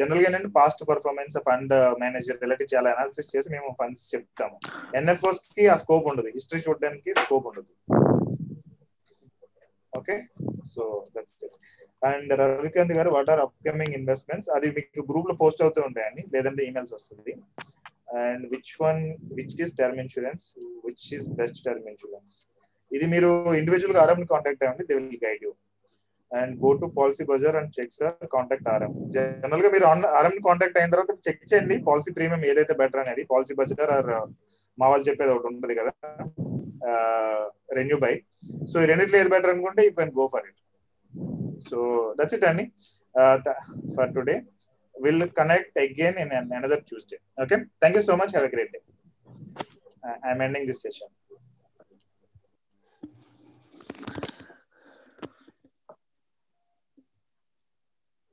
జనరల్గా 0.00 0.28
ఏంటంటే 0.30 0.52
past 0.60 0.84
performance 0.92 1.36
fund 1.48 1.74
manager 2.04 2.40
relative 2.44 2.70
చాలా 2.74 2.90
అనాలిసిస్ 2.96 3.32
చేసి 3.34 3.50
మేము 3.56 3.70
ఫండ్స్ 3.80 4.04
చెప్తాము. 4.14 4.56
ఎన్ఎఫ్ఓస్కి 5.00 5.66
ఆ 5.74 5.76
స్కోప్ 5.84 6.08
ఉండదు. 6.12 6.30
హిస్టరీ 6.38 6.62
చూడడానికి 6.68 7.12
స్కోప్ 7.24 7.48
ఉండదు. 7.52 7.70
Okay 9.98 10.16
so 10.72 10.82
that's 11.14 11.38
it 11.46 11.56
and 12.08 12.30
Ravikanth 12.40 12.92
garu 12.98 13.10
what 13.14 13.30
are 13.32 13.40
upcoming 13.44 13.94
investments 13.98 14.48
అది 14.56 14.68
మీకు 14.76 15.00
గ్రూప్లో 15.08 15.34
పోస్ట్ 15.40 15.62
అవుతూ 15.64 15.80
ఉంటాయండి. 15.88 16.22
లేదంటే 16.34 16.62
ఈమెయిల్స్ 16.68 16.94
వస్తుంది. 16.96 17.32
And 18.20 18.44
which 18.52 18.72
one 18.80 19.00
which 19.38 19.56
is 19.62 19.72
term 19.80 19.98
insurance 20.04 20.44
which 20.86 21.06
is 21.16 21.26
best 21.40 21.58
term 21.66 21.88
insurance 21.88 22.34
ఇది 22.90 23.06
మీరు 23.06 23.30
ఇండివిజువల్గా 23.58 24.00
ఆర్ఎం 24.04 24.22
కాంటాక్ట్ 24.30 24.62
అవ్వండి 24.64 24.86
they 24.88 24.94
will 24.98 25.20
guide 25.26 25.42
you 25.46 25.52
and 26.30 26.52
go 26.62 26.70
to 26.80 26.86
Policybazaar 27.24 27.56
and 27.56 27.70
check 27.76 27.94
sir 27.94 28.26
contact 28.34 28.68
RM 28.68 28.92
జనరల్గా 29.14 29.70
మీరు 29.74 29.86
ఆర్ఎం 30.18 30.36
కాంటాక్ట్ 30.48 30.78
అయిన 30.78 30.92
తర్వాత 30.94 31.12
చెక్ 31.26 31.42
చేయండి 31.52 31.76
పాలసీ 31.88 32.10
ప్రీమియం 32.18 32.44
ఏదైతే 32.50 32.74
బెటర్ 32.82 33.02
అనేది 33.04 33.24
పాలసీ 33.32 33.54
బజార్ 33.60 33.92
ఆర్ 33.96 34.10
మా 34.78 34.88
వాళ్ళు 34.90 35.06
చెప్పేది 35.08 35.32
ఒకటి 35.32 35.48
ఉంటుంది 35.52 35.74
కదా 35.74 35.92
రెన్యూ 37.78 37.96
బై 38.04 38.12
సో 38.66 38.76
ఈ 38.82 38.86
రెండిట్లో 38.86 39.18
ఏది 39.18 39.30
బెటర్ 39.34 39.52
అనుకుంటే 39.54 39.82
you 39.86 39.92
can 39.98 40.12
go 40.18 40.26
for 40.34 40.46
it 40.50 40.58
so 41.68 41.78
that's 42.18 42.36
it 42.38 42.46
అండి 42.50 42.64
for 43.96 44.12
today 44.14 44.36
we'll 45.02 45.26
connect 45.28 45.76
again 45.76 46.16
in 46.18 46.30
another 46.58 46.80
Tuesday. 46.88 47.18
Okay. 47.42 47.58
Thank 47.80 47.94
you 47.96 48.02
so 48.02 48.16
much. 48.16 48.32
Have 48.32 48.44
a 48.44 48.52
great 48.56 48.70
day. 48.72 48.82
Uh, 50.06 50.16
I'm 50.26 50.40
ending 50.40 50.66
this 50.66 50.82
session. 50.82 51.08